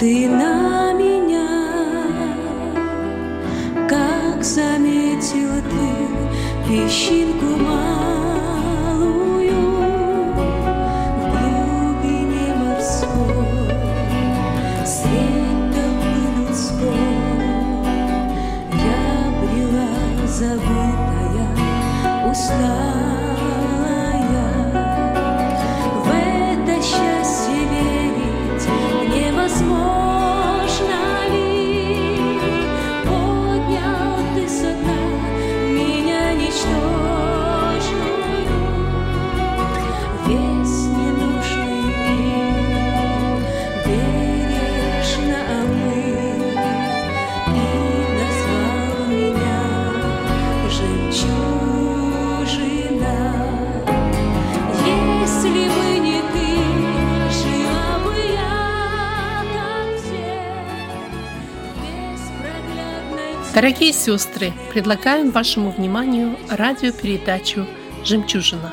ты 0.00 0.30
на 0.30 0.94
меня, 0.94 1.46
как 3.86 4.42
заметил 4.42 5.60
ты 5.70 5.90
песчинку 6.66 7.58
малую 7.62 8.80
в 11.18 11.22
глубине 11.34 12.48
морской, 12.56 13.68
толпы 15.74 16.16
людской. 16.34 17.12
Я 18.72 19.04
брела 19.38 19.92
забытая, 20.26 21.48
усталая, 22.30 23.09
Дорогие 63.52 63.92
сестры, 63.92 64.52
предлагаем 64.72 65.32
вашему 65.32 65.72
вниманию 65.72 66.36
радиопередачу 66.48 67.66
«Жемчужина», 68.04 68.72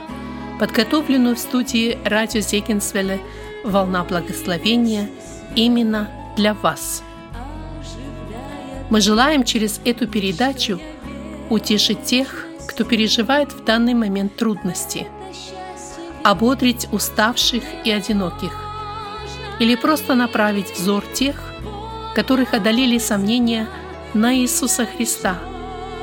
подготовленную 0.59 1.36
в 1.36 1.39
студии 1.39 1.97
радио 2.06 2.42
Зегенсвелле 2.42 3.19
«Волна 3.64 4.03
благословения» 4.03 5.09
именно 5.56 6.11
для 6.38 6.53
вас. 6.53 7.02
Мы 8.92 9.02
желаем 9.02 9.44
через 9.45 9.81
эту 9.84 10.08
передачу 10.08 10.80
утешить 11.50 12.03
тех, 12.03 12.45
кто 12.67 12.84
переживает 12.84 13.53
в 13.53 13.64
данный 13.64 13.95
момент 13.95 14.36
трудности, 14.36 15.08
ободрить 16.23 16.88
уставших 16.91 17.64
и 17.84 17.89
одиноких, 17.89 18.53
или 19.59 19.73
просто 19.73 20.14
направить 20.14 20.72
взор 20.72 21.03
тех, 21.16 21.52
которых 22.14 22.53
одолели 22.53 23.00
сомнения 23.00 23.67
на 24.18 24.36
Иисуса 24.36 24.86
Христа, 24.86 25.38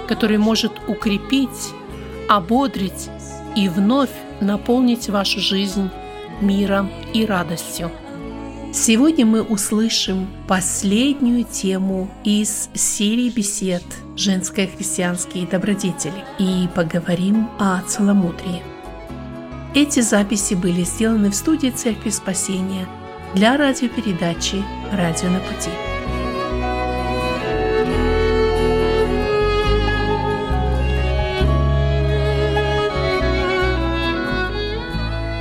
который 0.08 0.38
может 0.38 0.72
укрепить, 0.86 1.72
ободрить 2.28 3.10
и 3.56 3.68
вновь 3.68 4.10
наполнить 4.40 5.08
вашу 5.08 5.40
жизнь 5.40 5.90
миром 6.40 6.90
и 7.12 7.26
радостью. 7.26 7.90
Сегодня 8.72 9.24
мы 9.24 9.42
услышим 9.42 10.28
последнюю 10.48 11.44
тему 11.44 12.10
из 12.24 12.68
серии 12.74 13.30
бесед 13.30 13.84
«Женские 14.16 14.66
христианские 14.66 15.46
добродетели» 15.46 16.24
и 16.38 16.68
поговорим 16.74 17.48
о 17.58 17.80
целомудрии. 17.82 18.62
Эти 19.74 20.00
записи 20.00 20.54
были 20.54 20.82
сделаны 20.82 21.30
в 21.30 21.34
студии 21.36 21.70
Церкви 21.70 22.10
Спасения 22.10 22.86
для 23.34 23.56
радиопередачи 23.56 24.62
«Радио 24.92 25.30
на 25.30 25.38
пути». 25.40 25.70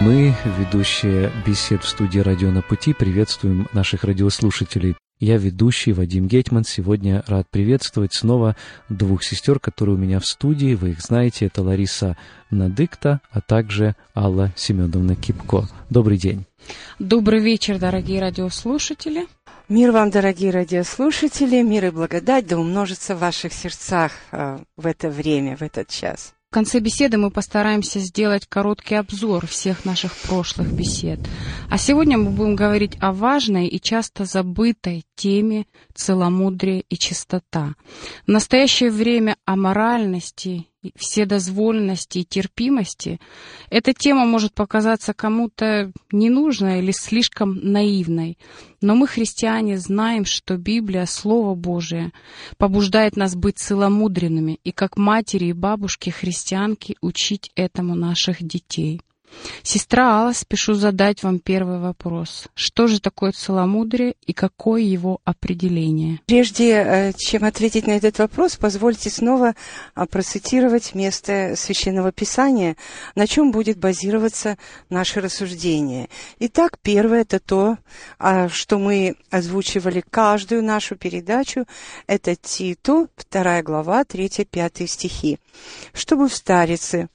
Мы, 0.05 0.35
ведущие 0.59 1.31
бесед 1.47 1.81
в 1.81 1.87
студии 1.87 2.19
«Радио 2.19 2.51
на 2.51 2.61
пути», 2.61 2.93
приветствуем 2.93 3.69
наших 3.71 4.03
радиослушателей. 4.03 4.97
Я 5.21 5.37
ведущий 5.37 5.93
Вадим 5.93 6.27
Гетман. 6.27 6.65
Сегодня 6.65 7.23
рад 7.25 7.47
приветствовать 7.49 8.13
снова 8.13 8.57
двух 8.89 9.23
сестер, 9.23 9.59
которые 9.59 9.95
у 9.95 9.97
меня 9.97 10.19
в 10.19 10.25
студии. 10.25 10.75
Вы 10.75 10.89
их 10.89 10.99
знаете. 10.99 11.45
Это 11.45 11.63
Лариса 11.63 12.17
Надыкта, 12.51 13.21
а 13.31 13.39
также 13.39 13.95
Алла 14.13 14.51
Семеновна 14.57 15.15
Кипко. 15.15 15.69
Добрый 15.89 16.17
день. 16.17 16.43
Добрый 16.99 17.39
вечер, 17.39 17.79
дорогие 17.79 18.19
радиослушатели. 18.19 19.27
Мир 19.69 19.93
вам, 19.93 20.09
дорогие 20.09 20.51
радиослушатели, 20.51 21.61
мир 21.61 21.85
и 21.85 21.91
благодать 21.91 22.45
да 22.45 22.57
умножится 22.57 23.15
в 23.15 23.19
ваших 23.19 23.53
сердцах 23.53 24.11
э, 24.33 24.59
в 24.75 24.85
это 24.85 25.09
время, 25.09 25.55
в 25.55 25.61
этот 25.61 25.87
час. 25.87 26.33
В 26.53 26.61
конце 26.61 26.77
беседы 26.77 27.17
мы 27.17 27.31
постараемся 27.31 27.97
сделать 27.97 28.45
короткий 28.45 28.93
обзор 28.93 29.47
всех 29.47 29.85
наших 29.85 30.15
прошлых 30.15 30.71
бесед. 30.71 31.19
А 31.67 31.79
сегодня 31.79 32.19
мы 32.19 32.29
будем 32.29 32.55
говорить 32.55 32.95
о 32.99 33.11
важной 33.11 33.65
и 33.65 33.81
часто 33.81 34.25
забытой 34.25 35.03
теме 35.15 35.65
целомудрия 35.95 36.83
и 36.87 36.95
чистота. 36.95 37.73
В 38.27 38.29
настоящее 38.29 38.91
время 38.91 39.35
о 39.45 39.55
моральности, 39.55 40.67
вседозволенности 40.95 42.19
и 42.19 42.25
терпимости 42.25 43.19
эта 43.69 43.93
тема 43.93 44.25
может 44.25 44.53
показаться 44.53 45.13
кому-то 45.13 45.91
ненужной 46.11 46.79
или 46.79 46.91
слишком 46.91 47.55
наивной. 47.55 48.37
Но 48.81 48.95
мы, 48.95 49.07
христиане, 49.07 49.77
знаем, 49.77 50.25
что 50.25 50.57
Библия, 50.57 51.05
Слово 51.05 51.55
Божие, 51.55 52.11
побуждает 52.57 53.15
нас 53.15 53.35
быть 53.35 53.57
целомудренными 53.57 54.59
и 54.63 54.71
как 54.71 54.97
матери 54.97 55.45
и 55.45 55.53
бабушки 55.53 56.09
христианки 56.09 56.97
учить 57.01 57.51
этому 57.55 57.95
наших 57.95 58.43
детей. 58.43 59.01
Сестра 59.63 60.19
Алла, 60.19 60.33
спешу 60.33 60.73
задать 60.73 61.23
вам 61.23 61.39
первый 61.39 61.79
вопрос. 61.79 62.47
Что 62.55 62.87
же 62.87 62.99
такое 62.99 63.31
целомудрие 63.31 64.15
и 64.25 64.33
какое 64.33 64.81
его 64.81 65.19
определение? 65.23 66.19
Прежде 66.25 66.71
э, 66.71 67.13
чем 67.13 67.43
ответить 67.43 67.87
на 67.87 67.91
этот 67.91 68.19
вопрос, 68.19 68.55
позвольте 68.55 69.09
снова 69.09 69.55
а, 69.95 70.05
процитировать 70.05 70.95
место 70.95 71.53
Священного 71.55 72.11
Писания, 72.11 72.75
на 73.15 73.27
чем 73.27 73.51
будет 73.51 73.77
базироваться 73.77 74.57
наше 74.89 75.21
рассуждение. 75.21 76.09
Итак, 76.39 76.77
первое– 76.81 77.21
это 77.23 77.39
то, 77.39 77.77
а, 78.19 78.49
что 78.49 78.79
мы 78.79 79.15
озвучивали 79.29 80.03
каждую 80.09 80.63
нашу 80.63 80.95
передачу, 80.95 81.65
это 82.07 82.35
Титу, 82.35 83.09
2 83.31 83.61
глава, 83.63 84.03
3-5 84.03 84.87
стихи. 84.87 85.39
«Чтобы 85.93 86.27
в 86.27 86.33
старице 86.33 87.09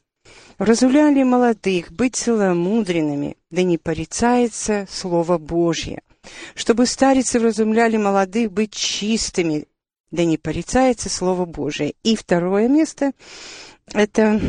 Разуляли 0.58 1.22
молодых 1.22 1.92
быть 1.92 2.16
целомудренными, 2.16 3.36
да 3.48 3.62
не 3.62 3.78
порицается 3.78 4.86
Слово 4.90 5.38
Божье. 5.38 6.02
Чтобы 6.56 6.86
старицы 6.86 7.38
вразумляли 7.38 7.96
молодых 7.96 8.50
быть 8.50 8.72
чистыми, 8.72 9.66
да 10.10 10.24
не 10.24 10.36
порицается 10.36 11.08
Слово 11.08 11.44
Божие. 11.44 11.94
И 12.02 12.16
второе 12.16 12.66
место– 12.66 13.12
это 13.92 14.40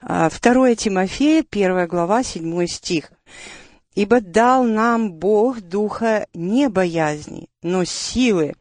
2 0.00 0.30
Тимофея, 0.74 1.44
1 1.48 1.86
глава, 1.86 2.24
7 2.24 2.66
стих. 2.66 3.12
«Ибо 3.94 4.20
дал 4.20 4.64
нам 4.64 5.12
Бог 5.12 5.60
духа 5.60 6.26
не 6.34 6.68
боязни, 6.68 7.48
но 7.62 7.84
силы, 7.84 8.54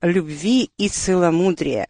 любви 0.00 0.70
и 0.78 0.88
целомудрия». 0.88 1.86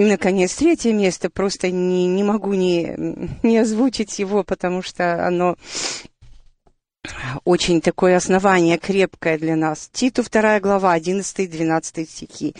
Наконец, 0.00 0.54
третье 0.54 0.92
место, 0.92 1.28
просто 1.28 1.72
не, 1.72 2.06
не 2.06 2.22
могу 2.22 2.54
не, 2.54 2.94
не 3.42 3.58
озвучить 3.58 4.20
его, 4.20 4.44
потому 4.44 4.80
что 4.80 5.26
оно 5.26 5.56
очень 7.44 7.80
такое 7.80 8.16
основание 8.16 8.78
крепкое 8.78 9.38
для 9.38 9.56
нас. 9.56 9.90
Титу 9.92 10.22
2 10.22 10.60
глава, 10.60 10.92
11 10.92 11.40
и 11.40 11.46
12 11.48 12.08
стихи. 12.08 12.54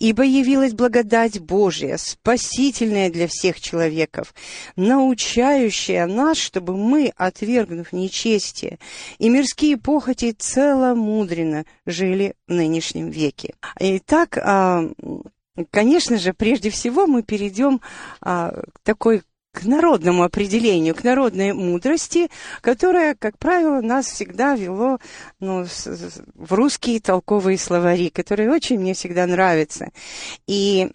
«Ибо 0.00 0.24
явилась 0.24 0.72
благодать 0.72 1.38
Божия, 1.38 1.96
спасительная 1.96 3.08
для 3.08 3.28
всех 3.28 3.60
человеков, 3.60 4.34
научающая 4.74 6.06
нас, 6.06 6.38
чтобы 6.38 6.76
мы, 6.76 7.12
отвергнув 7.16 7.92
нечестие 7.92 8.80
и 9.20 9.28
мирские 9.28 9.76
похоти, 9.76 10.32
целомудренно 10.32 11.66
жили 11.86 12.34
в 12.48 12.52
нынешнем 12.52 13.10
веке». 13.10 13.54
Итак, 13.78 14.38
Конечно 15.70 16.18
же, 16.18 16.32
прежде 16.32 16.70
всего 16.70 17.06
мы 17.06 17.22
перейдем 17.22 17.80
а, 18.20 18.50
к 18.50 18.78
такой 18.82 19.22
к 19.52 19.64
народному 19.64 20.22
определению, 20.22 20.94
к 20.94 21.02
народной 21.02 21.52
мудрости, 21.52 22.30
которая, 22.60 23.16
как 23.16 23.36
правило, 23.36 23.80
нас 23.80 24.06
всегда 24.06 24.54
вело 24.54 24.98
ну, 25.40 25.64
в 25.64 26.52
русские 26.52 27.00
толковые 27.00 27.58
словари, 27.58 28.10
которые 28.10 28.50
очень 28.50 28.78
мне 28.78 28.94
всегда 28.94 29.26
нравятся. 29.26 29.90
И 30.46 30.90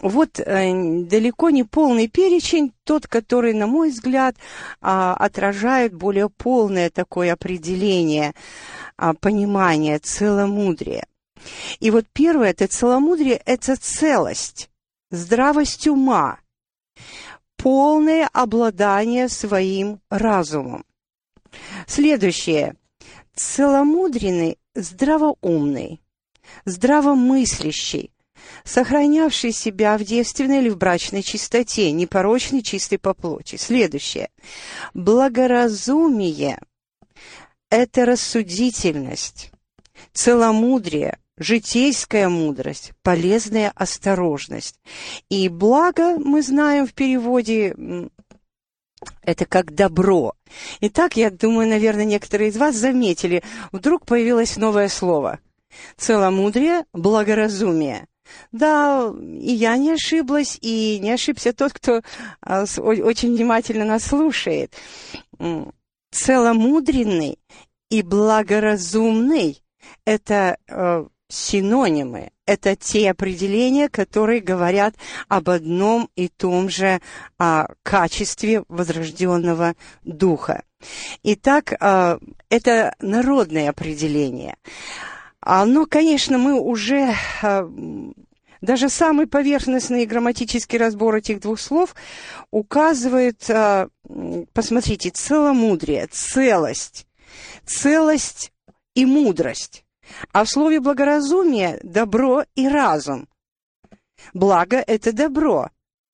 вот 0.00 0.40
э, 0.40 1.02
далеко 1.02 1.50
не 1.50 1.64
полный 1.64 2.08
перечень, 2.08 2.72
тот, 2.84 3.06
который, 3.06 3.52
на 3.52 3.66
мой 3.66 3.90
взгляд, 3.90 4.36
э, 4.36 4.38
отражает 4.80 5.92
более 5.92 6.30
полное 6.30 6.88
такое 6.88 7.32
определение, 7.32 8.32
э, 8.96 9.12
понимание, 9.20 9.98
целомудрие. 9.98 11.04
И 11.80 11.90
вот 11.90 12.06
первое, 12.12 12.50
это 12.50 12.66
целомудрие, 12.66 13.40
это 13.44 13.76
целость, 13.76 14.70
здравость 15.10 15.86
ума, 15.86 16.38
полное 17.56 18.28
обладание 18.32 19.28
своим 19.28 20.00
разумом. 20.10 20.84
Следующее. 21.86 22.74
Целомудренный, 23.34 24.58
здравоумный, 24.74 26.00
здравомыслящий, 26.64 28.10
сохранявший 28.64 29.52
себя 29.52 29.96
в 29.96 30.04
девственной 30.04 30.58
или 30.58 30.68
в 30.68 30.76
брачной 30.76 31.22
чистоте, 31.22 31.90
непорочный, 31.92 32.62
чистый 32.62 32.98
по 32.98 33.14
плоти. 33.14 33.56
Следующее. 33.56 34.30
Благоразумие– 34.92 36.60
это 37.70 38.06
рассудительность, 38.06 39.52
целомудрие, 40.12 41.18
житейская 41.38 42.28
мудрость, 42.28 42.92
полезная 43.02 43.72
осторожность. 43.74 44.80
И 45.28 45.48
благо, 45.48 46.18
мы 46.18 46.42
знаем 46.42 46.86
в 46.86 46.94
переводе, 46.94 47.74
это 49.22 49.44
как 49.44 49.74
добро. 49.74 50.34
Итак, 50.80 51.16
я 51.16 51.30
думаю, 51.30 51.68
наверное, 51.68 52.04
некоторые 52.04 52.50
из 52.50 52.56
вас 52.56 52.74
заметили, 52.74 53.42
вдруг 53.72 54.06
появилось 54.06 54.56
новое 54.56 54.88
слово. 54.88 55.38
Целомудрие, 55.96 56.84
благоразумие. 56.92 58.06
Да, 58.52 59.10
и 59.20 59.52
я 59.52 59.76
не 59.76 59.92
ошиблась, 59.92 60.58
и 60.60 60.98
не 61.00 61.12
ошибся 61.12 61.52
тот, 61.52 61.72
кто 61.72 62.02
а, 62.40 62.64
очень 62.78 63.34
внимательно 63.34 63.84
нас 63.84 64.04
слушает. 64.04 64.74
Целомудренный 66.10 67.38
и 67.90 68.02
благоразумный– 68.02 69.62
это 70.04 70.58
э, 70.68 71.06
синонимы. 71.28 72.30
Это 72.46 72.76
те 72.76 73.10
определения, 73.10 73.88
которые 73.88 74.40
говорят 74.40 74.94
об 75.28 75.50
одном 75.50 76.08
и 76.16 76.28
том 76.28 76.70
же 76.70 77.00
а, 77.38 77.68
качестве 77.82 78.64
возрожденного 78.68 79.74
духа. 80.04 80.62
Итак, 81.22 81.74
а, 81.80 82.18
это 82.48 82.94
народное 83.00 83.70
определение. 83.70 84.56
Оно, 85.40 85.86
конечно, 85.86 86.38
мы 86.38 86.60
уже... 86.60 87.14
А, 87.42 87.68
даже 88.60 88.88
самый 88.88 89.28
поверхностный 89.28 90.04
грамматический 90.04 90.78
разбор 90.78 91.14
этих 91.14 91.40
двух 91.40 91.60
слов 91.60 91.94
указывает, 92.50 93.48
а, 93.50 93.88
посмотрите, 94.52 95.10
целомудрие, 95.10 96.08
целость, 96.08 97.06
целость 97.64 98.52
и 98.94 99.06
мудрость. 99.06 99.84
А 100.32 100.44
в 100.44 100.48
слове 100.48 100.80
благоразумие– 100.80 101.78
добро 101.82 102.44
и 102.54 102.68
разум. 102.68 103.28
Благо– 104.34 104.76
это 104.86 105.12
добро. 105.12 105.70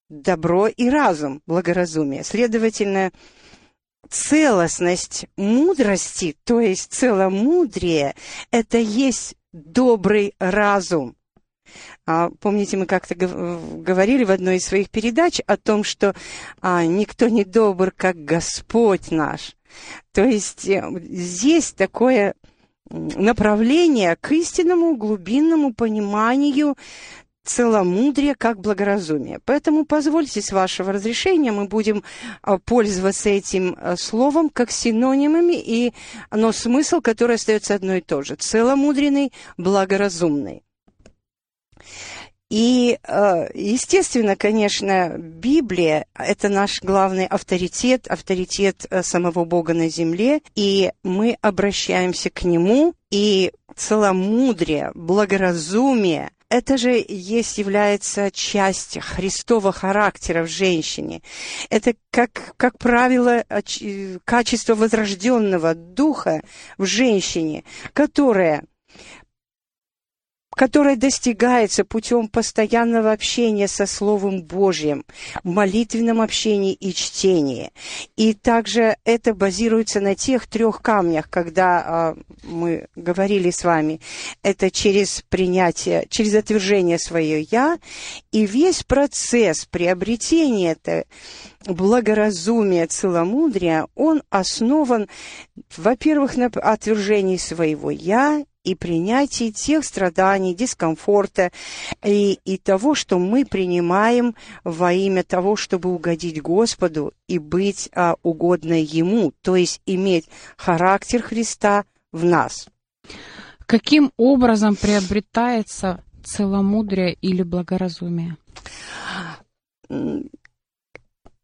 Добро 0.08 0.68
и 0.68 0.88
разум, 0.88 1.42
благоразумие. 1.46 2.24
Следовательно, 2.24 3.10
целостность 4.08 5.26
мудрости, 5.36 6.36
то 6.44 6.60
есть 6.60 6.92
целомудрие, 6.92 8.14
это 8.50 8.78
есть 8.78 9.34
добрый 9.52 10.34
разум. 10.38 11.16
А, 12.06 12.30
помните, 12.40 12.76
мы 12.76 12.86
как-то 12.86 13.14
говорили 13.14 14.24
в 14.24 14.30
одной 14.30 14.56
из 14.56 14.66
своих 14.66 14.90
передач 14.90 15.40
о 15.46 15.56
том, 15.56 15.82
что 15.84 16.14
а, 16.60 16.84
никто 16.84 17.28
не 17.28 17.44
добр, 17.44 17.90
как 17.90 18.16
Господь 18.16 19.10
наш. 19.10 19.56
То 20.12 20.22
есть 20.22 20.68
э, 20.68 20.84
здесь 21.00 21.72
такое 21.72 22.34
направление 22.94 24.16
к 24.16 24.32
истинному 24.32 24.96
глубинному 24.96 25.74
пониманию 25.74 26.76
целомудрия 27.44 28.34
как 28.34 28.60
благоразумие. 28.60 29.38
Поэтому 29.44 29.84
позвольте, 29.84 30.40
с 30.40 30.50
вашего 30.50 30.92
разрешения, 30.92 31.52
мы 31.52 31.66
будем 31.66 32.02
а, 32.42 32.58
пользоваться 32.58 33.28
этим 33.28 33.76
а, 33.78 33.96
словом 33.96 34.48
как 34.48 34.70
синонимами, 34.70 35.54
и, 35.54 35.92
но 36.30 36.52
смысл, 36.52 37.00
который 37.00 37.36
остается 37.36 37.74
одно 37.74 37.94
и 37.94 38.00
то 38.00 38.22
же. 38.22 38.36
Целомудренный, 38.36 39.32
благоразумный. 39.58 40.62
И, 42.50 42.98
э, 43.02 43.48
естественно, 43.54 44.36
конечно, 44.36 45.16
Библия– 45.18 46.06
это 46.14 46.48
наш 46.48 46.80
главный 46.82 47.26
авторитет, 47.26 48.06
авторитет 48.06 48.86
э, 48.90 49.02
самого 49.02 49.44
Бога 49.44 49.74
на 49.74 49.88
земле, 49.88 50.40
и 50.54 50.92
мы 51.02 51.36
обращаемся 51.40 52.30
к 52.30 52.44
Нему, 52.44 52.94
и 53.10 53.52
целомудрие, 53.74 54.92
благоразумие– 54.94 56.30
это 56.54 56.76
же 56.76 57.04
есть, 57.08 57.58
является 57.58 58.30
часть 58.30 59.00
Христового 59.00 59.72
характера 59.72 60.44
в 60.44 60.48
женщине. 60.48 61.20
Это, 61.68 61.94
как, 62.12 62.54
как 62.56 62.78
правило, 62.78 63.44
качество 64.24 64.76
возрожденного 64.76 65.74
духа 65.74 66.42
в 66.78 66.84
женщине, 66.84 67.64
которое 67.92 68.62
которое 70.54 70.96
достигается 70.96 71.84
путем 71.84 72.28
постоянного 72.28 73.12
общения 73.12 73.68
со 73.68 73.86
Словом 73.86 74.42
Божьим, 74.42 75.04
в 75.42 75.50
молитвенном 75.50 76.20
общении 76.20 76.72
и 76.72 76.92
чтении. 76.94 77.72
И 78.16 78.34
также 78.34 78.96
это 79.04 79.34
базируется 79.34 80.00
на 80.00 80.14
тех 80.14 80.46
трех 80.46 80.80
камнях, 80.80 81.28
когда 81.28 82.14
э, 82.16 82.22
мы 82.44 82.86
говорили 82.94 83.50
с 83.50 83.64
вами, 83.64 84.00
это 84.42 84.70
через 84.70 85.24
принятие, 85.28 86.06
через 86.08 86.34
отвержение 86.34 86.98
свое 86.98 87.42
«я», 87.42 87.78
и 88.30 88.46
весь 88.46 88.82
процесс 88.84 89.66
приобретения 89.66 90.72
это 90.72 91.04
благоразумия, 91.66 92.86
целомудрия, 92.86 93.86
он 93.94 94.22
основан, 94.30 95.08
во-первых, 95.76 96.36
на 96.36 96.46
отвержении 96.46 97.36
своего 97.36 97.90
«я», 97.90 98.44
и 98.64 98.74
принятии 98.74 99.50
тех 99.50 99.84
страданий, 99.84 100.54
дискомфорта 100.54 101.52
и, 102.02 102.40
и 102.44 102.56
того, 102.56 102.94
что 102.94 103.18
мы 103.18 103.44
принимаем 103.44 104.34
во 104.64 104.92
имя 104.92 105.22
того, 105.22 105.54
чтобы 105.54 105.94
угодить 105.94 106.42
Господу 106.42 107.12
и 107.28 107.38
быть 107.38 107.90
а, 107.94 108.16
угодной 108.22 108.82
Ему, 108.82 109.32
то 109.42 109.54
есть 109.54 109.80
иметь 109.86 110.28
характер 110.56 111.22
Христа 111.22 111.84
в 112.10 112.24
нас. 112.24 112.66
Каким 113.66 114.12
образом 114.16 114.76
приобретается 114.76 116.02
целомудрие 116.24 117.14
или 117.20 117.42
благоразумие? 117.42 118.36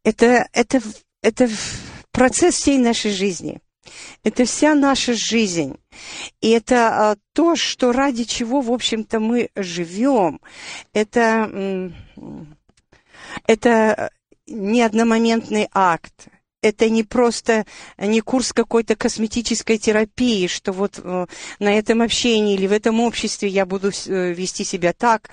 Это, 0.03 0.47
это, 0.53 0.81
это 1.21 1.49
процесс 2.11 2.55
всей 2.55 2.77
нашей 2.77 3.11
жизни. 3.11 3.61
Это 4.23 4.45
вся 4.45 4.75
наша 4.75 5.13
жизнь. 5.13 5.77
И 6.39 6.49
это 6.49 7.11
а, 7.11 7.15
то, 7.33 7.55
что 7.55 7.91
ради 7.91 8.23
чего, 8.23 8.61
в 8.61 8.71
общем-то, 8.71 9.19
мы 9.19 9.49
живем. 9.55 10.39
Это, 10.93 11.91
это 13.47 14.11
не 14.47 14.81
одномоментный 14.81 15.67
акт 15.73 16.29
это 16.61 16.89
не 16.89 17.03
просто 17.03 17.65
не 17.97 18.21
курс 18.21 18.53
какой-то 18.53 18.95
косметической 18.95 19.77
терапии, 19.77 20.47
что 20.47 20.71
вот 20.71 20.99
э, 21.03 21.25
на 21.59 21.73
этом 21.77 22.01
общении 22.01 22.55
или 22.55 22.67
в 22.67 22.71
этом 22.71 22.99
обществе 22.99 23.49
я 23.49 23.65
буду 23.65 23.89
э, 23.89 24.33
вести 24.33 24.63
себя 24.63 24.93
так, 24.93 25.29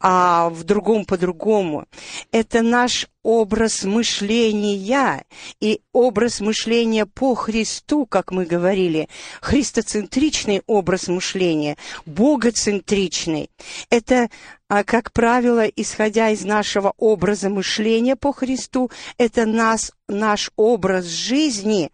а 0.00 0.48
в 0.48 0.64
другом 0.64 1.04
по-другому. 1.04 1.86
Это 2.30 2.62
наш 2.62 3.06
образ 3.22 3.84
мышления 3.84 5.24
и 5.60 5.80
образ 5.92 6.40
мышления 6.40 7.06
по 7.06 7.34
Христу, 7.34 8.06
как 8.06 8.32
мы 8.32 8.44
говорили, 8.44 9.08
христоцентричный 9.40 10.62
образ 10.66 11.08
мышления, 11.08 11.76
богоцентричный. 12.06 13.50
Это 13.90 14.28
а, 14.68 14.84
как 14.84 15.12
правило, 15.12 15.66
исходя 15.66 16.30
из 16.30 16.44
нашего 16.44 16.94
образа 16.96 17.50
мышления 17.50 18.16
по 18.16 18.32
Христу, 18.32 18.90
это 19.18 19.44
нас, 19.44 19.92
наш 20.08 20.50
образ 20.56 21.04
жизни, 21.04 21.90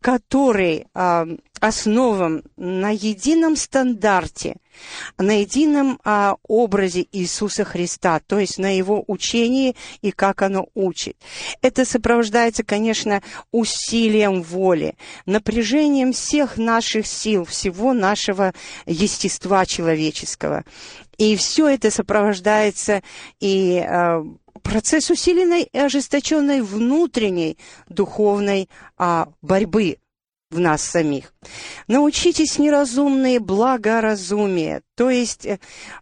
который 0.00 0.86
а, 1.60 1.68
основан 1.68 2.42
на 2.56 2.90
едином 2.90 3.56
стандарте, 3.56 4.56
на 5.18 5.40
едином 5.40 5.98
а, 6.04 6.36
образе 6.46 7.06
Иисуса 7.12 7.64
Христа, 7.64 8.20
то 8.26 8.38
есть 8.38 8.58
на 8.58 8.76
Его 8.76 9.04
учении 9.06 9.76
и 10.02 10.10
как 10.10 10.42
оно 10.42 10.68
учит. 10.74 11.16
Это 11.62 11.84
сопровождается, 11.84 12.64
конечно, 12.64 13.22
усилием 13.52 14.42
воли, 14.42 14.96
напряжением 15.24 16.12
всех 16.12 16.56
наших 16.56 17.06
сил, 17.06 17.44
всего 17.44 17.92
нашего 17.92 18.52
естества 18.86 19.66
человеческого. 19.66 20.64
И 21.18 21.36
все 21.36 21.68
это 21.68 21.90
сопровождается 21.90 23.02
и 23.40 23.82
э, 23.86 24.22
процесс 24.62 25.10
усиленной 25.10 25.62
и 25.62 25.78
ожесточенной 25.78 26.60
внутренней 26.60 27.56
духовной 27.88 28.68
а, 28.98 29.28
борьбы 29.40 29.98
в 30.50 30.60
нас 30.60 30.82
самих. 30.82 31.32
Научитесь 31.88 32.58
неразумные 32.58 33.40
благоразумие, 33.40 34.82
То 34.96 35.10
есть 35.10 35.46
э, 35.46 35.58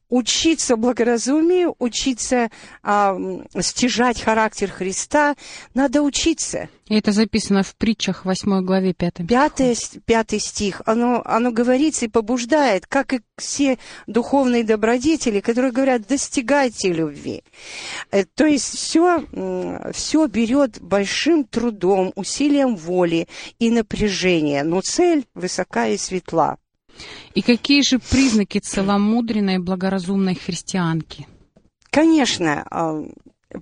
учиться 0.09 0.77
благоразумию, 0.77 1.75
учиться 1.79 2.51
а, 2.83 3.17
стяжать 3.61 4.21
характер 4.21 4.71
Христа, 4.71 5.35
надо 5.75 6.03
учиться. 6.03 6.69
И 6.87 6.97
это 6.97 7.13
записано 7.13 7.63
в 7.63 7.75
притчах 7.77 8.25
8 8.25 8.63
главе 8.63 8.93
5. 8.93 9.27
Пятый, 9.27 9.75
пятый 10.05 10.39
стих, 10.39 10.83
оно, 10.85 11.23
оно 11.25 11.51
говорится 11.51 12.05
и 12.05 12.09
побуждает, 12.09 12.87
как 12.87 13.15
и 13.15 13.21
все 13.39 13.79
духовные 14.07 14.65
добродетели, 14.65 15.41
которые 15.41 15.73
говорят, 15.73 16.07
достигайте 16.07 16.93
любви. 16.93 17.43
Э, 18.11 18.25
то 18.25 18.45
есть 18.47 18.77
все, 18.77 19.25
все 19.93 20.27
берет 20.27 20.81
большим 20.81 21.45
трудом, 21.45 22.13
усилием 22.17 22.77
воли 22.77 23.29
и 23.59 23.71
напряжения, 23.71 24.63
но 24.63 24.81
цель 24.83 25.25
высока 25.35 25.89
и 25.89 25.97
светла. 25.97 26.59
И 27.35 27.43
какие 27.43 27.83
же 27.83 27.99
признаки 27.99 28.59
целомудренной 28.59 29.57
и 29.57 29.59
благоразумной 29.59 30.35
христианки? 30.35 31.27
Конечно, 31.91 32.67
а, 32.71 33.05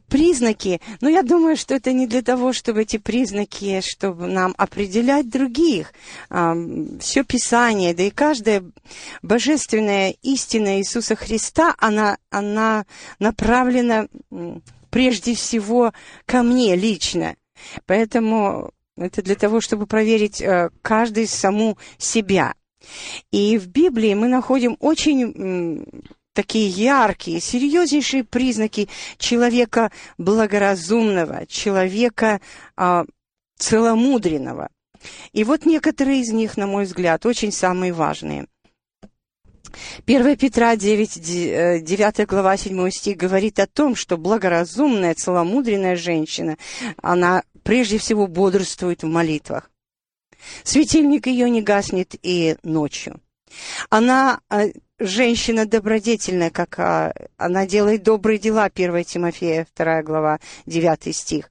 признаки, 0.09 0.81
но 1.01 1.09
я 1.09 1.23
думаю, 1.23 1.57
что 1.57 1.75
это 1.75 1.93
не 1.93 2.07
для 2.07 2.23
того, 2.23 2.53
чтобы 2.53 2.83
эти 2.83 2.99
признаки, 2.99 3.81
чтобы 3.81 4.27
нам 4.27 4.55
определять 4.57 5.29
других. 5.29 5.93
А, 6.31 6.55
Все 7.01 7.25
Писание, 7.25 7.95
да 7.95 8.05
и 8.05 8.11
каждая 8.11 8.65
божественная 9.23 10.15
истина 10.23 10.79
Иисуса 10.79 11.17
Христа, 11.17 11.75
она, 11.79 12.19
она 12.31 12.85
направлена 13.19 14.09
прежде 14.91 15.35
всего 15.35 15.93
ко 16.27 16.43
мне 16.43 16.77
лично. 16.77 17.37
Поэтому 17.87 18.73
это 19.03 19.23
для 19.23 19.35
того, 19.35 19.61
чтобы 19.61 19.87
проверить 19.87 20.41
э, 20.41 20.71
каждый 20.83 21.27
саму 21.27 21.79
себя. 21.99 22.55
И 23.31 23.59
в 23.59 23.69
Библии 23.69 24.15
мы 24.15 24.29
находим 24.29 24.77
очень 24.81 25.85
такие 26.33 26.69
яркие, 26.69 27.41
серьезнейшие 27.41 28.25
признаки 28.25 28.89
человека 29.19 29.93
благоразумного, 30.19 31.47
человека 31.47 32.41
а, 32.77 33.05
целомудренного. 33.59 34.69
И 35.33 35.45
вот 35.45 35.67
некоторые 35.67 36.21
из 36.21 36.33
них, 36.33 36.57
на 36.57 36.67
мой 36.67 36.85
взгляд, 36.85 37.27
очень 37.27 37.53
самые 37.53 37.93
важные. 37.93 38.47
1 40.07 40.37
Петра 40.37 40.77
9, 40.77 41.83
9 41.83 42.21
э, 42.21 42.27
глава 42.27 42.57
7 42.57 42.91
стих 42.91 43.17
говорит 43.17 43.59
о 43.59 43.67
том, 43.67 43.97
что 43.97 44.17
благоразумная, 44.17 45.15
целомудренная 45.15 45.97
женщина, 45.97 46.57
она 47.01 47.43
прежде 47.63 47.99
всего 47.99 48.27
бодрствует 48.27 49.03
в 49.03 49.07
молитвах. 49.07 49.71
Светильник 50.65 51.27
ее 51.27 51.49
не 51.51 51.63
гаснет 51.63 52.15
и 52.23 52.57
ночью. 52.63 53.21
Она 53.91 54.41
э, 54.51 54.73
женщина 54.99 55.67
добродетельная, 55.67 56.51
как 56.51 56.79
а, 56.79 57.13
она 57.37 57.67
делает 57.67 58.03
добрые 58.03 58.39
дела, 58.39 58.65
1 58.65 59.05
Тимофея, 59.05 59.67
2 59.77 60.03
глава, 60.03 60.41
9 60.67 61.15
стих. 61.15 61.51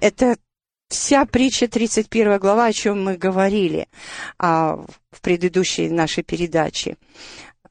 Это 0.00 0.36
вся 0.88 1.24
притча 1.24 1.68
31 1.68 2.38
глава, 2.38 2.66
о 2.66 2.72
чем 2.72 3.04
мы 3.04 3.16
говорили 3.16 3.88
а, 4.38 4.76
в 5.10 5.20
предыдущей 5.20 5.88
нашей 5.88 6.24
передаче. 6.24 6.96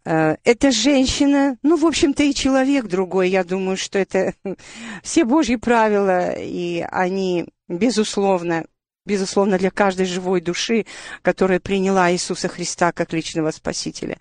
Э, 0.10 0.38
эта 0.44 0.72
женщина, 0.72 1.58
ну, 1.62 1.78
в 1.78 1.86
общем-то, 1.86 2.24
и 2.24 2.34
человек 2.34 2.88
другой. 2.88 3.30
Я 3.30 3.44
думаю, 3.44 3.78
что 3.78 4.00
это 4.00 4.34
все 5.04 5.24
Божьи 5.24 5.56
правила, 5.56 6.32
и 6.32 6.84
они, 6.90 7.46
безусловно, 7.68 8.66
безусловно, 9.06 9.60
для 9.60 9.70
каждой 9.70 10.08
живой 10.08 10.42
души, 10.42 10.88
которая 11.22 11.60
приняла 11.60 12.12
Иисуса 12.12 12.48
Христа 12.48 12.92
как 12.92 13.14
личного 13.14 13.52
Спасителя. 13.52 14.18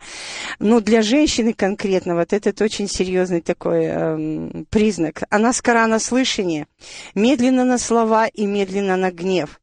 Но 0.59 0.81
для 0.81 1.01
женщины 1.01 1.55
конкретно 1.55 2.17
вот 2.17 2.35
этот 2.35 2.61
очень 2.61 2.87
серьезный 2.87 3.41
такой 3.41 3.85
эм, 3.87 4.67
признак. 4.69 5.23
Она 5.31 5.55
скора 5.55 5.87
на 5.87 5.99
слышание, 5.99 6.67
медленно 7.15 7.65
на 7.65 7.79
слова 7.79 8.27
и 8.27 8.45
медленно 8.45 8.97
на 8.97 9.11
гнев. 9.11 9.59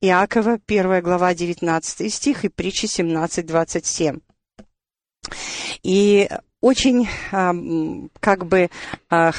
Иакова, 0.00 0.58
1 0.68 1.02
глава, 1.02 1.34
19 1.34 2.14
стих 2.14 2.44
и 2.44 2.48
притчи 2.48 2.86
17, 2.86 3.44
27. 3.44 4.18
И 5.82 6.28
очень 6.60 7.08
как 8.20 8.46
бы 8.46 8.70
а, 9.10 9.32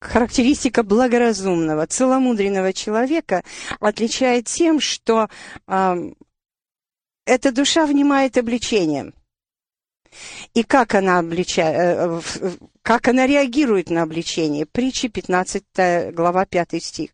характеристика 0.00 0.82
благоразумного, 0.82 1.86
целомудренного 1.86 2.72
человека 2.72 3.44
отличает 3.78 4.46
тем, 4.46 4.80
что 4.80 5.28
эта 7.26 7.52
душа 7.52 7.86
внимает 7.86 8.36
обличением. 8.36 9.14
И 10.54 10.62
как 10.62 10.94
она, 10.94 11.18
обличает, 11.18 11.76
э, 11.76 12.20
как 12.82 13.08
она 13.08 13.26
реагирует 13.26 13.90
на 13.90 14.02
обличение? 14.02 14.66
Притчи 14.66 15.08
15 15.08 16.12
глава 16.12 16.44
5 16.46 16.82
стих. 16.82 17.10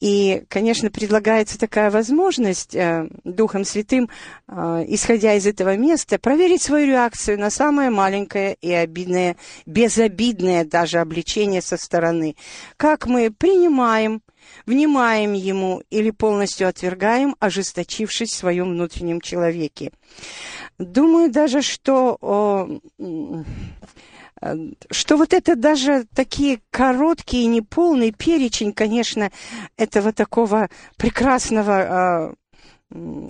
И, 0.00 0.44
конечно, 0.48 0.90
предлагается 0.90 1.58
такая 1.58 1.90
возможность 1.90 2.74
э, 2.74 3.08
Духом 3.24 3.64
Святым, 3.64 4.08
э, 4.48 4.84
исходя 4.88 5.34
из 5.34 5.46
этого 5.46 5.76
места, 5.76 6.18
проверить 6.18 6.62
свою 6.62 6.86
реакцию 6.86 7.38
на 7.38 7.50
самое 7.50 7.90
маленькое 7.90 8.56
и 8.60 8.72
обидное, 8.72 9.36
безобидное 9.66 10.64
даже 10.64 10.98
обличение 10.98 11.62
со 11.62 11.76
стороны. 11.76 12.36
Как 12.76 13.06
мы 13.06 13.30
принимаем 13.30 14.22
внимаем 14.66 15.32
ему 15.32 15.82
или 15.90 16.10
полностью 16.10 16.68
отвергаем, 16.68 17.36
ожесточившись 17.40 18.30
в 18.30 18.36
своем 18.36 18.70
внутреннем 18.70 19.20
человеке. 19.20 19.92
Думаю 20.78 21.30
даже, 21.30 21.62
что, 21.62 22.16
о, 22.20 22.68
что 24.90 25.16
вот 25.16 25.32
это 25.32 25.54
даже 25.54 26.06
такие 26.14 26.60
короткие, 26.70 27.46
неполный 27.46 28.12
перечень, 28.12 28.72
конечно, 28.72 29.30
этого 29.76 30.12
такого 30.12 30.68
прекрасного 30.96 31.74
а, 31.74 32.34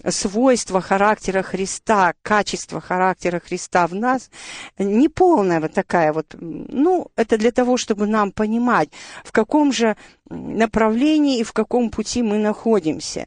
свойства 0.09 0.81
характера 0.81 1.43
Христа, 1.43 2.15
качества 2.23 2.81
характера 2.81 3.41
Христа 3.41 3.87
в 3.87 3.95
нас, 3.95 4.31
не 4.79 5.09
полная 5.09 5.61
вот 5.61 5.73
такая 5.73 6.13
вот, 6.13 6.35
ну, 6.41 7.11
это 7.17 7.39
для 7.39 7.51
того, 7.51 7.77
чтобы 7.77 8.07
нам 8.07 8.33
понимать, 8.33 8.91
в 9.25 9.33
каком 9.33 9.73
же 9.73 9.97
направлении 10.29 11.39
и 11.39 11.45
в 11.45 11.53
каком 11.53 11.91
пути 11.91 12.23
мы 12.23 12.39
находимся. 12.39 13.27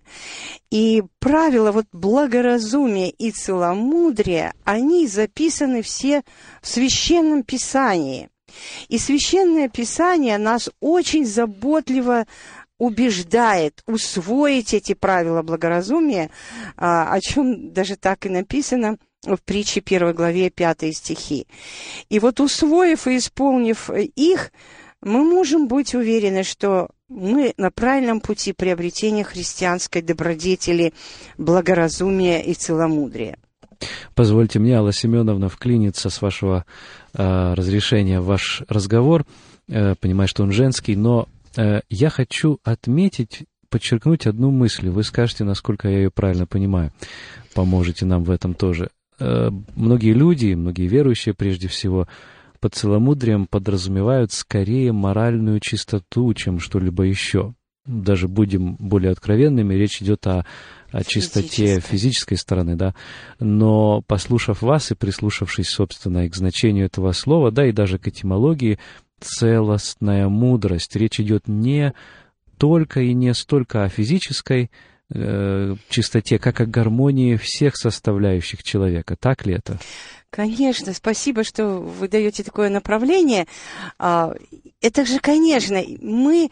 И 0.71 1.03
правила 1.19 1.71
вот 1.71 1.85
благоразумия 1.91 3.09
и 3.09 3.31
целомудрия, 3.31 4.53
они 4.63 5.07
записаны 5.07 5.81
все 5.81 6.23
в 6.61 6.67
Священном 6.67 7.43
Писании. 7.43 8.29
И 8.87 8.97
Священное 8.97 9.69
Писание 9.69 10.37
нас 10.37 10.69
очень 10.79 11.25
заботливо 11.25 12.25
убеждает 12.77 13.81
усвоить 13.87 14.73
эти 14.73 14.93
правила 14.93 15.41
благоразумия, 15.41 16.29
а, 16.77 17.13
о 17.13 17.19
чем 17.21 17.71
даже 17.71 17.95
так 17.95 18.25
и 18.25 18.29
написано 18.29 18.97
в 19.23 19.37
притче 19.43 19.81
первой 19.81 20.13
главе 20.13 20.49
пятые 20.49 20.93
стихи. 20.93 21.47
И 22.09 22.19
вот 22.19 22.39
усвоив 22.39 23.07
и 23.07 23.17
исполнив 23.17 23.89
их, 23.89 24.51
мы 25.01 25.23
можем 25.23 25.67
быть 25.67 25.93
уверены, 25.95 26.43
что 26.43 26.89
мы 27.07 27.53
на 27.57 27.71
правильном 27.71 28.19
пути 28.19 28.53
приобретения 28.53 29.23
христианской 29.23 30.01
добродетели, 30.01 30.93
благоразумия 31.37 32.41
и 32.41 32.53
целомудрия. 32.53 33.37
Позвольте 34.15 34.59
мне, 34.59 34.77
Алла 34.77 34.93
Семеновна, 34.93 35.49
вклиниться 35.49 36.09
с 36.09 36.21
вашего 36.21 36.65
э, 37.13 37.53
разрешения 37.53 38.19
в 38.19 38.25
ваш 38.25 38.63
разговор. 38.67 39.25
Э, 39.67 39.95
понимаю, 39.99 40.27
что 40.27 40.43
он 40.43 40.51
женский, 40.51 40.95
но 40.95 41.27
я 41.57 42.09
хочу 42.09 42.59
отметить, 42.63 43.45
подчеркнуть 43.69 44.27
одну 44.27 44.51
мысль. 44.51 44.89
Вы 44.89 45.03
скажете, 45.03 45.43
насколько 45.43 45.89
я 45.89 45.97
ее 45.97 46.11
правильно 46.11 46.45
понимаю. 46.47 46.91
Поможете 47.53 48.05
нам 48.05 48.23
в 48.23 48.31
этом 48.31 48.53
тоже. 48.53 48.89
Э, 49.19 49.49
многие 49.75 50.13
люди, 50.13 50.53
многие 50.53 50.87
верующие 50.87 51.33
прежде 51.33 51.67
всего, 51.67 52.07
под 52.59 52.73
целомудрием 52.73 53.47
подразумевают 53.47 54.31
скорее 54.31 54.91
моральную 54.91 55.59
чистоту, 55.59 56.33
чем 56.33 56.59
что-либо 56.59 57.03
еще. 57.03 57.53
Даже 57.85 58.27
будем 58.27 58.75
более 58.77 59.11
откровенными, 59.11 59.75
речь 59.75 60.01
идет 60.01 60.25
о, 60.25 60.45
о 60.91 61.03
чистоте 61.03 61.79
физической 61.79 62.35
стороны, 62.35 62.75
да. 62.75 62.95
Но 63.39 64.01
послушав 64.07 64.63
вас 64.63 64.91
и 64.91 64.95
прислушавшись, 64.95 65.69
собственно, 65.69 66.25
и 66.25 66.29
к 66.29 66.35
значению 66.35 66.87
этого 66.87 67.11
слова, 67.11 67.51
да, 67.51 67.67
и 67.67 67.71
даже 67.71 67.99
к 67.99 68.07
этимологии, 68.07 68.79
целостная 69.21 70.27
мудрость. 70.27 70.95
Речь 70.95 71.19
идет 71.19 71.47
не 71.47 71.93
только 72.57 73.01
и 73.01 73.13
не 73.13 73.33
столько 73.33 73.83
о 73.83 73.89
физической 73.89 74.71
э, 75.13 75.75
чистоте, 75.89 76.39
как 76.39 76.61
о 76.61 76.65
гармонии 76.65 77.35
всех 77.35 77.75
составляющих 77.75 78.63
человека. 78.63 79.15
Так 79.19 79.45
ли 79.45 79.53
это? 79.55 79.79
Конечно, 80.29 80.93
спасибо, 80.93 81.43
что 81.43 81.79
вы 81.79 82.09
даете 82.09 82.43
такое 82.43 82.69
направление. 82.69 83.47
А, 83.97 84.33
это 84.81 85.05
же, 85.05 85.19
конечно, 85.19 85.81
мы 86.01 86.51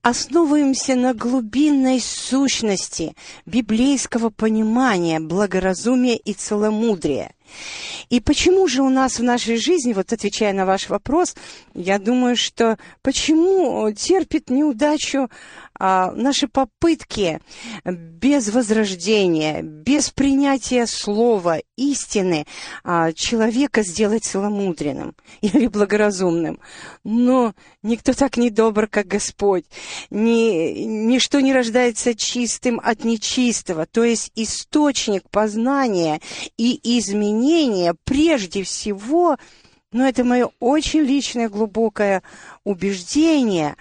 основываемся 0.00 0.96
на 0.96 1.14
глубинной 1.14 2.00
сущности 2.00 3.14
библейского 3.46 4.30
понимания 4.30 5.20
благоразумия 5.20 6.16
и 6.16 6.32
целомудрия– 6.32 7.32
И 8.10 8.20
почему 8.20 8.66
же 8.68 8.82
у 8.82 8.88
нас 8.88 9.18
в 9.18 9.22
нашей 9.22 9.56
жизни, 9.56 9.92
вот 9.92 10.12
отвечая 10.12 10.52
на 10.52 10.66
ваш 10.66 10.88
вопрос, 10.88 11.34
я 11.74 11.98
думаю, 11.98 12.36
что 12.36 12.78
почему 13.02 13.90
терпит 13.92 14.50
неудачу 14.50 15.30
наши 15.82 16.46
попытки 16.46 17.40
без 17.84 18.50
возрождения, 18.50 19.62
без 19.62 20.10
принятия 20.10 20.86
слова, 20.86 21.58
истины 21.76 22.46
а, 22.84 23.12
человека 23.12 23.82
сделать 23.82 24.24
целомудренным 24.24 25.16
или 25.40 25.66
благоразумным. 25.66 26.60
Но 27.02 27.54
никто 27.82 28.12
так 28.12 28.36
не 28.36 28.50
добр, 28.50 28.86
как 28.86 29.08
Господь. 29.08 29.64
Ни, 30.10 30.84
ничто 30.84 31.40
не 31.40 31.52
рождается 31.52 32.14
чистым 32.14 32.80
от 32.82 33.02
нечистого. 33.02 33.86
То 33.86 34.04
есть 34.04 34.30
источник 34.36 35.28
познания 35.30 36.20
и 36.56 36.78
изменения 36.98 37.96
прежде 38.04 38.62
всего– 38.62 39.36
но 39.92 40.06
это 40.06 40.24
мое 40.24 40.50
очень 40.58 41.00
личное 41.00 41.48
глубокое 41.48 42.22
убеждение, 42.64 43.76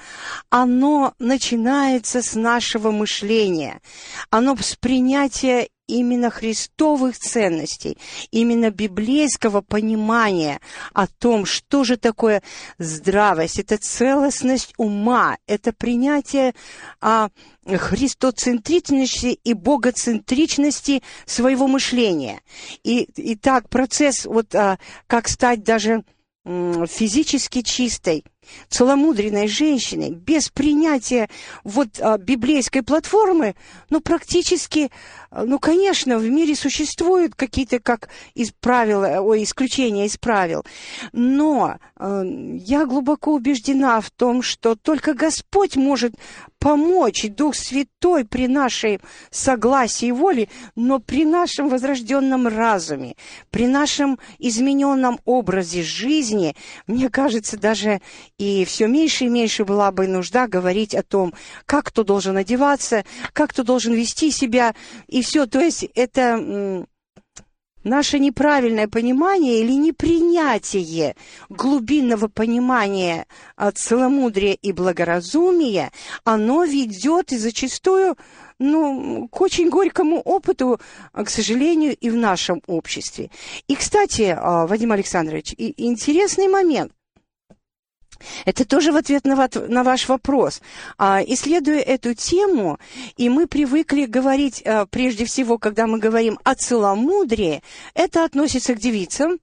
оно 0.50 1.13
начинается 1.20 2.22
с 2.22 2.36
нашего 2.36 2.91
мышления, 2.91 3.82
оно 4.30 4.56
с 4.58 4.75
принятия 4.75 5.70
именно 5.91 6.29
христовых 6.29 7.17
ценностей, 7.17 7.98
именно 8.31 8.71
библейского 8.71 9.62
понимания 9.62 10.60
о 10.93 11.07
том, 11.07 11.45
что 11.45 11.83
же 11.83 11.98
такое 11.98 12.41
здравость, 12.77 13.60
это 13.60 13.77
целостность 13.77 14.74
ума, 14.77 15.38
это 15.48 15.74
принятие 15.74 16.53
а, 17.01 17.29
христоцентричности 17.65 19.39
и 19.43 19.53
богоцентричности 19.53 21.03
своего 21.25 21.67
мышления. 21.67 22.41
И, 22.83 23.03
и 23.15 23.36
так 23.36 23.69
процесс, 23.69 24.25
вот 24.25 24.55
а, 24.55 24.79
как 25.07 25.27
стать 25.27 25.63
даже 25.63 26.03
физически 26.43 27.62
чистой, 27.62 28.24
целомудренной 28.69 29.48
женщиной, 29.48 30.12
без 30.12 30.50
принятия 30.50 31.29
вот 31.63 32.00
а, 32.00 32.17
библейской 32.17 32.81
платформы, 32.81 33.55
ну, 33.89 34.01
практически, 34.01 34.91
а, 35.29 35.43
ну, 35.43 35.60
конечно, 35.60 36.17
в 36.17 36.29
мире 36.29 36.55
существуют 36.55 37.36
какие-то 37.36 37.79
как 37.79 38.10
из 38.33 38.51
правил, 38.51 39.25
ой, 39.25 39.43
исключения 39.43 40.05
из 40.05 40.17
правил, 40.17 40.63
но 41.12 41.77
э, 41.98 42.24
я 42.65 42.86
глубоко 42.86 43.33
убеждена 43.33 44.01
в 44.01 44.10
том, 44.10 44.41
что 44.41 44.75
только 44.75 45.13
Господь 45.13 45.75
может 45.75 46.13
помочь, 46.62 47.25
Дух 47.27 47.56
Святой 47.56 48.24
при 48.24 48.48
нашей 48.48 49.01
согласии 49.32 50.10
и 50.10 50.12
воле, 50.12 50.48
но 50.75 51.00
при 51.00 51.25
нашем 51.25 51.70
возрожденном 51.70 52.48
разуме, 52.48 53.15
при 53.50 53.68
нашем 53.68 54.20
измененном 54.38 55.20
образе 55.25 55.82
жизни, 55.82 56.56
мне 56.86 57.10
кажется, 57.10 57.58
даже 57.58 58.00
и 58.38 58.63
все 58.65 58.88
меньше 58.88 59.25
и 59.25 59.30
меньше 59.30 59.65
была 59.65 59.91
бы 59.91 60.08
нужда 60.08 60.48
говорить 60.48 60.94
о 60.94 61.01
том, 61.01 61.34
как 61.65 61.86
кто 61.86 62.03
должен 62.03 62.38
одеваться, 62.38 63.06
как 63.34 63.50
кто 63.50 63.63
должен 63.63 63.94
вести 63.94 64.30
себя, 64.30 64.75
и 65.08 65.24
все. 65.24 65.48
То 65.48 65.60
есть 65.60 65.84
это 65.96 66.86
наше 67.83 68.19
неправильное 68.19 68.88
понимание 68.88 69.61
или 69.61 69.73
непринятие 69.73 71.15
глубинного 71.50 72.27
понимания 72.27 73.25
от 73.55 73.77
целомудрия 73.77 74.53
и 74.53 74.71
благоразумия, 74.71 75.91
оно 76.23 76.63
ведет 76.63 77.31
и 77.31 77.38
зачастую 77.38 78.17
ну, 78.59 79.27
к 79.27 79.41
очень 79.41 79.69
горькому 79.69 80.21
опыту, 80.21 80.79
к 81.13 81.29
сожалению, 81.29 81.95
и 81.95 82.09
в 82.09 82.15
нашем 82.15 82.61
обществе. 82.67 83.31
И, 83.67 83.75
кстати, 83.75 84.35
а, 84.38 84.67
Вадим 84.67 84.91
Александрович, 84.91 85.55
интересный 85.57 86.48
момент. 86.48 86.91
Это 88.46 88.66
тоже 88.66 88.92
в 88.92 88.96
ответ 88.96 89.25
на, 89.25 89.50
на 89.68 89.84
ваш 89.84 90.07
вопрос. 90.07 90.62
А, 90.98 91.22
исследуя 91.25 91.79
эту 91.79 92.14
тему, 92.14 92.79
и 93.18 93.29
мы 93.29 93.48
привыкли 93.48 94.05
говорить, 94.05 94.62
а, 94.66 94.86
прежде 94.86 95.25
всего, 95.25 95.57
когда 95.57 95.88
мы 95.88 96.00
говорим 96.00 96.40
о 96.44 96.55
целомудрии, 96.55 97.62
это 97.94 98.24
относится 98.24 98.74
к 98.75 98.79
девицам. 98.79 99.40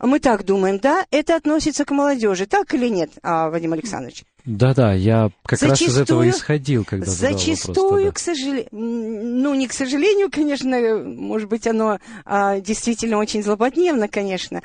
Мы 0.00 0.18
так 0.18 0.44
думаем, 0.44 0.80
да? 0.80 1.06
Это 1.10 1.36
относится 1.36 1.84
к 1.84 1.92
молодежи, 1.92 2.46
так 2.46 2.74
или 2.74 2.88
нет, 2.88 3.10
а, 3.22 3.50
Вадим 3.50 3.72
Александрович? 3.72 4.24
Да-да, 4.44 4.92
я 4.92 5.30
как 5.46 5.58
зачастую, 5.58 5.88
раз 5.88 5.96
из 5.96 5.98
этого 5.98 6.28
исходил, 6.28 6.84
когда 6.84 7.06
задал 7.06 7.38
Зачастую, 7.38 8.06
вопрос, 8.06 8.14
к 8.14 8.18
сожалению, 8.18 8.68
ну, 8.72 9.54
не 9.54 9.68
к 9.68 9.72
сожалению, 9.72 10.30
конечно, 10.32 10.98
может 11.04 11.48
быть, 11.48 11.68
оно 11.68 12.00
а, 12.24 12.58
действительно 12.58 13.18
очень 13.18 13.44
злободневно, 13.44 14.08
конечно, 14.08 14.62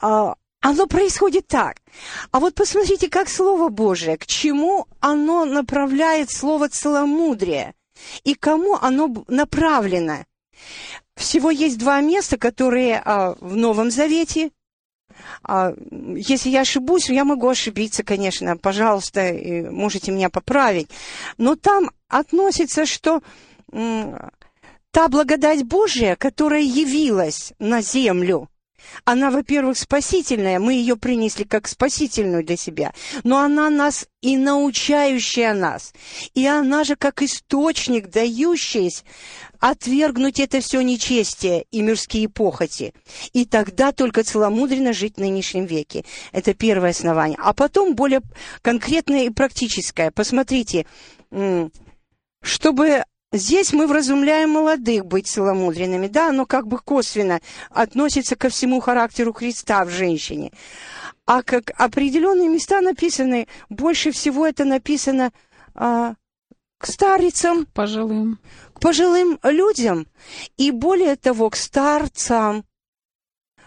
а, 0.00 0.36
оно 0.66 0.88
происходит 0.88 1.46
так. 1.46 1.76
А 2.32 2.40
вот 2.40 2.56
посмотрите, 2.56 3.08
как 3.08 3.28
Слово 3.28 3.68
Божие, 3.68 4.16
к 4.16 4.26
чему 4.26 4.88
оно 4.98 5.44
направляет 5.44 6.30
Слово 6.30 6.68
целомудрие 6.68 7.74
и 8.24 8.34
кому 8.34 8.74
оно 8.74 9.24
направлено. 9.28 10.24
Всего 11.14 11.52
есть 11.52 11.78
два 11.78 12.00
места, 12.00 12.36
которые 12.36 13.00
а, 13.04 13.36
в 13.40 13.54
Новом 13.54 13.92
Завете. 13.92 14.50
А, 15.44 15.72
если 16.16 16.50
я 16.50 16.62
ошибусь, 16.62 17.08
я 17.08 17.24
могу 17.24 17.48
ошибиться, 17.48 18.02
конечно, 18.02 18.56
пожалуйста, 18.56 19.32
можете 19.70 20.10
меня 20.10 20.30
поправить. 20.30 20.88
Но 21.38 21.54
там 21.54 21.92
относится, 22.08 22.86
что 22.86 23.22
та 23.70 25.08
благодать 25.08 25.62
Божия, 25.62 26.16
которая 26.16 26.62
явилась 26.62 27.52
на 27.60 27.82
землю– 27.82 28.48
она, 29.04 29.30
во-первых, 29.30 29.78
спасительная, 29.78 30.58
мы 30.58 30.74
ее 30.74 30.96
принесли 30.96 31.44
как 31.44 31.68
спасительную 31.68 32.44
для 32.44 32.56
себя, 32.56 32.92
но 33.24 33.38
она 33.38 33.70
нас 33.70 34.06
и 34.20 34.36
научающая 34.36 35.54
нас. 35.54 35.92
И 36.34 36.46
она 36.46 36.84
же 36.84 36.96
как 36.96 37.22
источник, 37.22 38.08
дающий 38.08 38.90
отвергнуть 39.60 40.40
это 40.40 40.60
все 40.60 40.80
нечестие 40.82 41.64
и 41.70 41.80
мирские 41.80 42.28
похоти. 42.28 42.92
И 43.32 43.44
тогда 43.44 43.92
только 43.92 44.22
целомудренно 44.22 44.92
жить 44.92 45.16
в 45.16 45.20
нынешнем 45.20 45.66
веке. 45.66 46.04
Это 46.32 46.54
первое 46.54 46.90
основание. 46.90 47.38
А 47.40 47.52
потом 47.52 47.94
более 47.94 48.20
конкретное 48.62 49.24
и 49.24 49.30
практическое. 49.30 50.10
Посмотрите, 50.10 50.86
чтобы 52.42 53.04
Здесь 53.32 53.72
мы 53.72 53.86
вразумляем 53.88 54.50
молодых 54.50 55.04
быть 55.04 55.26
целомудренными, 55.26 56.06
да, 56.06 56.28
оно 56.28 56.46
как 56.46 56.68
бы 56.68 56.78
косвенно 56.78 57.40
относится 57.70 58.36
ко 58.36 58.48
всему 58.48 58.80
характеру 58.80 59.32
Христа 59.32 59.84
в 59.84 59.90
женщине. 59.90 60.52
А 61.26 61.42
как 61.42 61.72
определенные 61.76 62.48
места 62.48 62.80
написаны, 62.80 63.48
больше 63.68 64.12
всего 64.12 64.46
это 64.46 64.64
написано 64.64 65.32
а, 65.74 66.14
к 66.78 66.86
старицам, 66.86 67.66
пожилым. 67.66 68.38
к 68.72 68.80
пожилым 68.80 69.40
людям, 69.42 70.06
и 70.56 70.70
более 70.70 71.16
того, 71.16 71.50
к 71.50 71.56
старцам, 71.56 72.64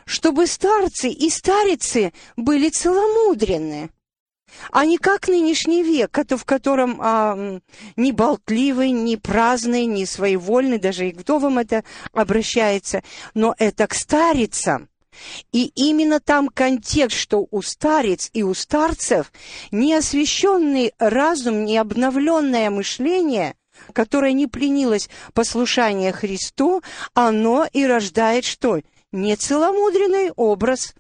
чтобы 0.06 0.48
старцы 0.48 1.10
и 1.10 1.30
старицы 1.30 2.14
были 2.38 2.70
целомудренны 2.70 3.92
а 4.72 4.86
не 4.86 4.98
как 4.98 5.28
нынешний 5.28 5.84
век, 5.84 6.18
в 6.18 6.46
котором 6.46 7.00
а, 7.02 7.60
ни 7.96 8.12
болтливый, 8.12 8.92
ни 8.92 9.16
праздный, 9.16 9.86
ни 9.86 10.06
своевольный, 10.06 10.80
даже 10.80 11.10
и 11.10 11.12
к 11.12 11.20
вдовам 11.20 11.60
это 11.60 11.84
обращается, 12.14 13.04
но 13.34 13.56
это 13.58 13.88
к 13.88 13.94
старицам. 13.94 14.90
И 15.52 15.72
именно 15.76 16.20
там 16.20 16.48
контекст, 16.48 17.18
что 17.18 17.48
у 17.52 17.62
старец 17.62 18.30
и 18.34 18.44
у 18.44 18.54
старцев 18.54 19.32
неосвященный 19.72 20.94
разум, 20.98 21.66
не 21.66 21.78
обновленное 21.78 22.70
мышление, 22.70 23.56
которое 23.94 24.34
не 24.34 24.48
пленилось 24.48 25.10
послушание 25.34 26.12
Христу, 26.12 26.82
оно 27.14 27.68
и 27.72 27.86
рождает 27.86 28.46
что? 28.46 28.80
Нецеломудренный 29.12 30.32
образ 30.36 30.94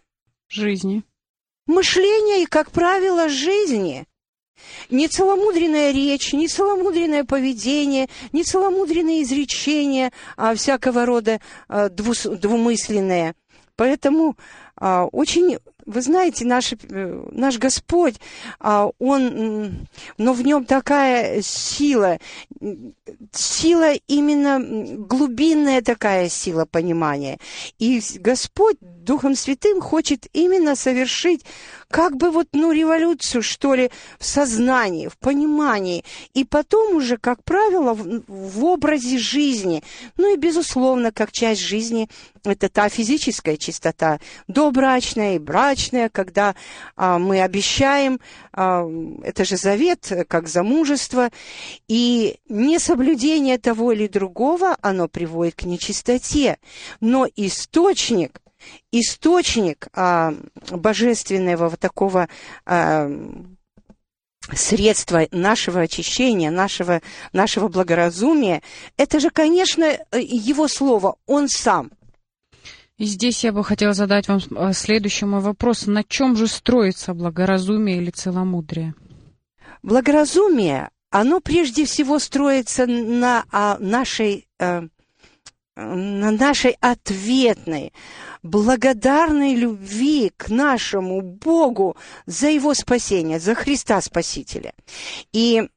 жизни 0.48 1.04
мышления 1.70 2.44
и, 2.44 2.46
как 2.46 2.72
правило, 2.72 3.30
жизни. 3.30 4.06
Нецеломудренная 4.90 5.92
речь, 5.92 6.34
нецеломудренное 6.34 7.24
поведение, 7.24 8.10
нецеломудренные 8.34 9.24
изречения 9.24 10.12
а, 10.36 10.54
всякого 10.56 11.06
рода 11.06 11.40
а, 11.70 11.88
двус, 11.88 12.24
двумысленные. 12.24 13.36
Поэтому 13.78 14.36
а, 14.76 15.06
очень 15.06 15.60
вы 15.90 16.02
знаете, 16.04 16.46
наш, 16.46 16.74
э, 16.74 17.24
наш 17.32 17.58
Господь, 17.58 18.16
а, 18.60 18.90
Он, 19.00 19.88
но 20.18 20.34
в 20.34 20.42
нем 20.44 20.66
такая 20.66 21.42
сила, 21.42 22.20
сила 23.32 23.94
именно 24.08 24.60
глубинная 24.98 25.82
такая 25.82 26.30
сила 26.30 26.66
понимания. 26.66 27.40
И 27.80 28.02
Господь 28.20 28.78
Духом 28.82 29.36
Святым 29.36 29.82
хочет 29.82 30.28
именно 30.32 30.76
совершить 30.76 31.44
как 31.90 32.18
бы 32.18 32.30
вот, 32.30 32.48
ну, 32.54 32.72
революцию, 32.72 33.42
что 33.42 33.74
ли, 33.74 33.90
в 34.20 34.26
сознании, 34.26 35.08
в 35.08 35.18
понимании, 35.18 36.06
и 36.34 36.44
потом 36.44 36.96
уже, 36.96 37.18
как 37.18 37.44
правило, 37.44 37.94
в, 37.94 38.24
в 38.28 38.64
образе 38.64 39.18
жизни. 39.18 39.84
Ну 40.16 40.34
и, 40.34 40.38
безусловно, 40.38 41.12
как 41.12 41.32
часть 41.32 41.62
жизни, 41.62 42.08
это 42.44 42.70
та 42.70 42.90
физическая 42.90 43.58
чистота, 43.58 44.20
добрачная 44.48 45.36
и 45.36 45.40
брачная, 45.40 46.10
когда 46.10 46.56
а, 46.96 47.18
мы 47.18 47.42
обещаем, 47.42 48.20
а, 48.54 48.88
это 49.24 49.44
же 49.44 49.58
завет, 49.58 50.12
как 50.28 50.48
замужество, 50.48 51.32
и 51.88 52.38
несоблюдение 52.50 53.58
того 53.58 53.94
или 53.94 54.08
другого, 54.08 54.78
оно 54.82 55.08
приводит 55.08 55.56
к 55.56 55.64
нечистоте. 55.64 56.60
Но 57.02 57.28
источник 57.36 58.42
источник 58.92 59.88
а, 59.94 60.34
божественного 60.72 61.70
вот 61.70 61.80
такого 61.80 62.28
а, 62.66 63.10
средства 64.54 65.28
нашего 65.32 65.82
очищения, 65.82 66.52
нашего, 66.52 67.02
нашего 67.34 67.68
благоразумия, 67.68 68.62
это 68.98 69.20
же, 69.20 69.30
конечно, 69.30 69.98
его 70.14 70.68
слово, 70.68 71.16
он 71.26 71.48
сам. 71.48 71.92
И 72.98 73.06
здесь 73.06 73.46
я 73.46 73.54
бы 73.54 73.64
хотела 73.64 73.94
задать 73.94 74.28
вам 74.28 74.40
э, 74.40 74.74
следующий 74.74 75.26
мой 75.26 75.40
вопрос. 75.40 75.88
На 75.88 76.04
чем 76.04 76.36
же 76.36 76.48
строится 76.48 77.14
благоразумие 77.14 77.98
или 77.98 78.10
целомудрие? 78.10 78.94
Благоразумие, 79.84 80.90
оно 81.10 81.40
прежде 81.40 81.86
всего 81.86 82.20
строится 82.20 82.86
на 82.86 83.46
а, 83.52 83.78
нашей, 83.80 84.48
а, 84.60 84.84
на 85.80 86.32
нашей 86.32 86.78
ответной, 86.80 87.94
благодарной 88.44 89.56
любви 89.56 90.32
к 90.36 90.50
нашему 90.50 91.22
Богу 91.22 91.96
за 92.26 92.50
Его 92.50 92.74
спасение, 92.74 93.40
за 93.40 93.56
Христа 93.56 94.02
Спасителя. 94.02 94.74
И 95.32 95.70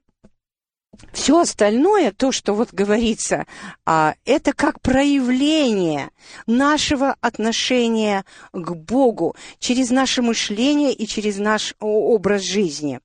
все 1.12 1.40
остальное, 1.40 2.12
то, 2.12 2.32
что 2.32 2.54
вот 2.54 2.72
говорится, 2.72 3.46
а, 3.86 4.14
это 4.24 4.52
как 4.52 4.80
проявление 4.80 6.10
нашего 6.46 7.16
отношения 7.20 8.24
к 8.52 8.74
Богу 8.74 9.34
через 9.58 9.90
наше 9.90 10.22
мышление 10.22 10.92
и 10.92 11.06
через 11.06 11.38
наш 11.38 11.74
образ 11.80 12.42
жизни. 12.42 13.00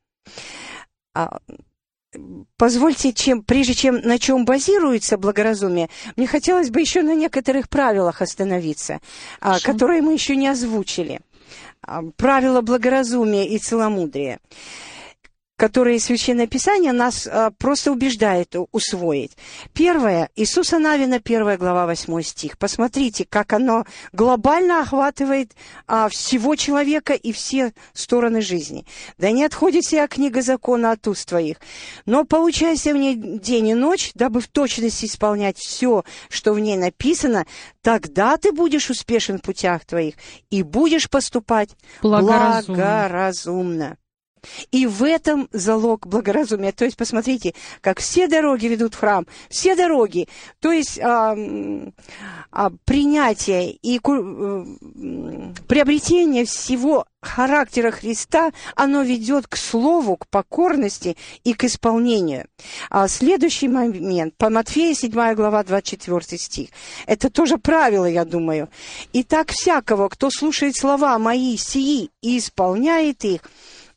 Позвольте, 2.57 3.13
чем, 3.13 3.43
прежде 3.43 3.73
чем 3.73 4.01
на 4.01 4.17
чем 4.17 4.45
базируется 4.45 5.17
благоразумие, 5.17 5.89
мне 6.15 6.27
хотелось 6.27 6.69
бы 6.69 6.81
еще 6.81 7.01
на 7.03 7.15
некоторых 7.15 7.69
правилах 7.69 8.21
остановиться, 8.21 8.99
а, 9.39 9.59
которые 9.59 10.01
мы 10.01 10.13
еще 10.13 10.35
не 10.35 10.47
озвучили. 10.47 11.19
А, 11.81 12.01
правила 12.17 12.61
благоразумия 12.61 13.47
и 13.47 13.59
целомудрия 13.59 14.39
которые 15.57 15.99
Священное 15.99 16.45
Писание 16.47 16.93
нас 16.93 17.27
а, 17.27 17.51
просто 17.51 17.91
убеждает 17.91 18.55
усвоить. 18.71 19.35
Первое, 19.73 20.29
Иисуса 20.35 20.77
Навина, 20.77 21.19
первая 21.19 21.57
глава, 21.57 21.87
восьмой 21.87 22.23
стих. 22.23 22.57
Посмотрите, 22.59 23.25
как 23.27 23.53
оно 23.53 23.85
глобально 24.13 24.81
охватывает 24.81 25.53
а, 25.87 26.09
всего 26.09 26.55
человека 26.55 27.13
и 27.13 27.31
все 27.31 27.73
стороны 27.93 28.41
жизни. 28.41 28.85
«Да 29.17 29.31
не 29.31 29.43
отходит 29.43 29.83
вся 29.83 30.07
книга 30.07 30.43
закона 30.43 30.91
от 30.91 31.07
уст 31.07 31.27
твоих, 31.27 31.57
но 32.05 32.23
поучайся 32.23 32.93
в 32.93 32.97
ней 32.97 33.15
день 33.15 33.69
и 33.69 33.73
ночь, 33.73 34.11
дабы 34.13 34.41
в 34.41 34.47
точности 34.47 35.05
исполнять 35.05 35.57
все, 35.57 36.03
что 36.29 36.53
в 36.53 36.59
ней 36.59 36.77
написано, 36.77 37.47
тогда 37.81 38.37
ты 38.37 38.51
будешь 38.51 38.91
успешен 38.91 39.39
в 39.39 39.41
путях 39.41 39.85
твоих 39.85 40.15
и 40.51 40.61
будешь 40.61 41.09
поступать 41.09 41.71
Благоразумно. 42.03 42.75
благоразумно». 42.75 43.97
И 44.71 44.85
в 44.85 45.03
этом 45.03 45.49
залог 45.51 46.07
благоразумия. 46.07 46.71
То 46.71 46.85
есть, 46.85 46.97
посмотрите, 46.97 47.53
как 47.81 47.99
все 47.99 48.27
дороги 48.27 48.67
ведут 48.67 48.95
в 48.95 48.99
храм, 48.99 49.25
все 49.49 49.75
дороги. 49.75 50.27
То 50.59 50.71
есть, 50.71 50.99
а, 50.99 51.35
а, 52.51 52.71
принятие 52.85 53.71
и 53.71 53.99
ку, 53.99 54.13
приобретение 55.67 56.45
всего 56.45 57.05
характера 57.21 57.91
Христа, 57.91 58.51
оно 58.75 59.01
ведет 59.01 59.47
к 59.47 59.57
слову, 59.57 60.17
к 60.17 60.27
покорности 60.27 61.17
и 61.43 61.53
к 61.53 61.63
исполнению. 61.63 62.47
А 62.89 63.07
следующий 63.07 63.67
момент, 63.67 64.35
по 64.37 64.49
Матфея 64.49 64.93
7 64.93 65.33
глава 65.33 65.63
24 65.63 66.37
стих. 66.37 66.69
Это 67.05 67.29
тоже 67.29 67.57
правило, 67.57 68.05
я 68.05 68.25
думаю. 68.25 68.69
«Итак, 69.13 69.51
всякого, 69.51 70.09
кто 70.09 70.29
слушает 70.29 70.75
слова 70.75 71.17
мои 71.19 71.57
сии 71.57 72.09
и 72.21 72.37
исполняет 72.37 73.23
их, 73.23 73.41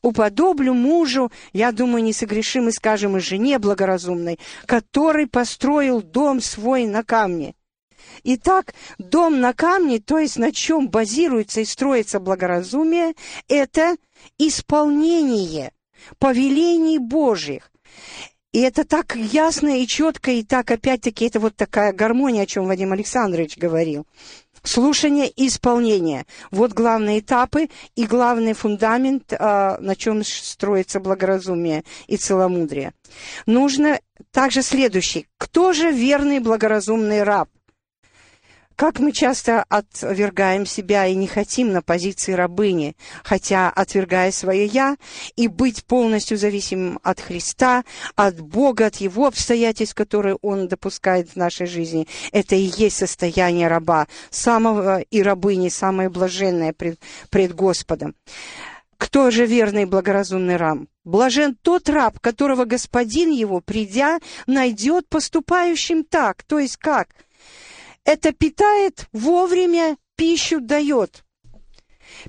уподоблю 0.03 0.75
мужу, 0.75 1.31
я 1.53 1.73
думаю, 1.73 2.03
не 2.03 2.13
согрешим 2.13 2.69
и 2.69 2.73
скажем 2.73 3.17
и 3.17 3.21
жене 3.21 3.59
благоразумной, 3.59 4.39
который 4.67 5.27
построил 5.27 6.03
дом 6.03 6.41
свой 6.41 6.87
на 6.87 7.03
камне. 7.03 7.55
Итак, 8.25 8.75
дом 8.99 9.41
на 9.41 9.53
камне, 9.53 10.01
то 10.01 10.19
есть 10.19 10.37
на 10.37 10.53
чем 10.53 10.89
базируется 10.89 11.61
и 11.61 11.65
строится 11.65 12.21
благоразумие, 12.21 13.15
это 13.49 13.97
исполнение 14.39 15.73
повелений 16.19 16.99
Божьих. 16.99 17.71
И 18.53 18.61
это 18.61 18.85
так 18.85 19.15
ясно 19.15 19.81
и 19.81 19.87
четко, 19.87 20.33
и 20.33 20.43
так, 20.43 20.71
опять-таки, 20.73 21.27
это 21.27 21.39
вот 21.39 21.55
такая 21.55 21.93
гармония, 21.93 22.43
о 22.43 22.47
чем 22.47 22.67
Вадим 22.67 22.93
Александрович 22.93 23.57
говорил. 23.57 24.07
Слушание 24.63 25.29
и 25.29 25.49
исполнение. 25.49 26.27
Вот 26.51 26.73
главные 26.73 27.21
этапы 27.21 27.69
и 27.97 28.07
главный 28.07 28.53
фундамент, 28.53 29.33
а, 29.33 29.79
на 29.81 29.97
чем 29.97 30.23
строится 30.25 31.01
благоразумие 31.01 31.85
и 32.07 32.17
целомудрие. 32.17 32.93
Нужно 33.47 34.01
также 34.33 34.63
следующий. 34.63 35.27
Кто 35.39 35.73
же 35.73 35.91
верный 35.91 36.41
благоразумный 36.41 37.23
раб? 37.23 37.49
Как 38.81 38.99
мы 38.99 39.13
часто 39.13 39.67
отвергаем 39.69 40.65
себя 40.65 41.07
и 41.07 41.15
не 41.15 41.27
хотим 41.27 41.71
на 41.71 41.83
позиции 41.83 42.33
рабыни, 42.33 42.97
хотя, 43.23 43.69
отвергая 43.69 44.33
свое 44.33 44.65
«я» 44.65 44.97
и 45.37 45.49
быть 45.49 45.85
полностью 45.85 46.39
зависимым 46.39 46.99
от 47.03 47.21
Христа, 47.21 47.85
от 48.17 48.41
Бога, 48.41 48.87
от 48.87 48.97
Его 48.97 49.27
обстоятельств, 49.27 49.95
которые 49.95 50.39
Он 50.41 50.67
допускает 50.67 51.29
в 51.29 51.37
нашей 51.37 51.67
жизни, 51.67 52.09
это 52.33 52.57
и 52.57 52.73
есть 52.75 52.97
состояние 52.97 53.69
раба, 53.69 54.09
самого 54.31 55.01
и 55.01 55.21
рабыни, 55.21 55.69
самое 55.69 56.09
блаженное 56.09 56.73
пред, 56.73 56.99
пред 57.29 57.55
Господом. 57.55 58.15
Кто 58.97 59.31
же 59.31 59.45
верный 59.45 59.83
и 59.83 59.85
благоразумный 59.85 60.57
раб? 60.57 60.79
Блажен 61.05 61.55
тот 61.61 61.91
раб, 61.91 62.19
которого 62.19 62.65
господин 62.65 63.31
его, 63.31 63.61
придя, 63.61 64.21
найдет 64.47 65.07
поступающим 65.11 66.03
так, 66.03 66.45
то 66.45 66.59
есть 66.59 66.79
как– 66.79 67.09
это 68.05 68.33
питает 68.33 69.07
вовремя, 69.13 69.97
пищу 70.17 70.61
дает. 70.61 71.25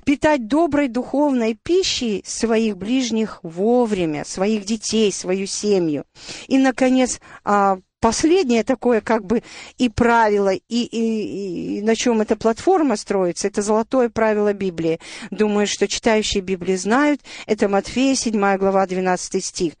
Питать 0.04 0.46
доброй 0.46 0.88
духовной 0.88 1.54
пищей 1.54 2.22
своих 2.24 2.76
ближних 2.76 3.40
вовремя, 3.42 4.24
своих 4.24 4.64
детей, 4.64 5.12
свою 5.12 5.46
семью. 5.46 6.04
И, 6.46 6.56
наконец, 6.56 7.20
а, 7.44 7.78
последнее 8.02 8.64
такое 8.64 9.00
как 9.00 9.24
бы 9.24 9.42
и 9.78 9.88
правило, 9.88 10.52
и, 10.52 10.60
и, 10.68 11.78
и 11.78 11.82
на 11.82 11.94
чем 11.94 12.20
эта 12.20 12.36
платформа 12.36 12.96
строится, 12.96 13.46
это 13.46 13.62
золотое 13.62 14.08
правило 14.08 14.52
Библии. 14.52 14.98
Думаю, 15.30 15.68
что 15.68 15.86
читающие 15.86 16.42
Библии 16.42 16.74
знают, 16.74 17.20
это 17.46 17.68
Матфея, 17.68 18.16
7 18.16 18.56
глава, 18.56 18.86
12 18.86 19.44
стих. 19.44 19.74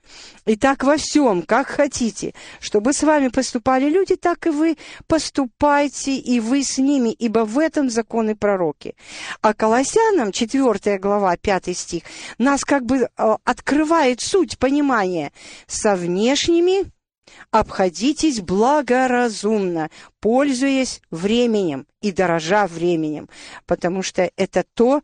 И 0.46 0.56
так 0.56 0.84
во 0.84 0.96
всем, 0.96 1.42
как 1.42 1.66
хотите, 1.66 2.32
чтобы 2.60 2.92
с 2.92 3.02
вами 3.02 3.26
поступали 3.26 3.90
люди, 3.90 4.14
так 4.14 4.46
и 4.46 4.50
вы 4.50 4.76
поступайте, 5.08 6.16
и 6.16 6.38
вы 6.38 6.62
с 6.62 6.78
ними, 6.78 7.10
ибо 7.10 7.40
в 7.40 7.58
этом 7.58 7.90
законы 7.90 8.36
пророки. 8.36 8.94
А 9.40 9.52
Колоссянам, 9.52 10.30
4 10.30 10.98
глава, 10.98 11.36
5 11.36 11.76
стих, 11.76 12.04
нас 12.38 12.64
как 12.64 12.86
бы 12.86 13.08
э, 13.16 13.36
открывает 13.44 14.20
суть 14.20 14.58
понимания 14.58 15.32
со 15.66 15.96
внешними 15.96 16.92
обходитесь 17.50 18.40
благоразумно, 18.40 19.90
пользуясь 20.20 21.00
временем 21.10 21.86
и 22.00 22.12
дорожа 22.12 22.66
временем, 22.66 23.28
потому 23.66 24.02
что 24.02 24.30
это 24.36 24.64
то, 24.74 25.02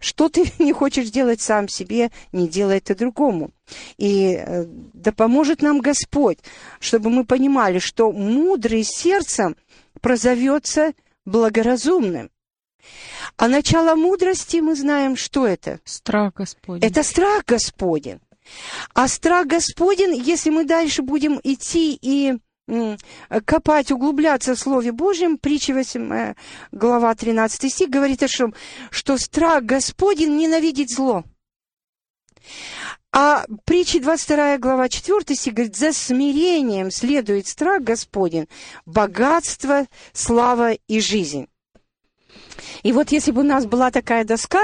что 0.00 0.28
ты 0.28 0.50
не 0.58 0.72
хочешь 0.72 1.10
делать 1.10 1.40
сам 1.40 1.68
себе, 1.68 2.10
не 2.32 2.48
делай 2.48 2.78
это 2.78 2.94
другому. 2.94 3.50
И 3.96 4.36
э, 4.38 4.64
да 4.66 5.12
поможет 5.12 5.62
нам 5.62 5.80
Господь, 5.80 6.38
чтобы 6.80 7.10
мы 7.10 7.24
понимали, 7.24 7.78
что 7.78 8.12
мудрый 8.12 8.84
сердцем 8.84 9.56
прозовется 10.00 10.92
благоразумным. 11.24 12.30
А 13.36 13.48
начало 13.48 13.96
мудрости 13.96 14.58
мы 14.58 14.76
знаем, 14.76 15.16
что 15.16 15.46
это? 15.46 15.80
Страх 15.84 16.34
Господень. 16.34 16.88
Это 16.88 17.02
страх 17.02 17.44
Господень. 17.44 18.20
А 18.94 19.08
страх 19.08 19.46
Господен, 19.46 20.12
если 20.12 20.50
мы 20.50 20.64
дальше 20.64 21.02
будем 21.02 21.40
идти 21.42 21.98
и 22.00 22.34
копать, 23.44 23.92
углубляться 23.92 24.54
в 24.54 24.58
Слове 24.58 24.92
Божьем, 24.92 25.38
притча 25.38 25.72
8, 25.72 26.34
глава 26.72 27.14
13 27.14 27.72
стих 27.72 27.88
говорит 27.88 28.22
о 28.22 28.28
том, 28.28 28.54
что 28.90 29.18
страх 29.18 29.64
Господень 29.64 30.36
ненавидит 30.36 30.90
зло. 30.90 31.24
А 33.12 33.46
притча 33.64 34.00
22 34.00 34.58
глава 34.58 34.88
4 34.88 35.34
стих 35.34 35.54
говорит, 35.54 35.76
за 35.76 35.92
смирением 35.92 36.90
следует 36.90 37.46
страх 37.46 37.82
Господень, 37.82 38.48
богатство, 38.84 39.86
слава 40.12 40.72
и 40.72 41.00
жизнь. 41.00 41.48
И 42.82 42.92
вот 42.92 43.12
если 43.12 43.30
бы 43.30 43.40
у 43.40 43.44
нас 43.44 43.66
была 43.66 43.90
такая 43.90 44.24
доска, 44.24 44.62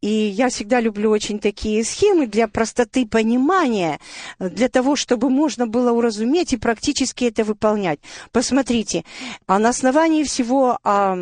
и 0.00 0.08
я 0.08 0.48
всегда 0.48 0.80
люблю 0.80 1.10
очень 1.10 1.38
такие 1.38 1.84
схемы 1.84 2.26
для 2.26 2.48
простоты 2.48 3.06
понимания, 3.06 3.98
для 4.38 4.68
того, 4.68 4.96
чтобы 4.96 5.30
можно 5.30 5.66
было 5.66 5.92
уразуметь 5.92 6.52
и 6.52 6.56
практически 6.56 7.24
это 7.24 7.44
выполнять. 7.44 8.00
Посмотрите, 8.32 9.04
а 9.46 9.58
на 9.58 9.70
основании 9.70 10.24
всего 10.24 10.78
а, 10.84 11.16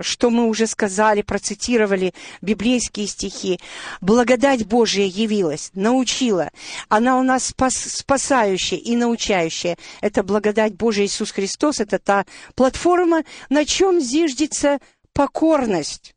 что 0.00 0.30
мы 0.30 0.48
уже 0.48 0.66
сказали, 0.66 1.22
процитировали 1.22 2.12
библейские 2.42 3.06
стихи. 3.06 3.60
Благодать 4.00 4.66
Божия 4.66 5.06
явилась, 5.06 5.70
научила. 5.74 6.50
Она 6.88 7.18
у 7.18 7.22
нас 7.22 7.46
спас, 7.46 7.74
спасающая 7.74 8.78
и 8.78 8.96
научающая. 8.96 9.76
Это 10.00 10.22
благодать 10.22 10.74
Божия 10.74 11.06
Иисус 11.06 11.30
Христос, 11.30 11.80
это 11.80 11.98
та 11.98 12.26
платформа, 12.54 13.22
на 13.48 13.64
чем 13.64 14.00
зиждется 14.00 14.78
покорность. 15.16 16.14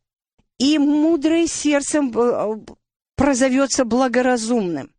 И 0.60 0.78
мудрый 0.78 1.48
сердцем 1.48 2.12
э, 2.14 2.58
прозовется 3.16 3.86
благоразумным. 3.86 4.92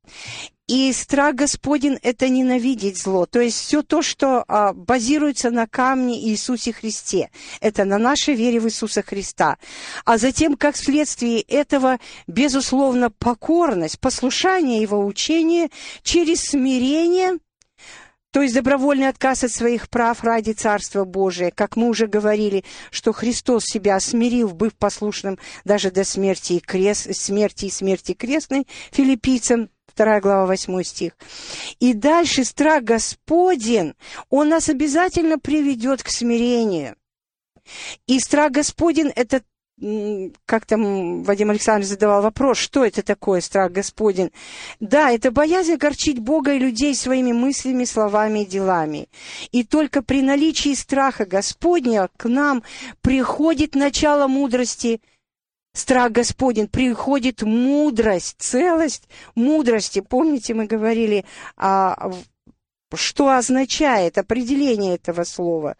И 0.66 0.92
страх 0.92 1.34
Господень– 1.34 1.98
это 2.02 2.28
ненавидеть 2.28 2.96
зло. 2.96 3.26
То 3.26 3.40
есть 3.40 3.58
все 3.58 3.82
то, 3.82 4.02
что 4.02 4.44
а, 4.46 4.72
базируется 4.72 5.50
на 5.50 5.66
камне 5.66 6.28
Иисусе 6.28 6.72
Христе. 6.72 7.28
Это 7.60 7.84
на 7.84 7.98
нашей 7.98 8.34
вере 8.34 8.60
в 8.60 8.66
Иисуса 8.66 9.02
Христа. 9.02 9.58
А 10.04 10.16
затем, 10.16 10.56
как 10.56 10.76
следствие 10.76 11.40
этого, 11.40 11.98
безусловно, 12.28 13.10
покорность, 13.10 13.98
послушание 13.98 14.80
Его 14.80 15.04
учения 15.04 15.70
через 16.02 16.42
смирение– 16.42 17.38
то 18.32 18.42
есть 18.42 18.54
добровольный 18.54 19.08
отказ 19.08 19.44
от 19.44 19.50
своих 19.50 19.88
прав 19.88 20.22
ради 20.22 20.52
Царства 20.52 21.04
Божия. 21.04 21.50
Как 21.50 21.76
мы 21.76 21.88
уже 21.88 22.06
говорили, 22.06 22.64
что 22.90 23.12
Христос 23.12 23.64
себя 23.64 23.98
смирил, 24.00 24.50
быв 24.50 24.74
послушным 24.74 25.38
даже 25.64 25.90
до 25.90 26.04
смерти 26.04 26.54
и, 26.54 26.60
крест, 26.60 27.14
смерти, 27.14 27.66
и 27.66 27.70
смерти 27.70 28.12
крестной 28.14 28.66
филиппийцам, 28.92 29.70
2 29.96 30.20
глава, 30.20 30.46
8 30.46 30.82
стих. 30.82 31.12
И 31.80 31.92
дальше 31.92 32.44
страх 32.44 32.84
Господен, 32.84 33.94
он 34.28 34.48
нас 34.48 34.68
обязательно 34.68 35.38
приведет 35.38 36.02
к 36.02 36.08
смирению. 36.08 36.96
И 38.06 38.18
страх 38.20 38.52
Господен– 38.52 39.12
это 39.16 39.42
как 40.46 40.66
там 40.66 41.22
Вадим 41.22 41.50
Александрович 41.50 41.88
задавал 41.88 42.22
вопрос, 42.22 42.58
что 42.58 42.84
это 42.84 43.02
такое 43.02 43.40
страх 43.40 43.72
Господень? 43.72 44.30
Да, 44.80 45.10
это 45.10 45.30
боязнь 45.30 45.74
огорчить 45.74 46.18
Бога 46.18 46.52
и 46.54 46.58
людей 46.58 46.94
своими 46.94 47.32
мыслями, 47.32 47.84
словами 47.84 48.40
и 48.40 48.46
делами. 48.46 49.08
И 49.52 49.64
только 49.64 50.02
при 50.02 50.22
наличии 50.22 50.74
страха 50.74 51.24
Господня 51.24 52.08
к 52.16 52.28
нам 52.28 52.62
приходит 53.00 53.74
начало 53.74 54.26
мудрости– 54.26 55.00
страх 55.72 56.12
Господень, 56.12 56.68
приходит 56.68 57.42
мудрость, 57.42 58.36
целость 58.38 59.08
мудрости. 59.34 60.00
Помните, 60.00 60.54
мы 60.54 60.66
говорили, 60.66 61.24
а, 61.56 62.12
что 62.96 63.30
означает 63.36 64.18
определение 64.18 64.94
этого 64.96 65.24
слова? 65.24 65.76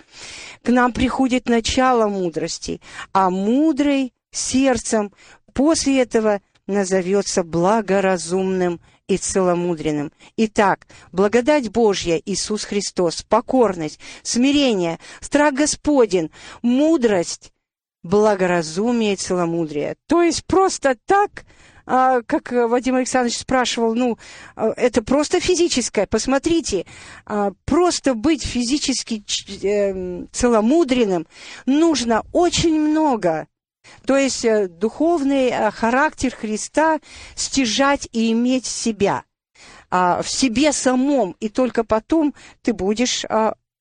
К 0.62 0.68
нам 0.68 0.92
приходит 0.92 1.48
начало 1.48 2.08
мудрости, 2.08 2.80
а 3.12 3.30
мудрый 3.30 4.12
сердцем 4.30 5.12
после 5.52 6.00
этого 6.00 6.40
назовется 6.66 7.42
благоразумным 7.42 8.80
и 9.08 9.16
целомудренным. 9.16 10.12
Итак, 10.36 10.86
благодать 11.10 11.70
Божья, 11.70 12.22
Иисус 12.24 12.64
Христос, 12.64 13.22
покорность, 13.22 13.98
смирение, 14.22 15.00
страх 15.20 15.54
Господень, 15.54 16.30
мудрость, 16.62 17.52
благоразумие 18.04 19.14
и 19.14 19.16
целомудрие. 19.16 19.96
То 20.06 20.22
есть 20.22 20.44
просто 20.46 20.96
так, 21.06 21.44
как 21.84 22.52
Вадим 22.52 22.96
Александрович 22.96 23.38
спрашивал, 23.38 23.94
ну, 23.94 24.18
а, 24.56 24.72
это 24.76 25.02
просто 25.02 25.40
физическое. 25.40 26.06
Посмотрите, 26.06 26.86
а, 27.26 27.52
просто 27.64 28.14
быть 28.14 28.44
физически 28.44 29.24
э, 29.64 30.26
целомудренным 30.32 31.26
нужно 31.66 32.24
очень 32.32 32.80
много. 32.80 33.46
То 34.06 34.16
есть 34.16 34.44
э, 34.44 34.68
духовный 34.68 35.48
э, 35.48 35.70
характер 35.70 36.34
Христа 36.34 37.00
стяжать 37.34 38.08
и 38.12 38.32
иметь 38.32 38.66
себя 38.66 39.24
в 39.90 40.24
себе 40.24 40.72
самом, 40.72 41.34
и 41.40 41.48
только 41.48 41.82
потом 41.82 42.32
ты 42.62 42.72
будешь 42.72 43.24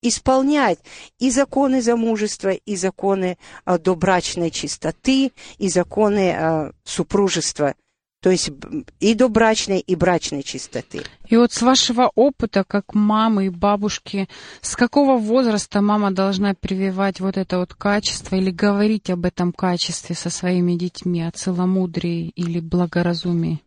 исполнять 0.02 0.80
и 1.20 1.30
законы 1.30 1.82
замужества, 1.82 2.52
и 2.52 2.76
законы 2.76 3.38
а, 3.66 3.78
добрачной 3.78 4.52
чистоты, 4.52 5.32
и 5.58 5.70
законы 5.70 6.32
а, 6.32 6.72
супружества, 6.84 7.76
то 8.22 8.30
есть 8.30 8.52
и 9.00 9.14
добрачной, 9.14 9.80
и 9.80 9.96
брачной 9.96 10.44
чистоты. 10.44 11.04
И 11.28 11.38
вот 11.38 11.54
с 11.54 11.62
вашего 11.62 12.12
опыта, 12.16 12.64
как 12.68 12.94
мамы 12.94 13.46
и 13.46 13.50
бабушки, 13.50 14.28
с 14.62 14.76
какого 14.76 15.18
возраста 15.18 15.82
мама 15.82 16.12
должна 16.12 16.54
прививать 16.54 17.20
вот 17.20 17.38
это 17.38 17.60
вот 17.60 17.74
качество 17.74 18.36
или 18.36 18.52
говорить 18.52 19.10
об 19.10 19.26
этом 19.26 19.54
качестве 19.54 20.16
со 20.16 20.30
своими 20.30 20.74
детьми, 20.74 21.22
о 21.22 21.32
целомудрии 21.32 22.32
или 22.36 22.60
благоразумии? 22.60 23.62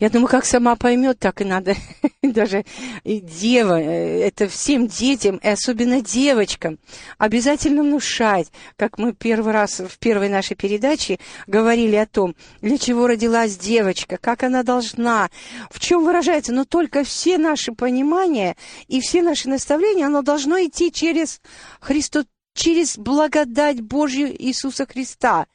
Я 0.00 0.08
думаю, 0.08 0.28
как 0.28 0.46
сама 0.46 0.76
поймет, 0.76 1.18
так 1.18 1.42
и 1.42 1.44
надо. 1.44 1.74
Даже 2.22 2.64
и 3.04 3.20
дева, 3.20 3.78
э, 3.78 4.20
это 4.22 4.48
всем 4.48 4.86
детям, 4.86 5.36
и 5.36 5.46
особенно 5.46 6.00
девочкам, 6.00 6.78
обязательно 7.18 7.82
внушать, 7.82 8.50
как 8.76 8.96
мы 8.96 9.12
первый 9.12 9.52
раз 9.52 9.80
в 9.80 9.98
первой 9.98 10.30
нашей 10.30 10.56
передаче 10.56 11.18
говорили 11.46 11.96
о 11.96 12.06
том, 12.06 12.34
для 12.62 12.78
чего 12.78 13.06
родилась 13.06 13.58
девочка, 13.58 14.16
как 14.16 14.42
она 14.42 14.62
должна, 14.62 15.28
в 15.70 15.78
чем 15.78 16.02
выражается, 16.02 16.54
но 16.54 16.64
только 16.64 17.04
все 17.04 17.36
наши 17.36 17.72
понимания 17.72 18.56
и 18.88 19.02
все 19.02 19.20
наши 19.20 19.50
наставления, 19.50 20.06
оно 20.06 20.22
должно 20.22 20.58
идти 20.64 20.90
через 20.90 21.42
Христос 21.78 22.24
через 22.52 22.98
благодать 22.98 23.80
Божью 23.80 24.28
Иисуса 24.42 24.84
Христа, 24.84 25.46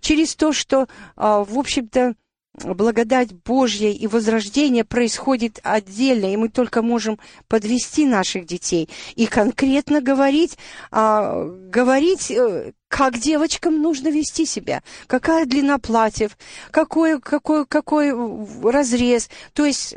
через 0.00 0.34
то, 0.34 0.52
что, 0.52 0.88
а, 1.16 1.44
в 1.44 1.56
общем-то, 1.56 2.14
благодать 2.64 3.32
Божья 3.32 3.90
и 3.90 4.06
возрождение 4.06 4.84
происходит 4.84 5.60
отдельно, 5.62 6.32
и 6.32 6.36
мы 6.36 6.48
только 6.48 6.82
можем 6.82 7.18
подвести 7.48 8.06
наших 8.06 8.46
детей 8.46 8.88
и 9.16 9.26
конкретно 9.26 10.00
говорить, 10.00 10.58
а, 10.90 11.44
говорить 11.44 12.30
э, 12.30 12.72
как 12.90 13.18
девочкам 13.18 13.80
нужно 13.80 14.08
вести 14.08 14.44
себя, 14.44 14.82
какая 15.06 15.46
длина 15.46 15.78
платьев, 15.78 16.36
какой, 16.72 17.20
какой, 17.20 17.64
какой 17.64 18.12
разрез. 18.68 19.30
То 19.52 19.64
есть 19.64 19.94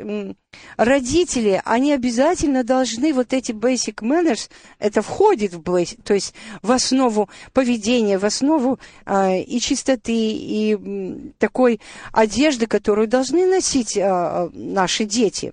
родители, 0.76 1.60
они 1.64 1.92
обязательно 1.92 2.62
должны 2.62 3.12
вот 3.12 3.32
эти 3.32 3.50
basic 3.50 3.96
manners, 3.96 4.48
это 4.78 5.02
входит 5.02 5.54
в 5.54 5.64
то 6.04 6.14
есть 6.14 6.34
в 6.62 6.70
основу 6.70 7.28
поведения, 7.52 8.16
в 8.16 8.24
основу 8.24 8.78
э, 9.06 9.40
и 9.40 9.58
чистоты, 9.58 10.12
и 10.14 10.78
э, 10.78 11.16
такой 11.38 11.80
одежды, 12.12 12.68
которую 12.68 13.08
должны 13.08 13.44
носить 13.44 13.96
э, 13.96 14.50
наши 14.52 15.04
дети. 15.04 15.52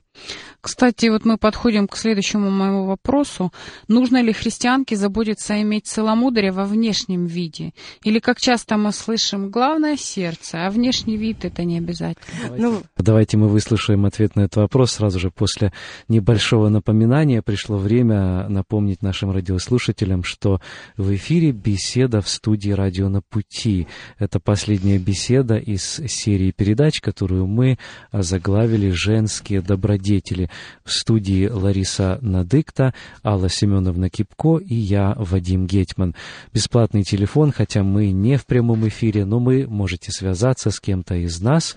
Кстати, 0.62 1.08
вот 1.08 1.26
мы 1.26 1.38
подходим 1.38 1.88
к 1.88 1.97
следующему 1.97 2.52
моему 2.52 2.86
вопросу. 2.86 3.52
Нужно 3.88 4.21
ли 4.21 4.32
христианке 4.32 4.95
заботиться 4.95 5.60
иметь 5.63 5.88
целомудрие 5.88 6.52
во 6.52 6.65
внешнем 6.65 7.26
виде? 7.26 7.74
Или, 8.04 8.19
как 8.19 8.39
часто 8.39 8.78
мы 8.78 8.91
слышим, 8.91 9.50
главное 9.50 9.97
сердце, 9.97 10.67
а 10.67 10.69
внешний 10.69 11.17
вид 11.17 11.45
это 11.45 11.63
не 11.63 11.80
обязательно? 11.80 12.28
Давайте, 12.43 12.63
ну, 12.63 12.82
давайте 12.95 13.38
мы 13.38 13.47
выслушаем 13.47 14.06
ответ 14.06 14.36
на 14.36 14.41
этот 14.41 14.58
вопрос 14.58 14.91
сразу 14.91 15.19
же 15.19 15.32
после 15.32 15.74
небольшого 16.08 16.69
напоминания. 16.69 17.41
Пришло 17.41 17.78
время 17.78 18.47
напомнить 18.47 19.02
нашим 19.02 19.32
радиослушателям, 19.32 20.24
что 20.24 20.62
в 20.95 21.15
эфире 21.15 21.54
беседа 21.54 22.21
в 22.21 22.30
студии 22.30 22.69
«Радио 22.71 23.10
на 23.10 23.21
пути». 23.21 23.88
Это 24.19 24.39
последняя 24.39 25.00
беседа 25.00 25.58
из 25.58 25.82
серии 25.82 26.52
передач, 26.52 27.02
которую 27.02 27.47
мы 27.47 27.80
заглавили 28.12 28.91
«Женские 28.91 29.62
добродетели». 29.62 30.51
В 30.84 30.92
студии 30.92 31.48
Лариса 31.48 32.20
Надыкта, 32.22 32.94
Алла 33.24 33.50
Семеновна 33.50 34.10
Кипко 34.10 34.58
и 34.58 34.76
я, 34.76 35.16
Вадим 35.18 35.68
Гетман. 35.68 36.16
Бесплатный 36.54 37.04
телефон, 37.04 37.52
хотя 37.52 37.84
мы 37.84 38.12
не 38.12 38.38
в 38.38 38.46
прямом 38.46 38.88
эфире, 38.88 39.26
но 39.26 39.40
вы 39.40 39.68
можете 39.68 40.12
связаться 40.12 40.72
с 40.72 40.80
кем-то 40.80 41.16
из 41.16 41.42
нас 41.42 41.76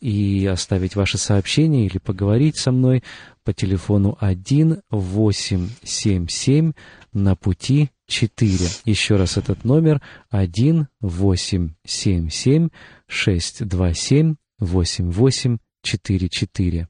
и 0.00 0.46
оставить 0.46 0.94
ваше 0.96 1.18
сообщение 1.18 1.84
или 1.86 1.98
поговорить 1.98 2.56
со 2.56 2.72
мной 2.72 3.02
по 3.44 3.52
телефону 3.52 4.16
1877 4.20 6.72
на 7.12 7.34
пути 7.34 7.90
4. 8.06 8.56
Еще 8.84 9.16
раз 9.16 9.36
этот 9.36 9.64
номер 9.64 10.00
1877 10.30 12.68
627 13.06 14.36
8844. 14.58 16.88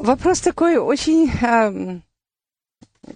Вопрос 0.00 0.40
такой 0.40 0.76
очень... 0.78 1.30
а, 1.42 2.00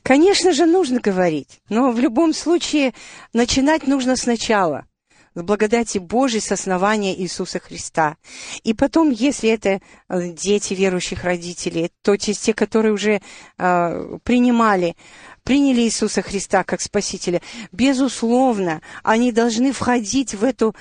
Конечно 0.02 0.52
же, 0.52 0.66
нужно 0.66 0.98
говорить, 1.00 1.60
но 1.68 1.92
в 1.92 1.98
любом 1.98 2.32
случае 2.32 2.94
начинать 3.32 3.86
нужно 3.86 4.16
сначала– 4.16 4.86
с 5.34 5.42
благодати 5.42 5.98
Божией, 5.98 6.40
с 6.40 6.52
основания 6.52 7.14
Иисуса 7.18 7.58
Христа. 7.58 8.16
И 8.62 8.72
потом, 8.72 9.10
если 9.10 9.50
это 9.50 9.80
э, 10.08 10.28
дети 10.30 10.74
верующих 10.74 11.24
родителей, 11.24 11.90
то 12.02 12.16
те, 12.16 12.54
которые 12.54 12.92
уже 12.92 13.20
э, 13.58 14.18
принимали, 14.22 14.96
приняли 15.44 15.82
Иисуса 15.82 16.22
Христа 16.22 16.64
как 16.64 16.80
Спасителя, 16.80 17.40
безусловно, 17.70 18.80
они 19.02 19.30
должны 19.30 19.72
входить 19.72 20.34
в 20.34 20.42
эту... 20.42 20.74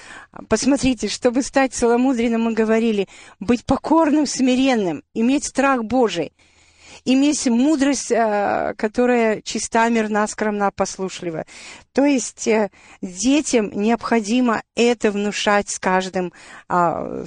Посмотрите, 0.49 1.07
чтобы 1.09 1.43
стать 1.43 1.73
целомудренным, 1.73 2.43
мы 2.43 2.53
говорили, 2.53 3.07
быть 3.39 3.65
покорным, 3.65 4.25
смиренным, 4.25 5.03
иметь 5.13 5.45
страх 5.45 5.83
Божий– 5.83 6.33
иметь 7.05 7.45
мудрость, 7.47 8.11
э, 8.11 8.73
которая 8.77 9.41
чиста, 9.41 9.89
мирна, 9.89 10.27
скромна, 10.27 10.71
послушлива. 10.71 11.45
То 11.91 12.05
есть 12.05 12.47
э, 12.47 12.69
детям 13.01 13.71
необходимо 13.71 14.63
это 14.75 15.11
внушать 15.11 15.69
с 15.69 15.79
каждым, 15.79 16.33
а, 16.69 17.25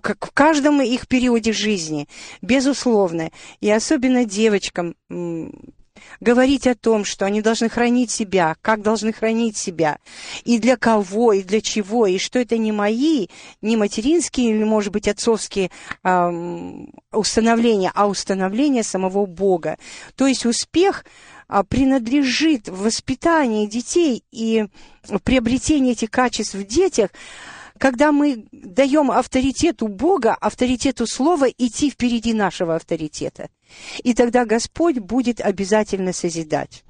как 0.00 0.26
в 0.26 0.32
каждом 0.32 0.80
их 0.80 1.08
периоде 1.08 1.52
жизни, 1.52 2.08
безусловно. 2.42 3.30
И 3.60 3.70
особенно 3.70 4.24
девочкам 4.24 4.94
говорить 6.20 6.66
о 6.66 6.74
том, 6.74 7.04
что 7.04 7.26
они 7.26 7.42
должны 7.42 7.68
хранить 7.68 8.10
себя, 8.10 8.56
как 8.62 8.82
должны 8.82 9.12
хранить 9.12 9.56
себя, 9.56 9.98
и 10.44 10.58
для 10.58 10.76
кого, 10.76 11.32
и 11.32 11.42
для 11.42 11.60
чего, 11.60 12.06
и 12.06 12.18
что 12.18 12.38
это 12.38 12.58
не 12.58 12.72
мои, 12.72 13.28
не 13.62 13.76
материнские 13.76 14.50
или, 14.50 14.64
может 14.64 14.92
быть, 14.92 15.08
отцовские 15.08 15.70
э, 16.02 16.30
установления, 17.12 17.92
а 17.94 18.08
установления 18.08 18.82
самого 18.82 19.26
Бога. 19.26 19.78
То 20.16 20.26
есть 20.26 20.46
успех 20.46 21.04
а, 21.48 21.64
принадлежит 21.64 22.68
в 22.68 22.84
воспитании 22.84 23.66
детей 23.66 24.22
и 24.30 24.66
приобретении 25.24 25.92
этих 25.92 26.10
качеств 26.10 26.54
в 26.54 26.64
детях– 26.64 27.10
когда 27.80 28.12
мы 28.12 28.46
даем 28.52 29.10
авторитету 29.10 29.88
Бога, 29.88 30.34
авторитету 30.34 31.06
Слова 31.06 31.48
идти 31.48 31.88
впереди 31.88 32.34
нашего 32.34 32.76
авторитета. 32.76 33.48
И 34.04 34.12
тогда 34.12 34.44
Господь 34.44 34.98
будет 34.98 35.40
обязательно 35.40 36.12
созидать. 36.12 36.84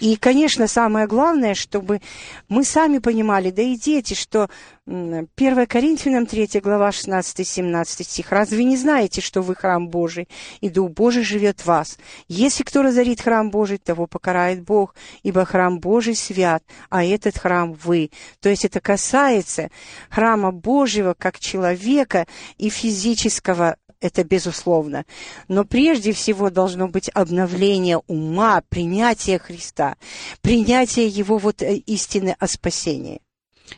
И, 0.00 0.16
конечно, 0.16 0.66
самое 0.66 1.06
главное, 1.06 1.54
чтобы 1.54 2.00
мы 2.48 2.64
сами 2.64 2.98
понимали, 2.98 3.50
да 3.50 3.62
и 3.62 3.76
дети, 3.76 4.14
что 4.14 4.48
1 4.86 5.66
Коринфянам 5.66 6.26
3 6.26 6.60
глава 6.60 6.90
16-17 6.90 8.04
стих. 8.04 8.30
«Разве 8.30 8.62
не 8.62 8.76
знаете, 8.76 9.20
что 9.20 9.42
вы 9.42 9.56
храм 9.56 9.88
Божий, 9.88 10.28
и 10.60 10.68
Дух 10.68 10.92
Божий 10.92 11.24
живет 11.24 11.60
в 11.60 11.66
вас? 11.66 11.98
Если 12.28 12.62
кто 12.62 12.82
разорит 12.82 13.20
храм 13.20 13.50
Божий, 13.50 13.78
того 13.78 14.06
покарает 14.06 14.62
Бог, 14.62 14.94
ибо 15.24 15.44
храм 15.44 15.80
Божий 15.80 16.14
свят, 16.14 16.62
а 16.88 17.04
этот 17.04 17.36
храм 17.36 17.72
вы». 17.72 18.10
То 18.40 18.48
есть 18.48 18.64
это 18.64 18.80
касается 18.80 19.70
храма 20.08 20.52
Божьего 20.52 21.14
как 21.18 21.40
человека 21.40 22.26
и 22.56 22.68
физического 22.68 23.76
это 24.06 24.24
безусловно. 24.24 25.04
Но 25.48 25.64
прежде 25.64 26.12
всего 26.12 26.50
должно 26.50 26.88
быть 26.88 27.10
обновление 27.12 28.00
ума, 28.06 28.62
принятие 28.68 29.38
Христа, 29.38 29.96
принятие 30.40 31.08
Его 31.08 31.38
вот 31.38 31.62
э, 31.62 31.76
истины 31.76 32.36
о 32.38 32.46
спасении. 32.46 33.20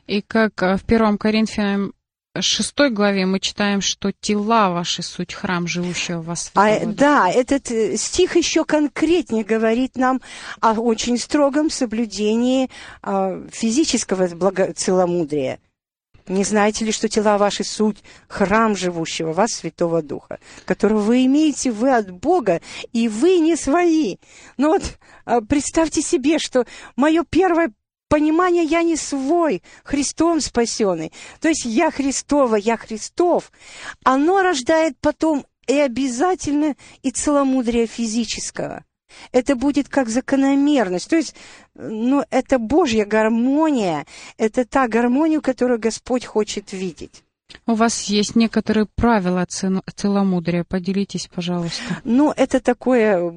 И 0.06 0.20
как 0.22 0.62
э, 0.62 0.76
в 0.76 0.84
первом 0.84 1.18
Коринфянам 1.18 1.92
шестой 2.40 2.90
главе 2.90 3.26
мы 3.26 3.40
читаем, 3.40 3.80
что 3.80 4.12
тела 4.12 4.70
ваши 4.70 5.02
суть 5.02 5.34
храм 5.34 5.66
живущего 5.66 6.20
в 6.20 6.26
вас. 6.26 6.50
А, 6.54 6.86
да, 6.86 7.28
этот 7.28 7.70
э, 7.70 7.96
стих 7.96 8.36
еще 8.36 8.64
конкретнее 8.64 9.44
говорит 9.44 9.96
нам 9.96 10.20
о 10.60 10.72
очень 10.74 11.18
строгом 11.18 11.70
соблюдении 11.70 12.70
а, 13.02 13.42
физического 13.50 14.28
благо- 14.28 14.72
целомудрия. 14.72 15.58
Не 16.28 16.44
знаете 16.44 16.84
ли, 16.84 16.92
что 16.92 17.08
тела 17.08 17.38
ваши 17.38 17.64
суть 17.64 18.02
храм 18.28 18.76
живущего 18.76 19.32
вас 19.32 19.52
Святого 19.52 20.02
Духа, 20.02 20.38
которого 20.64 21.00
вы 21.00 21.24
имеете 21.24 21.70
вы 21.70 21.90
от 21.94 22.10
Бога, 22.10 22.60
и 22.92 23.08
вы 23.08 23.38
не 23.38 23.56
свои. 23.56 24.16
Но 24.56 24.68
вот 24.68 24.82
а, 25.24 25.40
представьте 25.40 26.02
себе, 26.02 26.38
что 26.38 26.66
мое 26.96 27.24
первое 27.28 27.72
понимание 28.08 28.64
«я 28.64 28.82
не 28.82 28.96
свой, 28.96 29.62
Христом 29.84 30.40
спасенный». 30.40 31.12
То 31.40 31.48
есть 31.48 31.64
«я 31.64 31.90
Христова, 31.90 32.56
я 32.56 32.76
Христов». 32.76 33.50
Оно 34.04 34.42
рождает 34.42 34.96
потом 35.00 35.46
и 35.66 35.78
обязательно 35.78 36.74
и 37.02 37.10
целомудрие 37.10 37.86
физического. 37.86 38.84
Это 39.32 39.56
будет 39.56 39.88
как 39.88 40.08
закономерность. 40.08 41.08
То 41.08 41.16
есть, 41.16 41.34
ну, 41.74 42.24
это 42.30 42.58
Божья 42.58 43.04
гармония, 43.04 44.06
это 44.36 44.64
та 44.64 44.88
гармония, 44.88 45.40
которую 45.40 45.78
Господь 45.78 46.24
хочет 46.24 46.72
видеть. 46.72 47.22
У 47.66 47.74
вас 47.74 48.02
есть 48.04 48.36
некоторые 48.36 48.86
правила 48.94 49.46
целомудрия. 49.46 50.64
Поделитесь, 50.64 51.28
пожалуйста. 51.34 52.00
Ну, 52.04 52.32
это 52.36 52.60
такое 52.60 53.32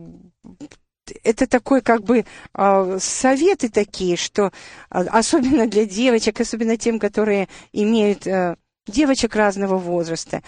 это 1.23 1.47
такой 1.47 1.81
как 1.81 2.03
бы 2.03 2.25
э, 2.53 2.97
советы 2.99 3.69
такие, 3.69 4.15
что 4.15 4.51
э, 4.89 5.03
особенно 5.03 5.67
для 5.67 5.85
девочек, 5.85 6.39
особенно 6.39 6.77
тем, 6.77 6.99
которые 6.99 7.47
имеют 7.73 8.27
э, 8.27 8.55
девочек 8.87 9.35
разного 9.35 9.77
возраста. 9.77 10.41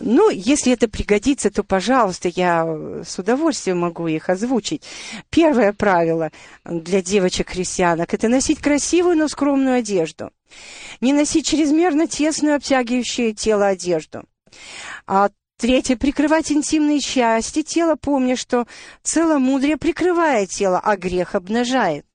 Ну, 0.00 0.30
если 0.30 0.72
это 0.72 0.88
пригодится, 0.88 1.50
то, 1.50 1.62
пожалуйста, 1.62 2.28
я 2.28 2.64
с 3.04 3.18
удовольствием 3.18 3.78
могу 3.80 4.08
их 4.08 4.30
озвучить. 4.30 4.82
Первое 5.28 5.74
правило 5.74 6.30
для 6.64 7.02
девочек-христианок– 7.02 8.12
это 8.14 8.28
носить 8.28 8.60
красивую, 8.60 9.16
но 9.18 9.28
скромную 9.28 9.76
одежду. 9.76 10.30
Не 11.02 11.12
носить 11.12 11.46
чрезмерно 11.46 12.06
тесную, 12.06 12.56
обтягивающую 12.56 13.34
тело 13.34 13.66
одежду. 13.66 14.24
А 15.06 15.30
Третье. 15.60 15.96
Прикрывать 15.96 16.50
интимные 16.50 17.00
части 17.00 17.62
тела, 17.62 17.94
помня, 17.94 18.34
что 18.34 18.66
целомудрие 19.02 19.76
прикрывает 19.76 20.48
тело, 20.48 20.80
а 20.82 20.96
грех 20.96 21.34
обнажает. 21.34 22.06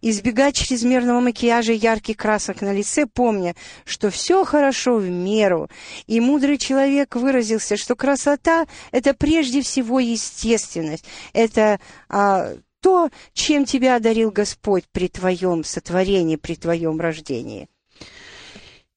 Избегать 0.00 0.56
чрезмерного 0.56 1.20
макияжа 1.20 1.72
и 1.72 1.78
ярких 1.78 2.16
красок 2.16 2.60
на 2.60 2.72
лице, 2.72 3.06
помня, 3.06 3.54
что 3.84 4.10
все 4.10 4.44
хорошо 4.44 4.96
в 4.96 5.08
меру. 5.08 5.68
И 6.06 6.20
мудрый 6.20 6.58
человек 6.58 7.16
выразился, 7.16 7.76
что 7.76 7.94
красота— 7.94 8.66
это 8.92 9.14
прежде 9.14 9.62
всего 9.62 10.00
естественность. 10.00 11.04
Это 11.32 11.80
а, 12.08 12.54
то, 12.80 13.10
чем 13.32 13.64
тебя 13.64 13.96
одарил 13.96 14.30
Господь 14.30 14.84
при 14.92 15.08
твоем 15.08 15.64
сотворении, 15.64 16.36
при 16.36 16.56
твоем 16.56 17.00
рождении. 17.00 17.68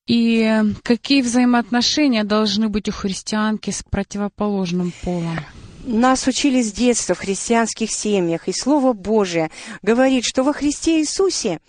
И 0.07 0.61
какие 0.83 1.21
взаимоотношения 1.21 2.23
должны 2.23 2.69
быть 2.69 2.89
у 2.89 2.91
христианки 2.91 3.71
с 3.71 3.81
противоположным 3.83 4.93
полом? 5.03 5.39
Нас 5.85 6.25
учили 6.25 6.63
с 6.63 6.71
детства 6.71 7.13
в 7.13 7.19
христианских 7.19 7.91
семьях, 7.91 8.47
и 8.47 8.53
Слово 8.53 8.93
Божие 8.93 9.51
говорит, 9.83 10.25
что 10.25 10.43
во 10.43 10.51
Христе 10.51 10.99
Иисусе 10.99 11.59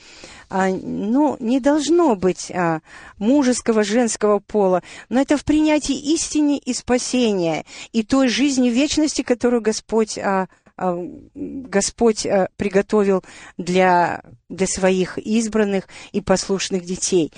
а, 0.48 0.68
ну, 0.68 1.36
не 1.38 1.60
должно 1.60 2.16
быть 2.16 2.50
а, 2.50 2.80
мужеского, 3.18 3.84
женского 3.84 4.38
пола, 4.38 4.82
но 5.10 5.20
это 5.20 5.36
в 5.36 5.44
принятии 5.44 6.14
истины 6.14 6.56
и 6.56 6.72
спасения, 6.72 7.66
и 7.92 8.02
той 8.02 8.28
жизни 8.28 8.70
вечности, 8.70 9.20
которую 9.20 9.60
Господь 9.60 10.16
а, 10.16 10.46
а, 10.78 10.98
Господь 11.34 12.26
а, 12.26 12.48
приготовил 12.56 13.22
для, 13.58 14.22
для 14.48 14.66
своих 14.66 15.18
избранных 15.18 15.88
и 16.12 16.22
послушных 16.22 16.84
детей. 16.84 17.32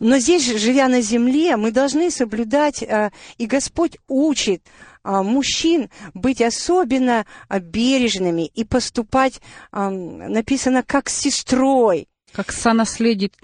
Но 0.00 0.18
здесь, 0.18 0.44
живя 0.44 0.88
на 0.88 1.00
земле, 1.00 1.56
мы 1.56 1.70
должны 1.70 2.10
соблюдать, 2.10 2.82
а, 2.82 3.10
и 3.36 3.46
Господь 3.46 3.98
учит 4.06 4.62
мужчин 5.04 5.90
быть 6.14 6.40
особенно 6.40 7.26
бережными 7.48 8.46
и 8.46 8.64
поступать, 8.64 9.40
написано, 9.72 10.82
как 10.82 11.08
с 11.08 11.16
сестрой. 11.16 12.08
Как 12.34 12.50
сонаследит, 12.50 13.34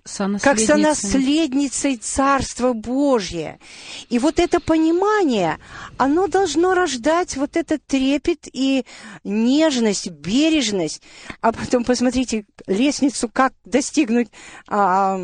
как 0.43 0.59
сонаследницей 0.59 1.97
Царства 1.97 2.73
Божье. 2.73 3.61
И 4.09 4.19
вот 4.19 4.41
это 4.41 4.59
понимание, 4.59 5.59
оно 5.97 6.27
должно 6.27 6.75
рождать 6.75 7.37
вот 7.37 7.57
этот 7.57 7.87
трепет 7.87 8.49
и 8.53 8.85
нежность, 9.23 10.11
бережность. 10.11 11.03
А 11.41 11.53
потом 11.53 11.85
посмотрите 11.85 12.47
лестницу, 12.67 13.31
как 13.33 13.53
достигнуть 13.65 14.29
а, 14.67 15.17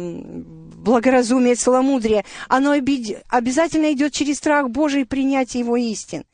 благоразумия, 0.87 1.57
целомудрия. 1.57 2.25
Оно 2.49 2.71
обязательно 2.71 3.93
идет 3.93 4.13
через 4.13 4.39
страх 4.39 4.71
Божий 4.71 5.03
и 5.03 5.05
принятие 5.05 5.65
Его 5.65 5.77
истин. 5.77 6.25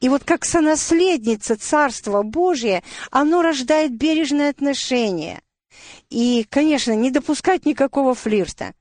И 0.00 0.08
вот 0.08 0.22
как 0.24 0.44
сонаследница 0.44 1.56
Царства 1.56 2.22
Божия, 2.22 2.82
оно 3.10 3.42
рождает 3.42 3.92
бережное 3.92 4.50
отношение. 4.50 5.42
И, 6.08 6.46
конечно, 6.48 6.92
не 6.92 7.10
допускать 7.10 7.66
никакого 7.66 8.14
флирта. 8.14 8.72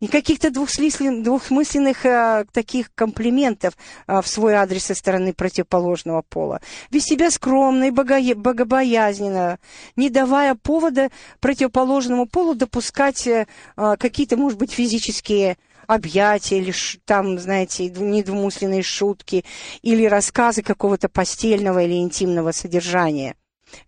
И 0.00 0.08
каких-то 0.08 0.50
двухсмысленных 0.50 2.06
э, 2.06 2.44
таких 2.52 2.92
комплиментов 2.94 3.76
э, 4.06 4.20
в 4.20 4.28
свой 4.28 4.54
адрес 4.54 4.84
со 4.84 4.94
стороны 4.94 5.32
противоположного 5.32 6.22
пола. 6.22 6.60
Вести 6.90 7.16
себя 7.16 7.30
скромно 7.30 7.84
и 7.84 7.90
богобоязненно, 7.90 9.58
не 9.96 10.10
давая 10.10 10.54
повода 10.54 11.10
противоположному 11.40 12.26
полу 12.26 12.54
допускать 12.54 13.26
э, 13.26 13.46
э 13.76 13.96
какие-то, 13.98 14.36
может 14.36 14.58
быть, 14.58 14.72
физические 14.72 15.56
объятия 15.86 16.58
или 16.58 16.74
там, 17.04 17.38
знаете, 17.38 17.88
недвусмысленные 17.88 18.82
шутки 18.82 19.44
или 19.82 20.04
рассказы 20.04 20.62
какого-то 20.62 21.08
постельного 21.08 21.82
или 21.84 21.94
интимного 21.94 22.52
содержания. 22.52 23.36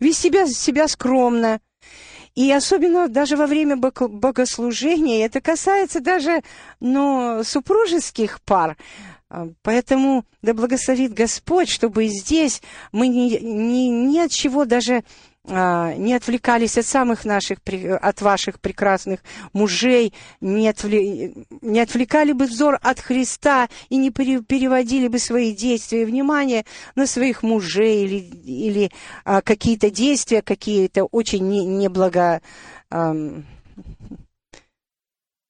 Вести 0.01 0.29
себя, 0.29 0.47
себя 0.47 0.89
скромно, 0.89 1.61
и 2.35 2.51
особенно 2.53 3.09
даже 3.09 3.37
во 3.37 3.47
время 3.47 3.77
богослужения, 3.77 5.25
это 5.25 5.41
касается 5.41 6.01
даже 6.01 6.43
ну, 6.81 7.43
супружеских 7.45 8.41
пар, 8.43 8.77
а, 9.31 9.49
Поэтому 9.63 10.25
да 10.41 10.55
благословит 10.55 11.13
Господь, 11.13 11.69
чтобы 11.69 12.07
здесь 12.07 12.63
мы 12.93 13.09
ни, 13.09 13.39
ни, 13.39 13.89
ни 13.89 14.19
от 14.19 14.31
чего 14.31 14.65
даже 14.65 15.05
не 15.49 16.15
отвлекались 16.15 16.77
от 16.79 16.87
самых 16.87 17.25
наших, 17.25 17.59
от 18.01 18.21
ваших 18.21 18.61
прекрасных 18.61 19.21
мужей, 19.53 20.13
не, 20.41 20.69
отвле, 20.69 21.33
не 21.63 21.81
отвлекали 21.81 22.33
бы 22.33 22.47
взор 22.47 22.79
от 22.83 23.01
Христа 23.01 23.69
и 23.89 23.97
не 23.97 24.11
переводили 24.11 25.09
бы 25.09 25.19
свои 25.19 25.55
действия 25.55 26.03
и 26.03 26.05
внимание 26.05 26.65
на 26.95 27.07
своих 27.07 27.43
мужей 27.43 28.05
или, 28.05 28.17
или 28.17 28.91
а, 29.25 29.41
какие-то 29.41 29.91
действия, 29.91 30.43
какие-то 30.43 31.05
очень 31.05 31.49
неблаго... 31.79 32.41
Не 32.91 33.45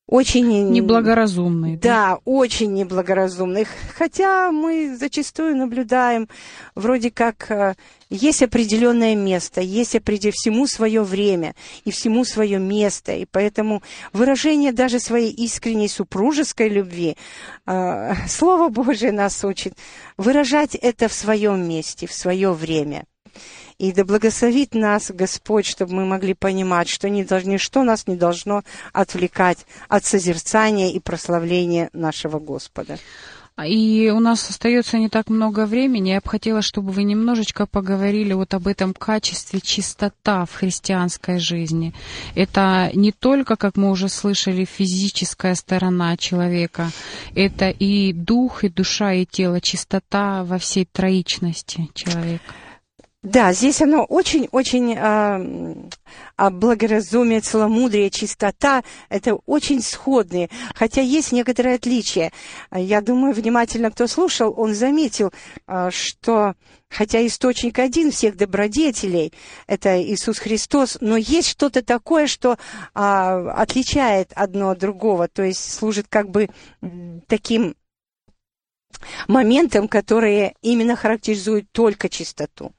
очень... 0.09 0.71
Неблагоразумные. 0.71 1.77
Да, 1.77 1.89
да, 1.89 2.19
очень 2.25 2.73
неблагоразумные. 2.73 3.67
Хотя 3.95 4.51
мы 4.51 4.97
зачастую 4.97 5.55
наблюдаем, 5.55 6.29
вроде 6.75 7.11
как 7.11 7.51
э, 7.51 7.75
есть 8.09 8.43
определенное 8.43 9.15
место, 9.15 9.61
есть 9.61 9.95
определ... 9.95 10.33
всему 10.33 10.67
свое 10.67 11.03
время 11.03 11.55
и 11.85 11.91
всему 11.91 12.25
свое 12.25 12.59
место. 12.59 13.13
И 13.13 13.27
поэтому 13.31 13.83
выражение 14.15 14.73
даже 14.73 14.99
своей 14.99 15.31
искренней 15.31 15.89
супружеской 15.89 16.71
любви, 16.71 17.19
э, 17.67 18.15
Слово 18.29 18.71
Божие 18.71 19.13
нас 19.13 19.45
учит, 19.45 19.75
выражать 20.17 20.75
это 20.75 21.09
в 21.09 21.13
своем 21.13 21.69
месте, 21.69 22.07
в 22.07 22.15
свое 22.15 22.53
время. 22.53 23.05
И 23.79 23.93
да 23.93 24.05
благословит 24.05 24.75
нас 24.75 25.11
Господь, 25.11 25.67
чтобы 25.67 25.95
мы 25.95 26.05
могли 26.05 26.35
понимать, 26.35 26.89
что 26.89 27.09
не 27.09 27.25
должно, 27.25 27.53
ничто 27.53 27.85
нас 27.85 28.07
не 28.07 28.17
должно 28.17 28.63
отвлекать 28.93 29.67
от 29.89 30.05
созерцания 30.05 30.93
и 30.93 31.01
прославления 31.01 31.91
нашего 31.93 32.39
Господа. 32.39 32.99
И 33.67 34.13
у 34.15 34.21
нас 34.21 34.49
остается 34.49 34.99
не 34.99 35.09
так 35.09 35.29
много 35.29 35.67
времени. 35.67 36.11
Я 36.11 36.21
бы 36.21 36.29
хотела, 36.29 36.63
чтобы 36.63 36.93
вы 36.93 37.03
немножечко 37.03 37.67
поговорили 37.67 38.33
вот 38.33 38.55
об 38.55 38.69
этом 38.69 38.95
качестве 38.95 39.61
чистота 39.61 40.45
в 40.45 40.55
христианской 40.55 41.41
жизни. 41.41 41.93
Это 42.37 42.91
не 42.95 43.11
только, 43.11 43.57
как 43.57 43.77
мы 43.77 43.91
уже 43.91 44.09
слышали, 44.09 44.65
физическая 44.65 45.57
сторона 45.57 46.17
человека, 46.17 46.91
это 47.35 47.71
и 47.71 48.13
дух, 48.13 48.63
и 48.63 48.69
душа, 48.69 49.13
и 49.15 49.27
тело, 49.27 49.61
чистота 49.61 50.45
во 50.45 50.59
всей 50.59 50.85
троичности 50.85 51.91
человека. 51.95 52.45
Да, 53.29 53.53
здесь 53.53 53.83
оно 53.83 54.05
очень-очень 54.05 54.97
а, 54.97 55.39
а 56.37 56.51
благоразумие, 56.51 57.43
целомудрие, 57.43 58.09
чистота– 58.09 58.85
это 59.11 59.35
очень 59.45 59.83
сходные, 59.83 60.49
хотя 60.75 61.03
есть 61.03 61.33
некоторые 61.33 61.75
отличия. 61.75 62.33
Я 62.73 63.03
думаю, 63.03 63.35
внимательно 63.35 63.91
кто 63.91 64.07
слушал, 64.07 64.55
он 64.57 64.75
заметил, 64.75 65.31
а, 65.67 65.91
что 65.91 66.55
хотя 66.89 67.27
источник 67.27 67.79
один 67.79 68.13
всех 68.13 68.35
добродетелей– 68.35 69.35
это 69.67 70.03
Иисус 70.03 70.39
Христос, 70.39 70.97
но 71.03 71.19
есть 71.19 71.51
что-то 71.51 71.83
такое, 71.83 72.29
что 72.29 72.57
а, 72.95 73.51
отличает 73.61 74.33
одно 74.37 74.71
от 74.71 74.79
другого, 74.79 75.29
то 75.29 75.43
есть 75.43 75.71
служит 75.71 76.07
как 76.09 76.31
бы 76.31 76.49
таким 77.27 77.75
моментам, 79.27 79.89
которые 79.89 80.55
именно 80.63 80.97
характеризуют 80.97 81.71
только 81.73 82.09
чистоту. 82.09 82.73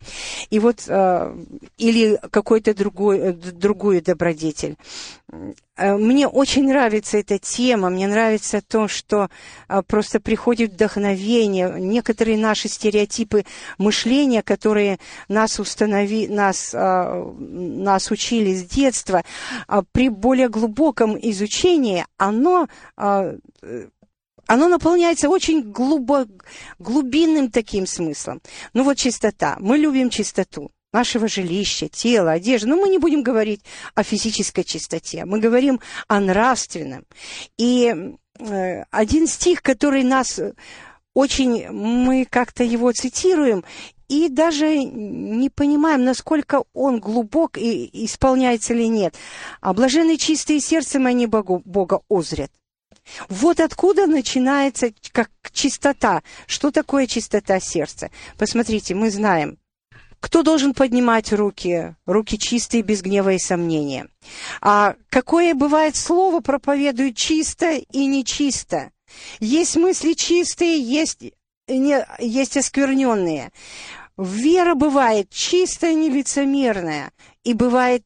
И 0.49 0.60
вот, 0.60 0.84
э, 0.88 1.36
или 1.78 2.20
какой-то 2.32 2.74
другой, 2.74 3.20
э, 3.20 3.32
другую 3.34 4.01
добродетель. 4.01 4.76
Э, 5.78 5.95
мне 5.95 6.28
очень 6.28 6.68
нравится 6.68 7.18
эта 7.18 7.39
тема, 7.39 7.89
мне 7.89 8.07
нравится 8.07 8.62
то, 8.62 8.88
что 8.88 9.30
просто 9.88 10.20
приходит 10.20 10.74
вдохновение, 10.74 11.74
некоторые 11.80 12.38
наши 12.38 12.68
стереотипы 12.68 13.45
мышления, 13.78 14.41
которые 14.41 14.99
нас 15.28 15.60
установи, 15.60 16.28
нас, 16.28 16.74
нас 16.74 18.12
учили 18.12 18.53
с 18.53 18.64
детства, 18.64 19.24
при 19.91 20.10
более 20.10 20.49
глубоком 20.49 21.18
изучении, 21.22 22.05
оно 22.18 22.68
оно 24.49 24.67
наполняется 24.67 25.29
очень 25.29 25.61
глубо, 25.61 26.25
глубинным 26.79 27.51
таким 27.51 27.85
смыслом. 27.85 28.41
Ну 28.73 28.83
вот 28.83 28.97
чистота. 28.97 29.57
Мы 29.59 29.77
любим 29.77 30.09
чистоту 30.09 30.71
нашего 30.91 31.27
жилища, 31.27 31.87
тела, 31.87 32.31
одежды. 32.31 32.67
Но 32.67 32.75
мы 32.77 32.89
не 32.89 32.97
будем 32.97 33.21
говорить 33.21 33.61
о 33.93 34.01
физической 34.01 34.63
чистоте. 34.63 35.25
Мы 35.25 35.39
говорим 35.39 35.79
о 36.07 36.19
нравственном. 36.19 37.05
И 37.59 37.93
э, 38.39 38.83
один 38.89 39.27
стих, 39.27 39.61
который 39.61 40.03
нас 40.03 40.39
очень, 41.13 41.69
мы 41.69 42.25
как-то 42.25 42.63
его 42.63 42.91
цитируем, 42.91 43.63
и 44.07 44.29
даже 44.29 44.79
не 44.79 45.51
понимаем, 45.51 46.03
насколько 46.03 46.63
он 46.73 46.99
глубок 46.99 47.55
и 47.59 47.87
исполняется 48.05 48.73
или 48.73 48.85
нет. 48.85 49.13
А 49.61 49.75
блаженные 49.75 50.17
чистые 50.17 50.59
сердцем 50.59 51.05
они 51.05 51.27
Богу, 51.27 51.61
Бога 51.65 52.01
озрят. 52.09 52.49
Вот 53.28 53.60
откуда 53.60 54.07
начинается 54.07 54.91
как 55.12 55.30
чистота. 55.51 56.22
Что 56.47 56.72
такое 56.72 57.07
чистота 57.07 57.60
сердца? 57.60 58.10
Посмотрите, 58.38 58.95
мы 58.95 59.12
знаем, 59.12 59.57
кто 60.20 60.43
должен 60.43 60.74
поднимать 60.74 61.32
руки? 61.32 61.95
Руки 62.05 62.38
чистые, 62.38 62.84
без 62.84 63.01
гнева 63.01 63.34
и 63.34 63.39
сомнения. 63.39 64.07
А 64.62 64.95
какое 65.10 65.53
бывает 65.53 65.95
слово 65.95 66.41
проповедует 66.41 67.16
чисто 67.16 67.72
и 67.72 68.05
нечисто? 68.05 68.91
Есть 69.39 69.78
мысли 69.78 70.14
чистые, 70.14 70.82
есть, 70.82 71.22
не, 71.68 72.05
есть 72.20 72.57
оскверненные. 72.57 73.51
Вера 74.18 74.76
бывает 74.76 75.30
чистая, 75.30 75.93
нелицемерная, 75.93 77.12
и 77.43 77.53
бывает 77.53 78.03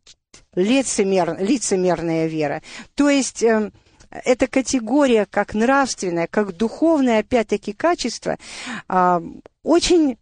лицемер, 0.56 1.38
лицемерная 1.40 2.28
вера. 2.28 2.62
То 2.94 3.10
есть 3.10 3.42
э, 3.42 3.72
эта 4.24 4.48
категория 4.48 5.26
как 5.26 5.54
нравственная, 5.54 6.28
как 6.28 6.56
духовное, 6.56 7.20
опять-таки, 7.20 7.74
качество, 7.74 8.38
а, 8.88 9.22
очень 9.64 10.18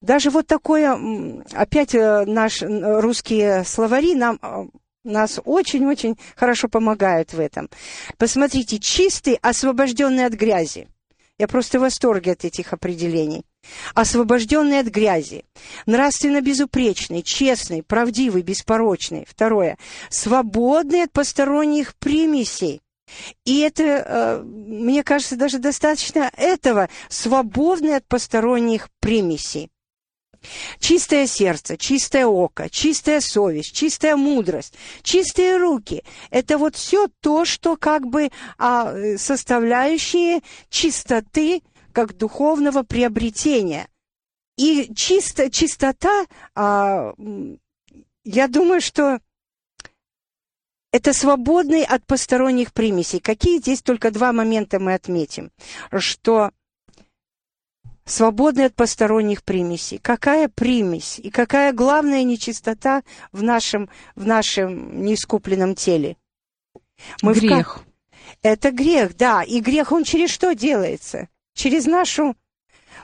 даже 0.00 0.28
вот 0.28 0.46
такое, 0.46 1.42
опять 1.54 1.94
э, 1.94 2.24
наш 2.26 2.60
русские 2.60 3.64
словари 3.64 4.14
нам 4.14 4.38
а, 4.42 4.66
нас 5.02 5.40
очень-очень 5.44 6.18
хорошо 6.36 6.68
помогают 6.68 7.32
в 7.32 7.40
этом. 7.40 7.70
Посмотрите, 8.18 8.78
чистый, 8.78 9.38
освобожденный 9.40 10.26
от 10.26 10.34
грязи. 10.34 10.88
Я 11.38 11.48
просто 11.48 11.78
в 11.78 11.82
восторге 11.82 12.32
от 12.32 12.44
этих 12.44 12.72
определений. 12.72 13.44
Освобожденный 13.94 14.80
от 14.80 14.86
грязи, 14.86 15.44
нравственно 15.86 16.40
безупречный, 16.40 17.22
честный, 17.22 17.82
правдивый, 17.82 18.42
беспорочный. 18.42 19.26
Второе. 19.28 19.78
Свободный 20.10 21.02
от 21.02 21.12
посторонних 21.12 21.94
примесей. 21.96 22.80
И 23.44 23.60
это, 23.60 23.82
э, 23.82 24.42
мне 24.42 25.02
кажется, 25.02 25.36
даже 25.36 25.58
достаточно 25.58 26.30
этого, 26.36 26.88
свободный 27.08 27.96
от 27.96 28.06
посторонних 28.06 28.88
примесей. 29.00 29.70
Чистое 30.78 31.26
сердце, 31.26 31.76
чистое 31.76 32.26
око, 32.26 32.68
чистая 32.68 33.20
совесть, 33.20 33.72
чистая 33.72 34.16
мудрость, 34.16 34.74
чистые 35.02 35.56
руки– 35.56 36.04
это 36.30 36.58
вот 36.58 36.76
все 36.76 37.08
то, 37.20 37.44
что 37.44 37.76
как 37.76 38.06
бы 38.06 38.30
а, 38.58 38.94
составляющие 39.16 40.42
чистоты 40.68 41.62
как 41.94 42.16
духовного 42.16 42.82
приобретения. 42.82 43.88
И 44.56 44.92
чисто, 44.94 45.50
чистота, 45.50 46.26
а, 46.54 47.14
я 48.24 48.48
думаю, 48.48 48.80
что 48.80 49.20
это 50.92 51.12
свободный 51.12 51.84
от 51.84 52.06
посторонних 52.06 52.72
примесей. 52.72 53.20
Какие 53.20 53.58
здесь 53.58 53.82
только 53.82 54.10
два 54.10 54.32
момента 54.32 54.78
мы 54.78 54.94
отметим? 54.94 55.50
Что 55.96 56.50
свободный 58.04 58.66
от 58.66 58.74
посторонних 58.74 59.42
примесей. 59.42 59.98
Какая 59.98 60.48
примесь 60.48 61.18
и 61.18 61.30
какая 61.30 61.72
главная 61.72 62.22
нечистота 62.22 63.02
в 63.32 63.42
нашем, 63.42 63.88
в 64.14 64.26
нашем 64.26 65.02
неискупленном 65.04 65.74
теле? 65.74 66.16
Мы 67.22 67.34
грех. 67.34 67.78
В... 67.78 67.84
Это 68.42 68.70
грех, 68.70 69.16
да. 69.16 69.42
И 69.42 69.60
грех, 69.60 69.90
он 69.90 70.04
через 70.04 70.30
что 70.30 70.54
делается? 70.54 71.28
Через 71.54 71.86
нашу 71.86 72.36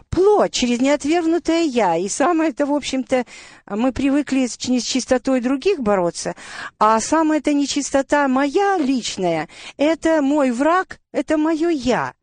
плоть, 0.08 0.52
через 0.52 0.80
неотвергнутое 0.80 1.62
«я». 1.62 1.96
И 1.96 2.08
самое 2.08 2.50
это, 2.50 2.66
в 2.66 2.72
общем-то, 2.72 3.24
мы 3.66 3.92
привыкли 3.92 4.46
с 4.46 4.56
чистотой 4.56 5.40
других 5.40 5.80
бороться, 5.80 6.34
а 6.78 7.00
самая 7.00 7.38
это 7.38 7.54
нечистота 7.54 8.26
моя 8.28 8.76
личная, 8.78 9.48
это 9.76 10.20
мой 10.20 10.50
враг, 10.50 11.00
это 11.12 11.38
мое 11.38 11.68
«я». 11.68 12.14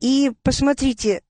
И 0.00 0.32
посмотрите, 0.42 1.22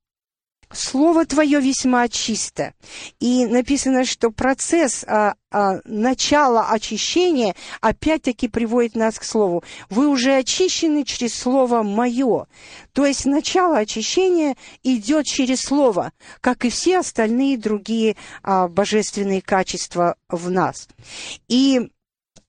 Слово 0.73 1.25
Твое 1.27 1.61
весьма 1.61 2.09
чисто. 2.09 2.75
И 3.21 3.47
написано, 3.47 4.05
что 4.05 4.31
процесс 4.31 5.05
а, 5.07 5.35
а, 5.51 5.81
начала 5.85 6.71
очищения 6.71 7.55
опять-таки 7.81 8.49
приводит 8.49 8.97
нас 8.97 9.19
к 9.19 9.25
Слову. 9.25 9.62
Вы 9.91 10.09
уже 10.09 10.35
очищены 10.37 11.05
через 11.05 11.35
Слово 11.35 11.83
Мое. 11.83 12.47
То 12.93 13.07
есть 13.07 13.27
начало 13.27 13.79
очищения 13.79 14.57
идет 14.83 15.27
через 15.27 15.61
Слово, 15.61 16.12
как 16.41 16.64
и 16.64 16.71
все 16.71 16.99
остальные 16.99 17.59
другие 17.59 18.17
а, 18.43 18.69
божественные 18.69 19.43
качества 19.43 20.17
в 20.29 20.51
нас. 20.51 20.89
И 21.49 21.91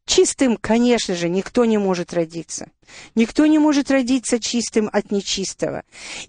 Чистым, 0.07 0.55
конечно 0.55 1.15
же, 1.15 1.27
никто 1.27 1.65
не 1.65 1.77
может 1.77 2.13
родиться. 2.13 2.71
Никто 3.13 3.45
не 3.45 3.59
может 3.59 3.91
родиться 3.91 4.39
чистым 4.39 4.89
от 4.93 5.11
нечистого. 5.11 5.83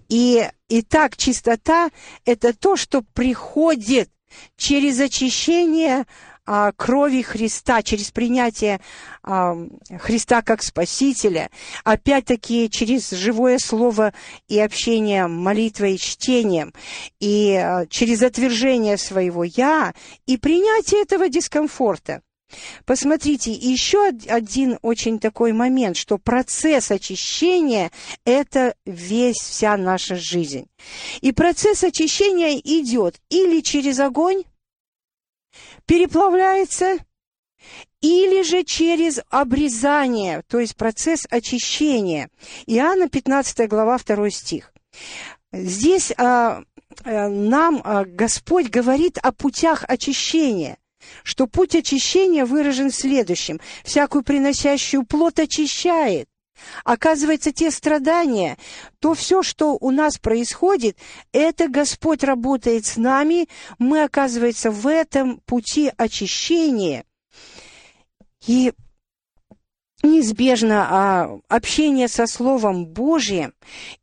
И, 0.09 0.45
и 0.67 0.81
так 0.81 1.15
чистота– 1.15 1.89
это 2.25 2.53
то, 2.53 2.75
что 2.75 3.01
приходит 3.13 4.09
через 4.57 4.99
очищение 4.99 6.05
а, 6.45 6.73
крови 6.73 7.21
Христа, 7.21 7.81
через 7.81 8.11
принятие 8.11 8.81
а, 9.23 9.55
Христа 9.97 10.41
как 10.41 10.61
Спасителя, 10.61 11.49
опять-таки 11.85 12.69
через 12.69 13.09
живое 13.11 13.59
слово 13.59 14.13
и 14.49 14.59
общение, 14.59 15.27
молитвой 15.27 15.95
и 15.95 15.97
чтением, 15.97 16.73
и 17.21 17.55
а, 17.55 17.85
через 17.85 18.23
отвержение 18.23 18.97
своего 18.97 19.45
«я» 19.45 19.93
и 20.25 20.35
принятие 20.35 21.01
этого 21.01 21.29
дискомфорта. 21.29 22.21
Посмотрите, 22.85 23.51
еще 23.51 24.07
один 24.27 24.79
очень 24.81 25.19
такой 25.19 25.53
момент, 25.53 25.97
что 25.97 26.17
процесс 26.17 26.89
очищения– 26.91 27.91
это 28.25 28.75
весь, 28.85 29.37
вся 29.37 29.77
наша 29.77 30.15
жизнь. 30.15 30.67
И 31.21 31.31
процесс 31.31 31.83
очищения 31.83 32.57
идет 32.57 33.21
или 33.29 33.61
через 33.61 33.99
огонь, 33.99 34.43
переплавляется, 35.85 36.97
или 38.01 38.43
же 38.43 38.63
через 38.63 39.19
обрезание, 39.29 40.41
то 40.47 40.59
есть 40.59 40.75
процесс 40.75 41.27
очищения. 41.29 42.29
Иоанна 42.65 43.09
15 43.09 43.67
глава 43.67 43.97
2 43.97 44.29
стих. 44.29 44.73
Здесь 45.51 46.11
а, 46.17 46.63
а, 47.03 47.27
нам 47.27 47.81
а, 47.83 48.05
Господь 48.05 48.69
говорит 48.69 49.17
о 49.19 49.31
путях 49.31 49.83
очищения– 49.87 50.77
что 51.23 51.47
путь 51.47 51.75
очищения 51.75 52.45
выражен 52.45 52.91
в 52.91 52.95
следующем. 52.95 53.59
Всякую 53.83 54.23
приносящую 54.23 55.03
плод 55.03 55.39
очищает. 55.39 56.27
Оказывается, 56.83 57.51
те 57.51 57.71
страдания, 57.71 58.57
то 58.99 59.13
все, 59.13 59.43
что 59.43 59.77
у 59.79 59.91
нас 59.91 60.17
происходит, 60.17 60.97
это 61.31 61.67
Господь 61.67 62.23
работает 62.23 62.85
с 62.85 62.97
нами, 62.97 63.47
мы, 63.77 64.03
оказывается, 64.03 64.71
в 64.71 64.87
этом 64.87 65.39
пути 65.45 65.91
очищения. 65.97 67.05
И 68.45 68.73
неизбежно 70.01 70.87
а, 70.89 71.39
общение 71.49 72.07
со 72.07 72.25
Словом 72.25 72.85
Божьим 72.85 73.53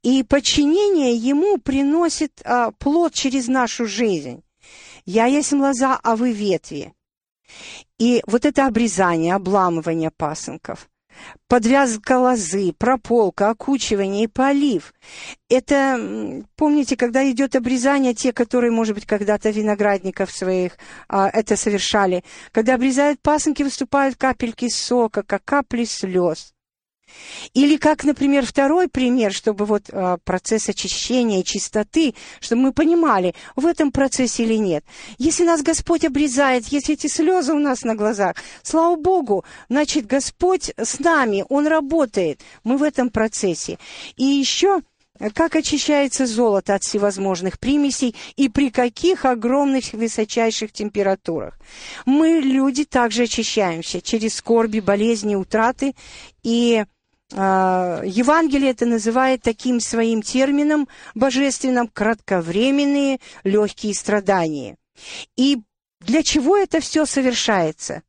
и 0.02 0.22
подчинение 0.22 1.16
Ему 1.16 1.58
приносит 1.58 2.42
а, 2.44 2.70
плод 2.72 3.14
через 3.14 3.48
нашу 3.48 3.86
жизнь. 3.86 4.42
«Я 5.06 5.26
есть 5.26 5.52
лоза, 5.52 5.98
а 6.02 6.16
вы 6.16 6.32
ветви». 6.32 6.92
И 7.98 8.22
вот 8.26 8.44
это 8.44 8.66
обрезание, 8.66 9.34
обламывание 9.34 10.10
пасынков, 10.10 10.88
подвязка 11.48 12.18
лозы, 12.18 12.72
прополка, 12.72 13.50
окучивание 13.50 14.24
и 14.24 14.28
полив. 14.28 14.92
Это, 15.48 16.44
помните, 16.56 16.96
когда 16.96 17.28
идет 17.30 17.56
обрезание, 17.56 18.14
те, 18.14 18.32
которые, 18.32 18.70
может 18.70 18.94
быть, 18.94 19.06
когда-то 19.06 19.50
виноградников 19.50 20.30
своих 20.30 20.72
а, 21.08 21.28
это 21.28 21.56
совершали, 21.56 22.24
когда 22.52 22.74
обрезают 22.74 23.20
пасынки, 23.22 23.62
выступают 23.62 24.16
капельки 24.16 24.68
сока, 24.68 25.22
как 25.22 25.44
капли 25.44 25.84
слез. 25.84 26.55
Или 27.54 27.76
как, 27.76 28.04
например, 28.04 28.44
второй 28.44 28.88
пример, 28.88 29.32
чтобы 29.32 29.64
вот 29.64 29.84
а, 29.92 30.18
процесс 30.24 30.68
очищения 30.68 31.42
чистоты, 31.42 32.14
чтобы 32.40 32.62
мы 32.62 32.72
понимали, 32.72 33.34
в 33.54 33.66
этом 33.66 33.92
процессе 33.92 34.44
или 34.44 34.54
нет. 34.54 34.84
Если 35.18 35.44
нас 35.44 35.62
Господь 35.62 36.04
обрезает, 36.04 36.66
если 36.68 36.94
эти 36.94 37.06
слезы 37.06 37.52
у 37.52 37.58
нас 37.58 37.82
на 37.82 37.94
глазах, 37.94 38.36
слава 38.62 38.96
Богу, 38.96 39.44
значит, 39.68 40.06
Господь 40.06 40.72
с 40.76 40.98
нами, 40.98 41.44
Он 41.48 41.66
работает, 41.66 42.40
мы 42.64 42.76
в 42.76 42.82
этом 42.82 43.10
процессе. 43.10 43.78
И 44.16 44.24
еще 44.24 44.82
как 45.34 45.56
очищается 45.56 46.26
золото 46.26 46.74
от 46.74 46.82
всевозможных 46.82 47.58
примесей 47.58 48.14
и 48.36 48.48
при 48.48 48.70
каких 48.70 49.24
огромных 49.24 49.92
высочайших 49.92 50.72
температурах. 50.72 51.58
Мы, 52.04 52.40
люди, 52.40 52.84
также 52.84 53.24
очищаемся 53.24 54.00
через 54.00 54.34
скорби, 54.34 54.80
болезни, 54.80 55.34
утраты 55.34 55.94
и 56.42 56.84
Евангелие 57.32 58.70
это 58.70 58.86
называет 58.86 59.42
таким 59.42 59.80
своим 59.80 60.22
термином 60.22 60.88
божественным 61.14 61.88
кратковременные 61.88 63.18
легкие 63.42 63.94
страдания. 63.94 64.76
И 65.36 65.58
для 66.00 66.22
чего 66.22 66.56
это 66.56 66.80
все 66.80 67.04
совершается? 67.04 68.02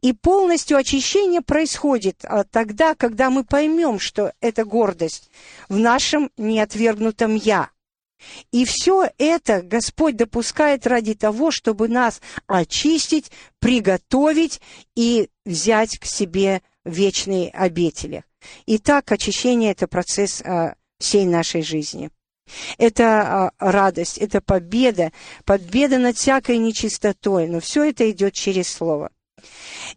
И 0.00 0.12
полностью 0.12 0.76
очищение 0.76 1.42
происходит 1.42 2.24
а, 2.24 2.44
тогда, 2.44 2.94
когда 2.94 3.30
мы 3.30 3.44
поймем, 3.44 3.98
что 3.98 4.32
это 4.40 4.64
гордость 4.64 5.30
в 5.68 5.78
нашем 5.78 6.30
неотвергнутом 6.36 7.34
«я». 7.34 7.70
И 8.52 8.64
все 8.64 9.08
это 9.16 9.62
Господь 9.62 10.16
допускает 10.16 10.86
ради 10.86 11.14
того, 11.14 11.50
чтобы 11.50 11.88
нас 11.88 12.20
очистить, 12.46 13.32
приготовить 13.60 14.60
и 14.94 15.30
взять 15.46 15.98
к 15.98 16.04
себе 16.04 16.62
вечные 16.84 17.50
обители. 17.50 18.24
Итак, 18.66 19.12
очищение– 19.12 19.70
это 19.72 19.86
процесс 19.86 20.42
а, 20.42 20.74
всей 20.98 21.26
нашей 21.26 21.62
жизни. 21.62 22.10
Это 22.78 23.04
а, 23.22 23.50
радость, 23.58 24.18
это 24.18 24.40
победа, 24.40 25.12
победа 25.44 25.98
над 25.98 26.16
всякой 26.16 26.58
нечистотой, 26.58 27.48
но 27.48 27.60
все 27.60 27.84
это 27.84 28.10
идет 28.10 28.34
через 28.34 28.68
Слово. 28.68 29.10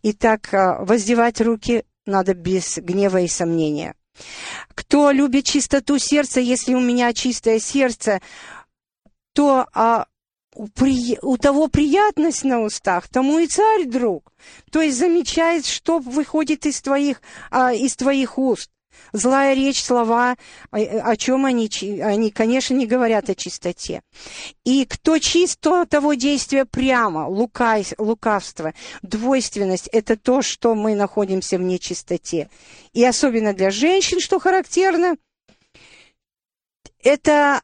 Итак, 0.03 0.53
а, 0.53 0.83
воздевать 0.83 1.41
руки 1.41 1.83
надо 2.05 2.33
без 2.33 2.77
гнева 2.77 3.21
и 3.21 3.27
сомнения. 3.27 3.95
Кто 4.75 5.11
любит 5.11 5.45
чистоту 5.45 5.97
сердца, 5.97 6.39
если 6.39 6.73
у 6.73 6.79
меня 6.79 7.13
чистое 7.13 7.59
сердце, 7.59 8.21
то 9.33 9.67
а, 9.73 10.05
у, 10.55 10.67
при, 10.67 11.17
у 11.21 11.37
того 11.37 11.67
приятность 11.67 12.43
на 12.43 12.61
устах, 12.61 13.07
тому 13.07 13.39
и 13.39 13.47
царь 13.47 13.85
друг. 13.85 14.31
То 14.71 14.81
есть 14.81 14.97
замечает, 14.97 15.65
что 15.65 15.99
выходит 15.99 16.65
из 16.65 16.81
твоих, 16.81 17.21
а, 17.51 17.73
из 17.73 17.95
твоих 17.95 18.37
уст. 18.37 18.69
Злая 19.11 19.53
речь, 19.55 19.83
слова, 19.83 20.35
о, 20.71 20.77
о 20.77 21.15
чем 21.17 21.45
они, 21.45 21.69
они, 22.01 22.31
конечно, 22.31 22.73
не 22.73 22.85
говорят 22.85 23.29
о 23.29 23.35
чистоте. 23.35 24.01
И 24.63 24.85
кто 24.85 25.17
чист, 25.19 25.59
то 25.59 25.85
того 25.85 26.13
действия 26.13 26.65
прямо, 26.65 27.27
лукай, 27.27 27.85
лукавство, 27.97 28.73
двойственность– 29.01 29.87
это 29.91 30.15
то, 30.17 30.41
что 30.41 30.75
мы 30.75 30.95
находимся 30.95 31.57
в 31.57 31.61
нечистоте. 31.61 32.49
И 32.93 33.03
особенно 33.03 33.53
для 33.53 33.71
женщин, 33.71 34.19
что 34.19 34.39
характерно, 34.39 35.15
это 37.03 37.61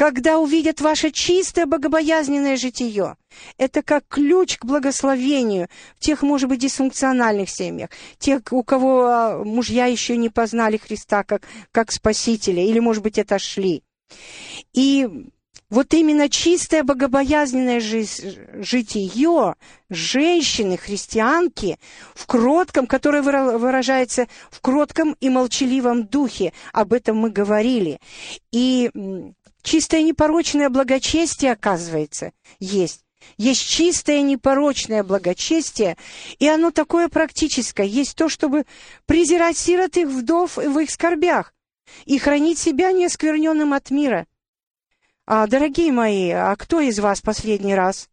когда 0.00 0.38
увидят 0.38 0.80
ваше 0.80 1.10
чистое 1.10 1.66
богобоязненное 1.66 2.56
житие. 2.56 3.16
Это 3.58 3.82
как 3.82 4.04
ключ 4.08 4.56
к 4.56 4.64
благословению 4.64 5.68
в 5.98 6.00
тех, 6.00 6.22
может 6.22 6.48
быть, 6.48 6.60
дисфункциональных 6.60 7.50
семьях, 7.50 7.90
тех, 8.18 8.40
у 8.50 8.62
кого 8.62 9.04
а, 9.04 9.44
мужья 9.44 9.84
еще 9.84 10.16
не 10.16 10.30
познали 10.30 10.78
Христа 10.78 11.22
как, 11.22 11.42
как 11.70 11.92
Спасителя, 11.92 12.64
или, 12.64 12.78
может 12.78 13.02
быть, 13.02 13.18
отошли. 13.18 13.82
И 14.72 15.06
вот 15.68 15.92
именно 15.92 16.30
чистое 16.30 16.82
богобоязненное 16.82 17.80
житие 17.80 19.54
женщины, 19.90 20.78
христианки, 20.78 21.78
в 22.14 22.24
кротком, 22.24 22.86
которое 22.86 23.20
выражается 23.20 24.28
в 24.50 24.62
кротком 24.62 25.14
и 25.20 25.28
молчаливом 25.28 26.06
духе, 26.06 26.54
об 26.72 26.94
этом 26.94 27.18
мы 27.18 27.28
говорили. 27.28 28.00
И 28.50 28.90
чистое 29.62 30.02
непорочное 30.02 30.68
благочестие, 30.68 31.52
оказывается, 31.52 32.32
есть. 32.58 33.02
Есть 33.36 33.68
чистое 33.68 34.22
непорочное 34.22 35.04
благочестие, 35.04 35.96
и 36.38 36.48
оно 36.48 36.70
такое 36.70 37.08
практическое. 37.08 37.86
Есть 37.86 38.16
то, 38.16 38.28
чтобы 38.28 38.64
презирать 39.06 39.58
сирот 39.58 39.96
их 39.96 40.08
вдов 40.08 40.56
в 40.56 40.78
их 40.78 40.90
скорбях 40.90 41.52
и 42.06 42.18
хранить 42.18 42.58
себя 42.58 42.92
неоскверненным 42.92 43.72
от 43.74 43.90
мира– 43.90 44.26
а, 45.32 45.46
дорогие 45.46 45.92
мои, 45.92 46.30
а 46.30 46.56
кто 46.56 46.80
из 46.80 46.98
вас 46.98 47.20
последний 47.20 47.76
раз 47.76 48.08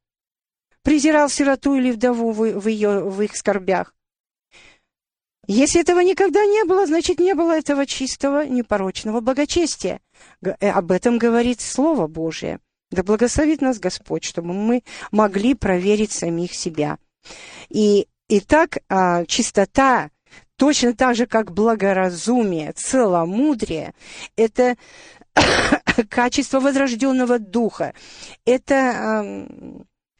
презирал 0.84 1.30
сироту 1.30 1.74
или 1.74 1.90
вдову 1.90 2.30
в, 2.32 2.60
в, 2.60 2.68
ее, 2.68 3.00
в 3.00 3.20
их 3.24 3.36
скорбях? 3.36 3.96
Если 5.48 5.82
этого 5.82 6.02
никогда 6.02 6.46
не 6.46 6.64
было, 6.66 6.86
значит, 6.86 7.18
не 7.18 7.34
было 7.34 7.58
этого 7.58 7.88
чистого, 7.88 8.46
непорочного 8.46 9.20
благочестия. 9.20 10.00
Э, 10.44 10.70
об 10.70 10.92
этом 10.92 11.18
говорит 11.18 11.62
Слово 11.62 12.08
Божие. 12.08 12.60
Да 12.92 13.04
благословит 13.04 13.62
нас 13.62 13.80
Господь, 13.80 14.24
чтобы 14.24 14.54
мы 14.54 14.84
могли 15.12 15.56
проверить 15.56 16.12
самих 16.12 16.54
себя. 16.54 16.98
И, 17.70 18.08
и 18.30 18.40
так 18.40 18.78
а, 18.88 19.26
чистота, 19.26 20.10
точно 20.56 20.94
так 20.94 21.16
же, 21.16 21.26
как 21.26 21.52
благоразумие, 21.52 22.72
целомудрие, 22.72 23.94
это 24.38 24.78
качество 26.10 26.62
возрожденного 26.62 27.40
духа. 27.40 27.94
Это, 28.46 29.46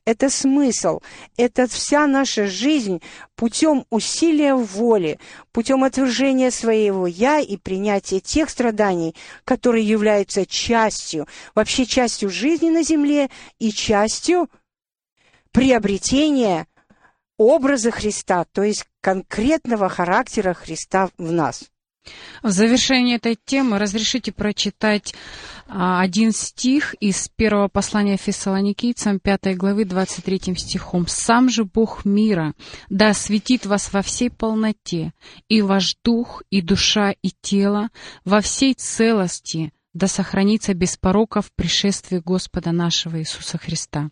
это 0.08 0.30
смысл, 0.30 1.02
это 1.36 1.68
вся 1.68 2.08
наша 2.08 2.48
жизнь 2.48 3.02
путем 3.36 3.86
усилия 3.90 4.56
воли, 4.56 5.20
путем 5.52 5.84
отвержения 5.84 6.50
своего 6.50 7.08
«я» 7.08 7.42
и 7.42 7.58
принятия 7.58 8.22
тех 8.22 8.50
страданий, 8.50 9.16
которые 9.44 9.86
являются 9.86 10.46
частью, 10.46 11.28
вообще 11.56 11.86
частью 11.86 12.30
жизни 12.30 12.70
на 12.70 12.84
земле 12.84 13.30
и 13.60 13.74
частью 13.74 14.50
приобретения 15.52 16.68
образа 17.38 17.92
Христа, 17.92 18.46
то 18.46 18.64
есть 18.64 18.86
конкретного 19.02 19.90
характера 19.90 20.54
Христа 20.54 21.10
в 21.18 21.34
нас. 21.34 21.66
В 22.44 22.50
завершение 22.52 23.18
этой 23.18 23.36
темы 23.36 23.80
разрешите 23.80 24.32
прочитать 24.32 25.14
а, 25.68 26.02
один 26.02 26.32
стих 26.32 26.94
из 27.00 27.30
первого 27.30 27.68
послания 27.68 28.18
Фессалоникийцам, 28.18 29.20
5 29.20 29.58
главы, 29.58 29.86
23 29.86 30.56
стихом. 30.56 31.08
«Сам 31.08 31.50
же 31.50 31.66
Бог 31.66 32.06
мира 32.06 32.54
да 32.90 33.10
осветит 33.10 33.66
вас 33.66 33.92
во 33.92 34.02
всей 34.02 34.30
полноте, 34.30 35.14
и 35.50 35.62
ваш 35.62 35.96
дух, 36.04 36.44
и 36.50 36.62
душа, 36.62 37.14
и 37.22 37.32
тело 37.42 37.90
во 38.24 38.42
всей 38.42 38.74
целости, 38.74 39.74
да 39.98 40.08
сохранится 40.08 40.74
без 40.74 40.96
пороков 40.96 41.48
в 41.48 41.52
пришествии 41.52 42.22
Господа 42.24 42.72
нашего 42.72 43.20
Иисуса 43.20 43.58
Христа. 43.58 44.10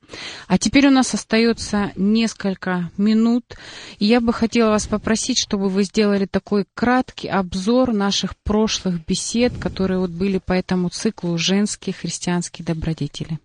А 0.47 0.57
теперь 0.57 0.87
у 0.87 0.91
нас 0.91 1.13
остается 1.13 1.91
несколько 1.95 2.91
минут, 2.97 3.55
и 3.99 4.05
я 4.05 4.19
бы 4.19 4.33
хотела 4.33 4.71
вас 4.71 4.87
попросить, 4.87 5.39
чтобы 5.39 5.69
вы 5.69 5.83
сделали 5.83 6.25
такой 6.25 6.65
краткий 6.73 7.27
обзор 7.27 7.93
наших 7.93 8.35
прошлых 8.37 9.05
бесед, 9.05 9.53
которые 9.59 9.99
вот 9.99 10.09
были 10.09 10.39
по 10.39 10.53
этому 10.53 10.89
циклу 10.89 11.37
«Женские 11.37 11.93
христианские 11.93 12.65
добродетели». 12.65 13.39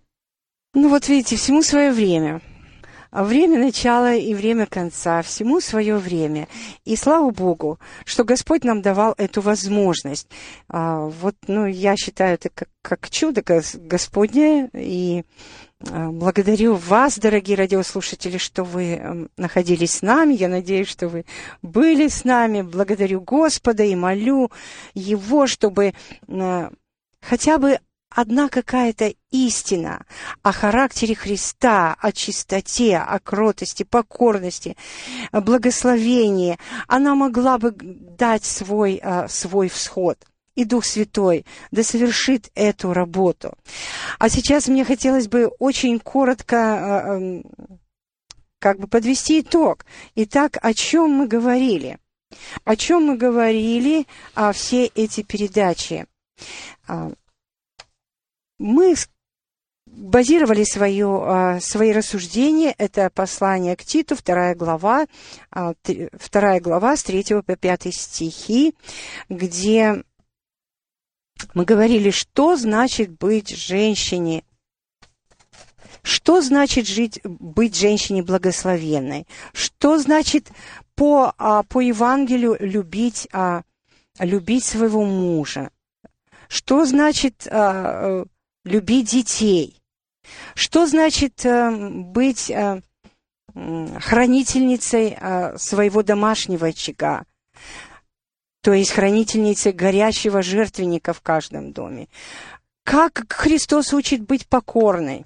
Ну 0.73 0.89
вот 0.89 1.07
видите, 1.09 1.35
всему 1.35 1.63
свое 1.63 1.91
время. 1.91 2.41
Время 3.11 3.59
начала 3.59 4.13
и 4.13 4.33
время 4.33 4.65
конца, 4.65 5.21
всему 5.21 5.59
свое 5.59 5.97
время. 5.97 6.47
И 6.85 6.95
слава 6.95 7.29
Богу, 7.31 7.77
что 8.05 8.23
Господь 8.23 8.63
нам 8.63 8.81
давал 8.81 9.13
эту 9.17 9.41
возможность. 9.41 10.29
А, 10.69 10.99
вот, 10.99 11.35
ну, 11.47 11.65
я 11.65 11.97
считаю 11.97 12.35
это 12.35 12.49
как, 12.49 12.69
как 12.81 13.09
чудо 13.09 13.43
Господне, 13.43 14.69
и 14.73 15.25
а, 15.89 16.09
благодарю 16.09 16.75
вас, 16.75 17.19
дорогие 17.19 17.57
радиослушатели, 17.57 18.37
что 18.37 18.63
вы 18.63 19.29
находились 19.35 19.95
с 19.95 20.01
нами. 20.01 20.33
Я 20.35 20.47
надеюсь, 20.47 20.87
что 20.87 21.09
вы 21.09 21.25
были 21.61 22.07
с 22.07 22.23
нами. 22.23 22.61
Благодарю 22.61 23.19
Господа 23.19 23.83
и 23.83 23.93
молю 23.93 24.51
Его, 24.93 25.47
чтобы 25.47 25.93
хотя 27.19 27.57
бы 27.57 27.79
одна 28.11 28.49
какая-то 28.49 29.13
истина 29.31 30.05
о 30.43 30.51
характере 30.51 31.15
Христа, 31.15 31.95
о 31.99 32.11
чистоте, 32.11 32.97
о 32.97 33.19
кротости, 33.19 33.83
покорности, 33.83 34.75
благословении, 35.31 36.59
она 36.87 37.15
могла 37.15 37.57
бы 37.57 37.71
дать 37.71 38.43
свой, 38.45 38.99
а, 39.01 39.27
свой 39.27 39.69
всход. 39.69 40.17
И 40.53 40.65
Дух 40.65 40.83
Святой 40.83 41.45
да 41.71 41.81
совершит 41.81 42.51
эту 42.55 42.91
работу. 42.93 43.57
А 44.19 44.27
сейчас 44.27 44.67
мне 44.67 44.83
хотелось 44.83 45.29
бы 45.29 45.47
очень 45.59 45.97
коротко 45.99 46.57
а, 46.57 47.41
как 48.59 48.79
бы 48.79 48.87
подвести 48.87 49.39
итог. 49.39 49.85
Итак, 50.15 50.57
о 50.61 50.73
чем 50.73 51.11
мы 51.11 51.27
говорили? 51.27 51.97
О 52.63 52.75
чем 52.75 53.05
мы 53.05 53.17
говорили 53.17 54.07
а, 54.35 54.51
все 54.51 54.85
эти 54.87 55.23
передачи? 55.23 56.05
А, 56.87 57.11
мы 58.61 58.95
базировали 59.87 60.63
свое, 60.63 61.07
а, 61.07 61.59
свои 61.59 61.91
рассуждения, 61.91 62.73
это 62.77 63.09
послание 63.09 63.75
к 63.75 63.83
Титу, 63.83 64.15
вторая 64.15 64.55
глава, 64.55 65.07
а, 65.49 65.73
вторая 66.13 66.61
глава 66.61 66.95
с 66.95 67.03
3 67.03 67.41
по 67.41 67.55
5 67.55 67.91
стихи, 67.91 68.75
где 69.29 70.03
мы 71.53 71.65
говорили, 71.65 72.11
что 72.11 72.55
значит 72.55 73.09
быть 73.17 73.49
женщине, 73.49 74.43
что 76.03 76.41
значит 76.41 76.87
жить, 76.87 77.19
быть 77.23 77.75
женщине 77.75 78.21
благословенной, 78.21 79.27
что 79.53 79.97
значит 79.97 80.51
по, 80.95 81.33
а, 81.37 81.63
по 81.63 81.81
Евангелию 81.81 82.55
любить, 82.59 83.27
любить 84.19 84.63
своего 84.63 85.03
мужа, 85.03 85.71
что 86.47 86.85
значит 86.85 87.47
любить 88.63 89.09
детей. 89.11 89.81
Что 90.55 90.85
значит 90.85 91.45
э, 91.45 91.71
быть 91.89 92.49
э, 92.49 92.81
хранительницей 93.53 95.17
э, 95.19 95.57
своего 95.57 96.03
домашнего 96.03 96.67
очага? 96.67 97.25
То 98.61 98.73
есть 98.73 98.91
хранительницей 98.91 99.71
горящего 99.71 100.43
жертвенника 100.43 101.13
в 101.13 101.21
каждом 101.21 101.73
доме. 101.73 102.07
Как 102.83 103.25
Христос 103.33 103.93
учит 103.93 104.21
быть 104.21 104.47
покорной, 104.47 105.25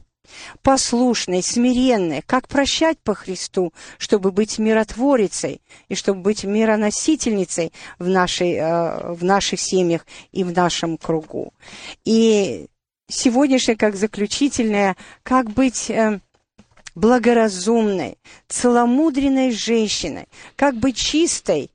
послушной, 0.61 1.43
смиренной, 1.43 2.21
как 2.25 2.47
прощать 2.47 2.97
по 2.99 3.13
Христу, 3.13 3.73
чтобы 3.97 4.31
быть 4.31 4.57
миротворицей 4.57 5.61
и 5.89 5.95
чтобы 5.95 6.21
быть 6.21 6.45
мироносительницей 6.45 7.73
в, 7.99 8.07
нашей, 8.07 8.59
в 8.59 9.23
наших 9.23 9.59
семьях 9.59 10.05
и 10.31 10.45
в 10.45 10.53
нашем 10.53 10.97
кругу. 10.97 11.53
И 12.05 12.67
сегодняшнее 13.07 13.77
как 13.77 13.95
заключительное, 13.95 14.95
как 15.23 15.51
быть 15.51 15.89
э, 15.89 16.19
благоразумной, 16.95 18.17
целомудренной 18.47 19.51
женщиной, 19.51 20.27
как 20.55 20.75
быть 20.77 20.97
чистой, 20.97 21.69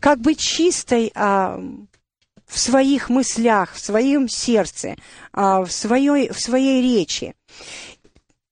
как 0.00 0.20
быть 0.20 0.38
чистой 0.38 1.12
а, 1.14 1.60
в 2.46 2.58
своих 2.58 3.10
мыслях, 3.10 3.74
в 3.74 3.80
своем 3.80 4.28
сердце, 4.28 4.96
а, 5.32 5.62
в, 5.64 5.72
своей, 5.72 6.30
в 6.30 6.40
своей 6.40 6.80
речи. 6.82 7.34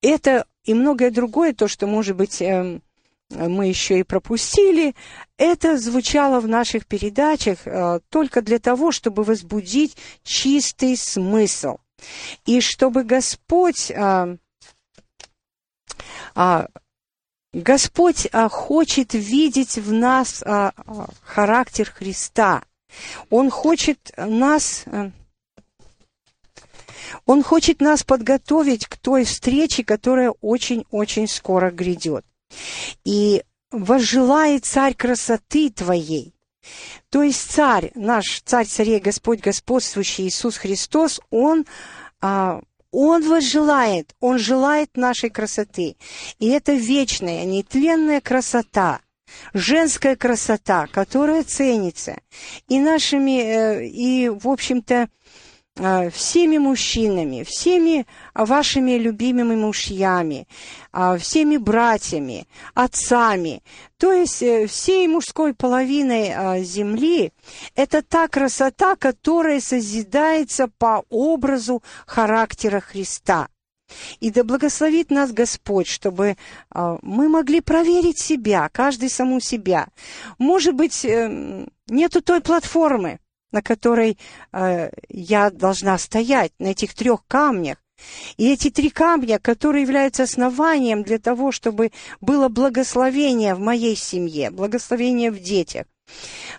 Это 0.02 0.46
и 0.64 0.74
многое 0.74 1.10
другое, 1.10 1.54
то, 1.54 1.68
что, 1.68 1.86
может 1.86 2.16
быть, 2.16 2.42
э, 2.42 2.80
мы 3.30 3.68
еще 3.68 4.00
и 4.00 4.02
пропустили, 4.02 4.94
это 5.38 5.78
звучало 5.78 6.40
в 6.40 6.48
наших 6.48 6.86
передачах 6.86 7.58
э, 7.66 8.00
только 8.10 8.42
для 8.42 8.58
того, 8.58 8.90
чтобы 8.90 9.22
возбудить 9.22 9.96
чистый 10.22 10.96
смысл. 10.96 11.78
И 12.46 12.60
чтобы 12.60 13.04
Господь, 13.04 13.90
а, 13.90 14.36
а, 16.34 16.68
Господь 17.52 18.26
а, 18.32 18.48
хочет 18.48 19.14
видеть 19.14 19.76
в 19.76 19.92
нас 19.92 20.42
а, 20.42 20.72
а, 20.76 21.08
характер 21.22 21.90
Христа. 21.90 22.62
Он 23.30 23.50
хочет 23.50 24.12
нас... 24.16 24.84
А, 24.86 25.10
Он 27.26 27.42
хочет 27.42 27.80
нас 27.80 28.02
подготовить 28.02 28.86
к 28.86 28.96
той 28.96 29.24
встрече, 29.24 29.84
которая 29.84 30.32
очень-очень 30.40 31.28
скоро 31.28 31.70
грядет. 31.70 32.24
И 33.04 33.42
возжелает 33.70 34.64
царь 34.64 34.94
красоты 34.94 35.70
твоей. 35.70 36.33
То 37.10 37.22
есть 37.22 37.50
царь, 37.50 37.90
наш 37.94 38.42
царь 38.44 38.66
царей, 38.66 39.00
Господь 39.00 39.40
господствующий 39.40 40.28
Иисус 40.28 40.56
Христос, 40.56 41.20
он 41.30 41.66
а, 42.20 42.60
он 42.94 43.28
возжелает, 43.28 44.14
Он 44.20 44.38
желает 44.38 44.96
нашей 44.96 45.28
красоты. 45.28 45.96
И 46.38 46.48
это 46.48 46.74
вечная, 46.74 47.44
нетленная 47.44 48.20
красота, 48.20 49.00
женская 49.52 50.14
красота, 50.14 50.86
которая 50.86 51.42
ценится 51.42 52.20
и 52.68 52.78
нашими, 52.78 53.40
э, 53.40 53.86
и, 53.86 54.28
в 54.28 54.48
общем-то, 54.48 55.08
всеми 55.76 56.58
мужчинами, 56.58 57.42
всеми 57.42 58.06
вашими 58.34 58.92
любимыми 58.92 59.56
мужьями, 59.56 60.46
а, 60.92 61.18
всеми 61.18 61.56
братьями, 61.56 62.46
отцами, 62.74 63.60
то 63.98 64.12
есть 64.12 64.40
э, 64.42 64.68
всей 64.68 65.08
мужской 65.08 65.52
половиной 65.52 66.32
а, 66.32 66.60
земли, 66.60 67.32
это 67.74 68.02
та 68.02 68.28
красота, 68.28 68.94
которая 68.94 69.60
созидается 69.60 70.68
по 70.78 71.02
образу 71.10 71.82
характера 72.06 72.78
Христа. 72.78 73.48
И 74.20 74.30
да 74.30 74.44
благословит 74.44 75.10
нас 75.10 75.32
Господь, 75.32 75.88
чтобы 75.88 76.36
а, 76.70 76.98
мы 77.02 77.28
могли 77.28 77.60
проверить 77.60 78.18
себя, 78.18 78.68
каждый 78.72 79.10
саму 79.10 79.40
себя. 79.40 79.88
Может 80.38 80.74
быть, 80.74 81.04
эм, 81.04 81.68
нету 81.88 82.22
той 82.22 82.40
платформы, 82.40 83.18
на 83.54 83.62
которой 83.62 84.18
э, 84.52 84.90
я 85.08 85.50
должна 85.50 85.96
стоять, 85.96 86.52
на 86.58 86.68
этих 86.72 86.92
трех 86.92 87.24
камнях. 87.28 87.78
И 88.36 88.52
эти 88.52 88.68
три 88.68 88.90
камня, 88.90 89.38
которые 89.38 89.82
являются 89.82 90.24
основанием 90.24 91.04
для 91.04 91.20
того, 91.20 91.52
чтобы 91.52 91.92
было 92.20 92.48
благословение 92.48 93.54
в 93.54 93.60
моей 93.60 93.94
семье, 93.94 94.50
благословение 94.50 95.30
в 95.30 95.38
детях. 95.38 95.86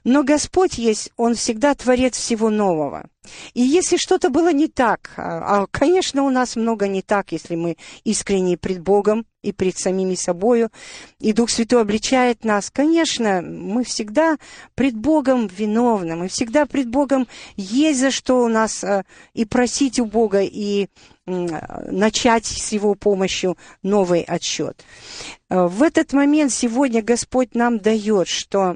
Но 0.04 0.24
Господь 0.24 0.78
есть, 0.78 1.12
Он 1.18 1.36
всегда 1.36 1.74
творец 1.74 2.16
всего 2.18 2.50
нового. 2.50 3.08
И 3.54 3.62
если 3.62 3.98
что-то 3.98 4.30
было 4.30 4.54
не 4.54 4.68
так, 4.68 5.12
а, 5.18 5.64
а, 5.64 5.68
конечно, 5.72 6.24
у 6.24 6.30
нас 6.30 6.56
много 6.56 6.88
не 6.88 7.02
так, 7.02 7.32
если 7.32 7.56
мы 7.56 7.78
искренне 8.04 8.58
пред 8.58 8.82
Богом 8.82 9.26
и 9.42 9.52
пред 9.52 9.78
самими 9.78 10.16
собою, 10.16 10.70
и 11.20 11.34
Дух 11.34 11.50
Святой 11.50 11.82
обличает 11.82 12.44
нас, 12.44 12.70
конечно, 12.70 13.42
мы 13.42 13.84
всегда 13.84 14.38
пред 14.76 14.96
Богом 14.96 15.48
виновны, 15.48 16.16
мы 16.16 16.28
всегда 16.28 16.66
пред 16.66 16.90
Богом 16.90 17.28
есть 17.56 18.00
за 18.00 18.12
что 18.12 18.44
у 18.44 18.48
нас 18.48 18.84
а, 18.84 19.06
и 19.34 19.46
просить 19.46 20.00
у 20.00 20.06
Бога, 20.06 20.42
и 20.42 20.88
начать 21.26 22.46
с 22.46 22.72
Его 22.72 22.94
помощью 22.94 23.58
новый 23.82 24.22
отсчет. 24.22 24.86
В 25.50 25.82
этот 25.82 26.14
момент 26.14 26.52
сегодня 26.52 27.02
Господь 27.02 27.56
нам 27.56 27.80
дает, 27.80 28.28
что 28.28 28.62
а, 28.62 28.76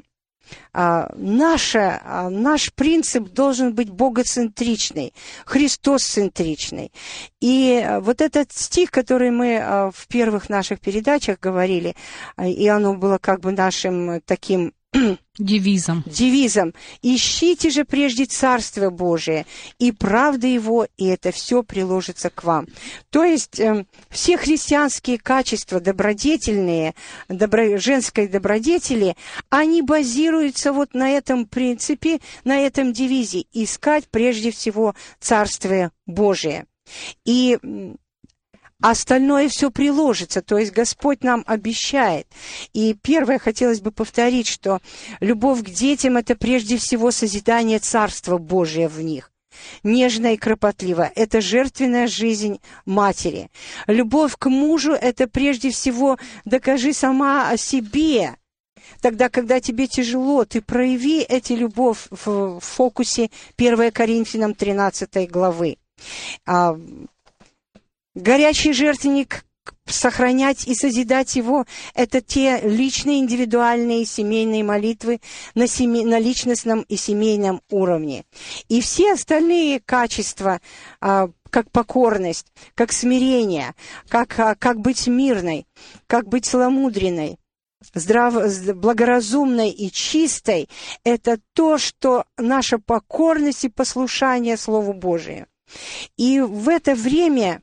наша, 0.72 2.00
а, 2.04 2.30
наш 2.30 2.72
принцип 2.72 3.32
должен 3.32 3.74
быть 3.74 3.90
богоцентричный, 3.90 5.12
христосцентричный. 5.44 6.92
И 7.40 7.82
а, 7.84 8.00
вот 8.00 8.20
этот 8.20 8.52
стих, 8.52 8.90
который 8.90 9.30
мы 9.30 9.90
в 9.94 10.06
первых 10.08 10.48
наших 10.48 10.80
передачах 10.80 11.40
говорили, 11.40 11.94
и 12.42 12.68
оно 12.68 12.94
было 12.94 13.18
как 13.18 13.40
бы 13.40 13.52
нашим 13.52 14.20
таким 14.22 14.72
Девизом. 15.38 16.02
Девизом. 16.06 16.74
«Ищите 17.00 17.70
же 17.70 17.84
прежде 17.84 18.26
Царство 18.26 18.90
Божие 18.90 19.46
и 19.78 19.92
правды 19.92 20.48
Его, 20.48 20.86
и 20.96 21.06
это 21.06 21.30
все 21.30 21.62
приложится 21.62 22.28
к 22.28 22.44
вам». 22.44 22.66
То 23.10 23.24
есть 23.24 23.58
э, 23.60 23.86
все 24.10 24.36
христианские 24.36 25.18
качества, 25.18 25.80
добродетельные, 25.80 26.94
добро, 27.28 27.78
женской 27.78 28.28
добродетели, 28.28 29.16
они 29.48 29.82
базируются 29.82 30.72
вот 30.72 30.92
на 30.94 31.10
этом 31.10 31.46
принципе, 31.46 32.20
на 32.44 32.58
этом 32.58 32.92
девизе 32.92 33.44
«Искать 33.52 34.08
прежде 34.10 34.50
всего 34.50 34.94
Царствие 35.20 35.92
Божие». 36.06 36.66
И 37.24 37.58
остальное 38.80 39.48
все 39.48 39.70
приложится, 39.70 40.42
то 40.42 40.58
есть 40.58 40.72
Господь 40.72 41.22
нам 41.22 41.44
обещает. 41.46 42.26
И 42.72 42.94
первое 42.94 43.38
хотелось 43.38 43.80
бы 43.80 43.92
повторить, 43.92 44.46
что 44.46 44.80
любовь 45.20 45.62
к 45.62 45.70
детям– 45.70 46.16
это 46.18 46.34
прежде 46.34 46.76
всего 46.76 47.10
созидание 47.10 47.78
Царства 47.78 48.38
Божия 48.38 48.88
в 48.88 49.00
них 49.00 49.30
нежно 49.82 50.34
и 50.34 50.36
кропотливо. 50.36 51.10
Это 51.14 51.40
жертвенная 51.40 52.06
жизнь 52.06 52.60
матери. 52.86 53.50
Любовь 53.86 54.36
к 54.38 54.48
мужу– 54.48 54.92
это 55.00 55.26
прежде 55.28 55.70
всего 55.70 56.18
докажи 56.44 56.92
сама 56.92 57.50
о 57.50 57.56
себе. 57.56 58.36
Тогда, 59.00 59.28
когда 59.28 59.60
тебе 59.60 59.86
тяжело, 59.86 60.44
ты 60.44 60.60
прояви 60.60 61.20
эти 61.20 61.52
любовь 61.52 62.06
в 62.10 62.60
фокусе 62.60 63.30
1 63.56 63.92
Коринфянам 63.92 64.54
13 64.54 65.30
главы. 65.30 65.76
Горячий 68.14 68.72
жертвенник 68.72 69.44
сохранять 69.86 70.66
и 70.66 70.74
созидать 70.74 71.36
его– 71.36 71.64
это 71.94 72.20
те 72.20 72.60
личные, 72.62 73.18
индивидуальные 73.18 74.04
семейные 74.04 74.64
молитвы 74.64 75.20
на, 75.54 75.66
семей, 75.66 76.04
на 76.04 76.18
личностном 76.18 76.82
и 76.82 76.96
семейном 76.96 77.60
уровне. 77.70 78.24
И 78.68 78.80
все 78.80 79.12
остальные 79.12 79.80
качества, 79.80 80.60
а, 81.00 81.28
как 81.50 81.70
покорность, 81.70 82.46
как 82.74 82.92
смирение, 82.92 83.74
как, 84.08 84.38
а, 84.38 84.54
как 84.54 84.80
быть 84.80 85.06
мирной, 85.06 85.66
как 86.06 86.28
быть 86.28 86.46
целомудренной, 86.46 87.38
здрав, 87.94 88.34
благоразумной 88.74 89.70
и 89.70 89.90
чистой– 89.90 90.68
это 91.04 91.38
то, 91.54 91.78
что 91.78 92.24
наша 92.36 92.78
покорность 92.78 93.64
и 93.64 93.68
послушание 93.68 94.56
Слову 94.56 94.94
Божию. 94.94 95.46
И 96.16 96.40
в 96.40 96.68
это 96.68 96.94
время 96.96 97.62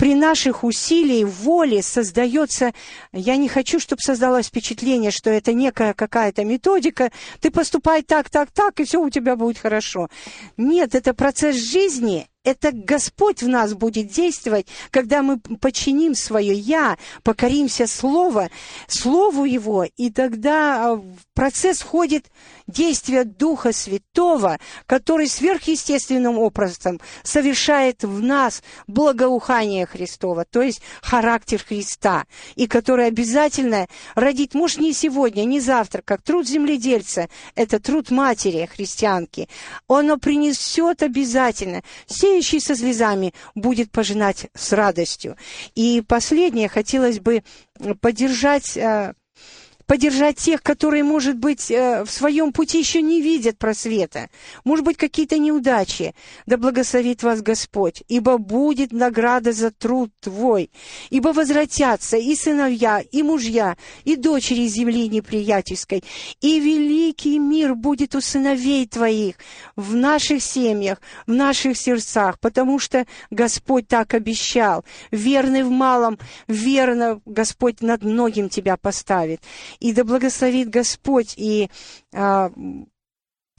при 0.00 0.14
наших 0.14 0.64
усилиях, 0.64 1.28
воле 1.28 1.82
создается, 1.82 2.72
я 3.12 3.36
не 3.36 3.50
хочу, 3.50 3.78
чтобы 3.78 4.00
создалось 4.00 4.46
впечатление, 4.46 5.10
что 5.10 5.28
это 5.28 5.52
некая 5.52 5.92
какая-то 5.92 6.42
методика, 6.42 7.12
ты 7.42 7.50
поступай 7.50 8.00
так, 8.00 8.30
так, 8.30 8.50
так, 8.50 8.80
и 8.80 8.84
все 8.84 8.98
у 8.98 9.10
тебя 9.10 9.36
будет 9.36 9.58
хорошо. 9.58 10.08
Нет, 10.56 10.94
это 10.94 11.12
процесс 11.12 11.56
жизни, 11.56 12.30
это 12.44 12.70
Господь 12.72 13.42
в 13.42 13.48
нас 13.48 13.74
будет 13.74 14.06
действовать, 14.06 14.66
когда 14.90 15.22
мы 15.22 15.38
подчиним 15.38 16.14
свое 16.14 16.54
«я», 16.54 16.96
покоримся 17.22 17.86
Слову, 17.86 18.48
Слову 18.86 19.44
Его, 19.44 19.84
и 19.84 20.10
тогда 20.10 20.94
в 20.94 21.14
процесс 21.40 21.78
входит 21.78 22.26
действие 22.66 23.24
Духа 23.24 23.72
Святого, 23.72 24.58
который 24.84 25.26
сверхъестественным 25.26 26.36
образом 26.36 27.00
совершает 27.22 28.04
в 28.04 28.22
нас 28.22 28.62
благоухание 28.86 29.86
Христова, 29.86 30.44
то 30.44 30.60
есть 30.60 30.82
характер 31.00 31.64
Христа, 31.66 32.26
и 32.56 32.66
который 32.66 33.06
обязательно 33.06 33.86
родит, 34.14 34.52
может, 34.52 34.80
не 34.80 34.92
сегодня, 34.92 35.46
не 35.46 35.60
завтра, 35.60 36.02
как 36.04 36.20
труд 36.20 36.46
земледельца, 36.46 37.30
это 37.54 37.80
труд 37.80 38.10
матери 38.10 38.68
христианки, 38.70 39.48
оно 39.88 40.18
принесет 40.18 41.02
обязательно. 41.02 41.82
Сеющий 42.06 42.60
со 42.60 42.76
слезами 42.76 43.32
будет 43.54 43.90
пожинать 43.90 44.50
с 44.54 44.72
радостью. 44.72 45.38
И 45.74 46.02
последнее, 46.06 46.68
хотелось 46.68 47.18
бы 47.18 47.42
поддержать 48.02 48.76
э, 48.76 49.14
поддержать 49.90 50.36
тех, 50.36 50.62
которые, 50.62 51.02
может 51.02 51.36
быть, 51.36 51.68
э, 51.68 52.04
в 52.04 52.10
своем 52.12 52.52
пути 52.52 52.78
еще 52.78 53.02
не 53.02 53.20
видят 53.20 53.58
просвета, 53.58 54.30
может 54.62 54.84
быть, 54.84 54.96
какие-то 54.96 55.36
неудачи. 55.36 56.14
Да 56.46 56.58
благословит 56.58 57.24
вас 57.24 57.42
Господь, 57.42 58.04
ибо 58.06 58.38
будет 58.38 58.92
награда 58.92 59.52
за 59.52 59.72
труд 59.72 60.12
твой, 60.20 60.70
ибо 61.10 61.30
возвратятся 61.30 62.18
и 62.18 62.36
сыновья, 62.36 63.00
и 63.00 63.24
мужья, 63.24 63.76
и 64.04 64.14
дочери 64.14 64.68
земли 64.68 65.08
неприятельской, 65.08 66.04
и 66.40 66.60
великий 66.60 67.40
мир 67.40 67.74
будет 67.74 68.14
у 68.14 68.20
сыновей 68.20 68.86
твоих 68.86 69.34
в 69.74 69.96
наших 69.96 70.40
семьях, 70.40 71.00
в 71.26 71.32
наших 71.32 71.76
сердцах, 71.76 72.38
потому 72.38 72.78
что 72.78 73.06
Господь 73.32 73.88
так 73.88 74.14
обещал. 74.14 74.84
Верный 75.10 75.64
в 75.64 75.70
малом, 75.70 76.16
верно 76.46 77.20
Господь 77.26 77.80
над 77.80 78.04
многим 78.04 78.48
тебя 78.48 78.76
поставит 78.76 79.40
и 79.80 79.92
да 79.92 80.04
благословит 80.04 80.70
Господь 80.70 81.34
и 81.36 81.70
а, 82.12 82.52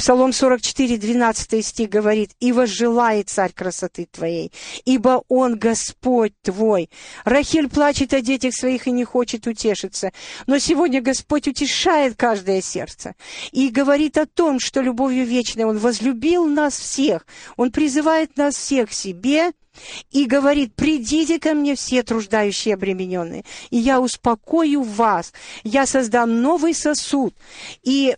Псалом 0.01 0.33
44, 0.33 0.97
12 0.97 1.63
стих 1.63 1.87
говорит, 1.87 2.31
«И 2.39 2.51
возжелает 2.51 3.29
царь 3.29 3.53
красоты 3.53 4.07
твоей, 4.11 4.51
ибо 4.83 5.23
он 5.27 5.59
Господь 5.59 6.33
твой». 6.41 6.89
Рахиль 7.23 7.69
плачет 7.69 8.11
о 8.15 8.21
детях 8.21 8.55
своих 8.55 8.87
и 8.87 8.91
не 8.91 9.03
хочет 9.03 9.45
утешиться, 9.45 10.11
но 10.47 10.57
сегодня 10.57 11.01
Господь 11.01 11.47
утешает 11.47 12.15
каждое 12.15 12.63
сердце 12.63 13.13
и 13.51 13.69
говорит 13.69 14.17
о 14.17 14.25
том, 14.25 14.59
что 14.59 14.81
любовью 14.81 15.23
вечной 15.23 15.65
Он 15.65 15.77
возлюбил 15.77 16.47
нас 16.47 16.79
всех, 16.79 17.27
Он 17.55 17.71
призывает 17.71 18.37
нас 18.37 18.55
всех 18.55 18.89
к 18.89 18.93
себе, 18.93 19.51
и 20.11 20.25
говорит, 20.25 20.75
придите 20.75 21.39
ко 21.39 21.53
мне 21.53 21.75
все 21.75 22.03
труждающие 22.03 22.73
обремененные, 22.73 23.43
и 23.69 23.77
я 23.77 23.99
успокою 23.99 24.81
вас, 24.81 25.33
я 25.63 25.85
создам 25.85 26.41
новый 26.41 26.73
сосуд, 26.73 27.33
и 27.83 28.15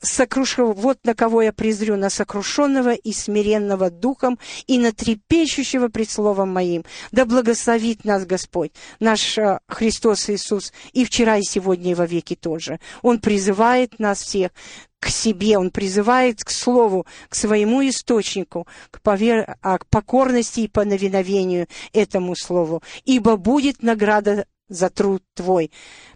сокрушу, 0.00 0.72
вот 0.72 0.98
на 1.04 1.14
кого 1.14 1.42
я 1.42 1.52
презрю, 1.52 1.96
на 1.96 2.10
сокрушенного 2.10 2.94
и 2.94 3.12
смиренного 3.12 3.90
духом, 3.90 4.38
и 4.66 4.78
на 4.78 4.92
трепещущего 4.92 5.88
пред 5.88 6.10
словом 6.10 6.52
моим. 6.52 6.84
Да 7.12 7.24
благословит 7.24 8.04
нас 8.04 8.24
Господь, 8.24 8.72
наш 9.00 9.38
э, 9.38 9.60
Христос 9.68 10.30
Иисус, 10.30 10.72
и 10.92 11.04
вчера, 11.04 11.36
и 11.36 11.42
сегодня, 11.42 11.92
и 11.92 11.94
во 11.94 12.06
веки 12.06 12.36
тоже. 12.36 12.80
Он 13.02 13.18
призывает 13.18 13.98
нас 13.98 14.22
всех 14.22 14.52
к 15.00 15.08
себе, 15.08 15.58
Он 15.58 15.70
призывает 15.70 16.42
к 16.42 16.50
Слову, 16.50 17.06
к 17.28 17.34
своему 17.34 17.86
источнику, 17.88 18.66
к, 18.90 19.00
повер... 19.00 19.56
а, 19.62 19.78
к 19.78 19.86
покорности 19.86 20.60
и 20.60 20.68
повиновению 20.68 21.68
этому 21.92 22.34
Слову. 22.34 22.82
Ибо 23.04 23.36
будет 23.36 23.82
награда 23.82 24.46
за 24.68 24.90
труд 24.90 25.22
твой. 25.34 25.70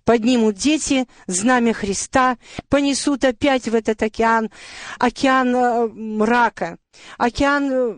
Поднимут 0.05 0.57
дети 0.57 1.07
знамя 1.27 1.73
Христа, 1.73 2.39
понесут 2.69 3.25
опять 3.25 3.69
в 3.69 3.75
этот 3.75 4.03
океан, 4.03 4.51
океан 4.99 5.55
э, 5.55 5.89
мрака, 5.89 6.79
океан 7.19 7.71
э, 7.73 7.95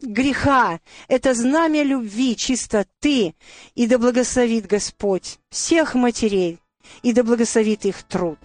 греха. 0.00 0.80
Это 1.08 1.34
знамя 1.34 1.82
любви, 1.82 2.36
чистоты, 2.36 3.34
и 3.74 3.86
да 3.86 3.98
благословит 3.98 4.66
Господь 4.66 5.38
всех 5.50 5.94
матерей, 5.94 6.58
и 7.02 7.12
да 7.12 7.22
благословит 7.22 7.84
их 7.84 8.02
труд. 8.02 8.38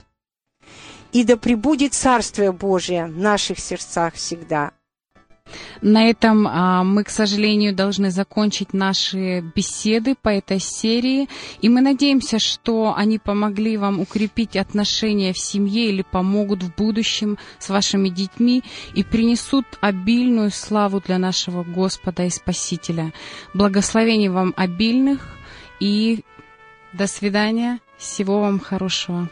И 1.11 1.23
да 1.23 1.35
пребудет 1.35 1.93
Царствие 1.93 2.53
Божие 2.53 3.05
в 3.05 3.17
наших 3.17 3.59
сердцах 3.59 4.13
всегда. 4.15 4.71
На 5.81 6.09
этом 6.09 6.47
а, 6.47 6.83
мы, 6.83 7.03
к 7.03 7.09
сожалению, 7.09 7.75
должны 7.75 8.11
закончить 8.11 8.73
наши 8.73 9.41
беседы 9.55 10.15
по 10.15 10.29
этой 10.29 10.59
серии. 10.59 11.27
И 11.61 11.69
мы 11.69 11.81
надеемся, 11.81 12.39
что 12.39 12.93
они 12.95 13.17
помогли 13.17 13.77
вам 13.77 13.99
укрепить 13.99 14.55
отношения 14.55 15.33
в 15.33 15.39
семье 15.39 15.89
или 15.89 16.03
помогут 16.03 16.63
в 16.63 16.75
будущем 16.75 17.37
с 17.59 17.69
вашими 17.69 18.09
детьми 18.09 18.63
и 18.93 19.03
принесут 19.03 19.65
обильную 19.81 20.51
славу 20.51 21.01
для 21.01 21.17
нашего 21.17 21.63
Господа 21.63 22.23
и 22.25 22.29
Спасителя. 22.29 23.13
Благословений 23.53 24.29
вам 24.29 24.53
обильных 24.55 25.35
и 25.79 26.23
до 26.93 27.07
свидания. 27.07 27.79
Всего 27.97 28.41
вам 28.41 28.59
хорошего. 28.59 29.29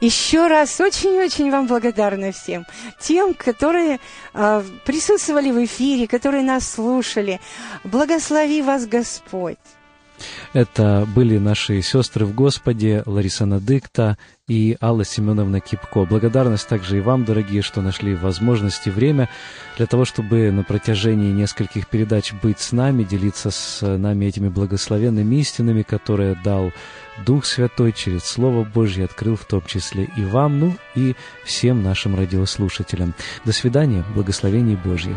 Еще 0.00 0.46
раз 0.46 0.80
очень-очень 0.80 1.50
вам 1.50 1.66
благодарна 1.66 2.32
всем. 2.32 2.66
Тем, 3.00 3.34
которые 3.34 3.98
э, 4.34 4.62
присутствовали 4.84 5.50
в 5.50 5.64
эфире, 5.64 6.06
которые 6.06 6.42
нас 6.42 6.68
слушали. 6.68 7.40
Благослови 7.84 8.62
вас 8.62 8.86
Господь. 8.86 9.58
Это 10.52 11.06
были 11.14 11.38
наши 11.38 11.82
сестры 11.82 12.26
в 12.26 12.34
Господе 12.34 13.02
Лариса 13.06 13.46
Надыкта 13.46 14.16
и 14.48 14.76
Алла 14.80 15.04
Семеновна 15.04 15.60
Кипко. 15.60 16.04
Благодарность 16.04 16.66
также 16.66 16.98
и 16.98 17.00
вам, 17.00 17.24
дорогие, 17.24 17.62
что 17.62 17.82
нашли 17.82 18.14
возможность 18.14 18.86
и 18.86 18.90
время 18.90 19.28
для 19.76 19.86
того, 19.86 20.04
чтобы 20.04 20.50
на 20.50 20.64
протяжении 20.64 21.32
нескольких 21.32 21.86
передач 21.86 22.32
быть 22.42 22.58
с 22.58 22.72
нами, 22.72 23.04
делиться 23.04 23.50
с 23.50 23.86
нами 23.86 24.26
этими 24.26 24.48
благословенными 24.48 25.36
истинами, 25.36 25.82
которые 25.82 26.34
дал 26.42 26.72
Дух 27.26 27.44
Святой 27.44 27.92
через 27.92 28.24
Слово 28.24 28.64
Божье, 28.64 29.04
открыл 29.04 29.36
в 29.36 29.44
том 29.44 29.62
числе 29.66 30.08
и 30.16 30.24
вам, 30.24 30.58
ну 30.58 30.76
и 30.94 31.14
всем 31.44 31.82
нашим 31.82 32.16
радиослушателям. 32.16 33.14
До 33.44 33.52
свидания, 33.52 34.04
благословений 34.14 34.76
Божьих. 34.76 35.16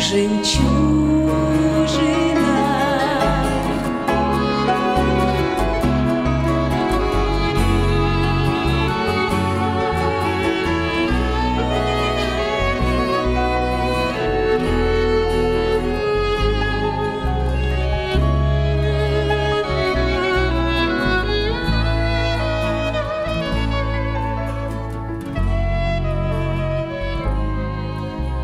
Жемчужина. 0.00 1.09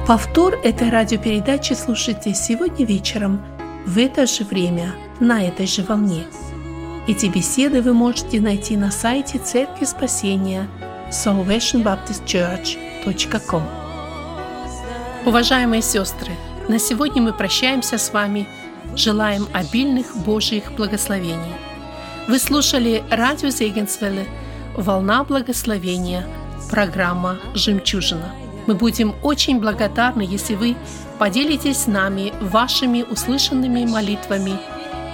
Повтор 0.06 0.54
этой 0.62 0.90
радиопередачи 0.90 1.72
слушайте 1.72 2.32
сегодня 2.32 2.86
вечером 2.86 3.44
в 3.84 3.98
это 3.98 4.24
же 4.24 4.44
время 4.44 4.94
на 5.18 5.44
этой 5.44 5.66
же 5.66 5.82
волне. 5.82 6.28
Эти 7.08 7.26
беседы 7.26 7.82
вы 7.82 7.92
можете 7.92 8.40
найти 8.40 8.76
на 8.76 8.92
сайте 8.92 9.40
Церкви 9.40 9.84
Спасения 9.84 10.68
salvationbaptistchurch.com 11.10 13.62
Уважаемые 15.24 15.82
сестры, 15.82 16.30
на 16.68 16.78
сегодня 16.78 17.20
мы 17.20 17.32
прощаемся 17.32 17.98
с 17.98 18.12
вами, 18.12 18.46
желаем 18.94 19.48
обильных 19.52 20.16
Божьих 20.18 20.70
благословений. 20.76 21.56
Вы 22.28 22.38
слушали 22.38 23.02
радио 23.10 23.48
Зегенсвелле 23.48 24.28
«Волна 24.76 25.24
благословения», 25.24 26.24
программа 26.70 27.38
«Жемчужина». 27.54 28.45
Мы 28.66 28.74
будем 28.74 29.14
очень 29.22 29.60
благодарны, 29.60 30.22
если 30.22 30.54
вы 30.54 30.76
поделитесь 31.18 31.78
с 31.78 31.86
нами 31.86 32.32
вашими 32.40 33.02
услышанными 33.02 33.84
молитвами 33.84 34.58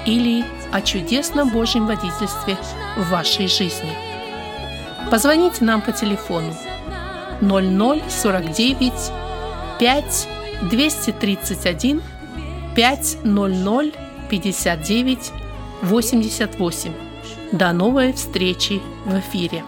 или 0.07 0.45
о 0.73 0.81
чудесном 0.81 1.51
Божьем 1.51 1.87
водительстве 1.87 2.57
в 2.97 3.11
вашей 3.11 3.47
жизни. 3.47 3.93
Позвоните 5.11 5.65
нам 5.65 5.83
по 5.83 5.93
телефону 5.93 6.55
0049 7.41 8.93
5 9.79 10.29
231 10.71 12.03
500 12.75 13.95
59 14.31 15.33
88. 15.83 16.93
До 17.53 17.73
новой 17.73 18.13
встречи 18.15 18.81
в 19.05 19.19
эфире. 19.19 19.63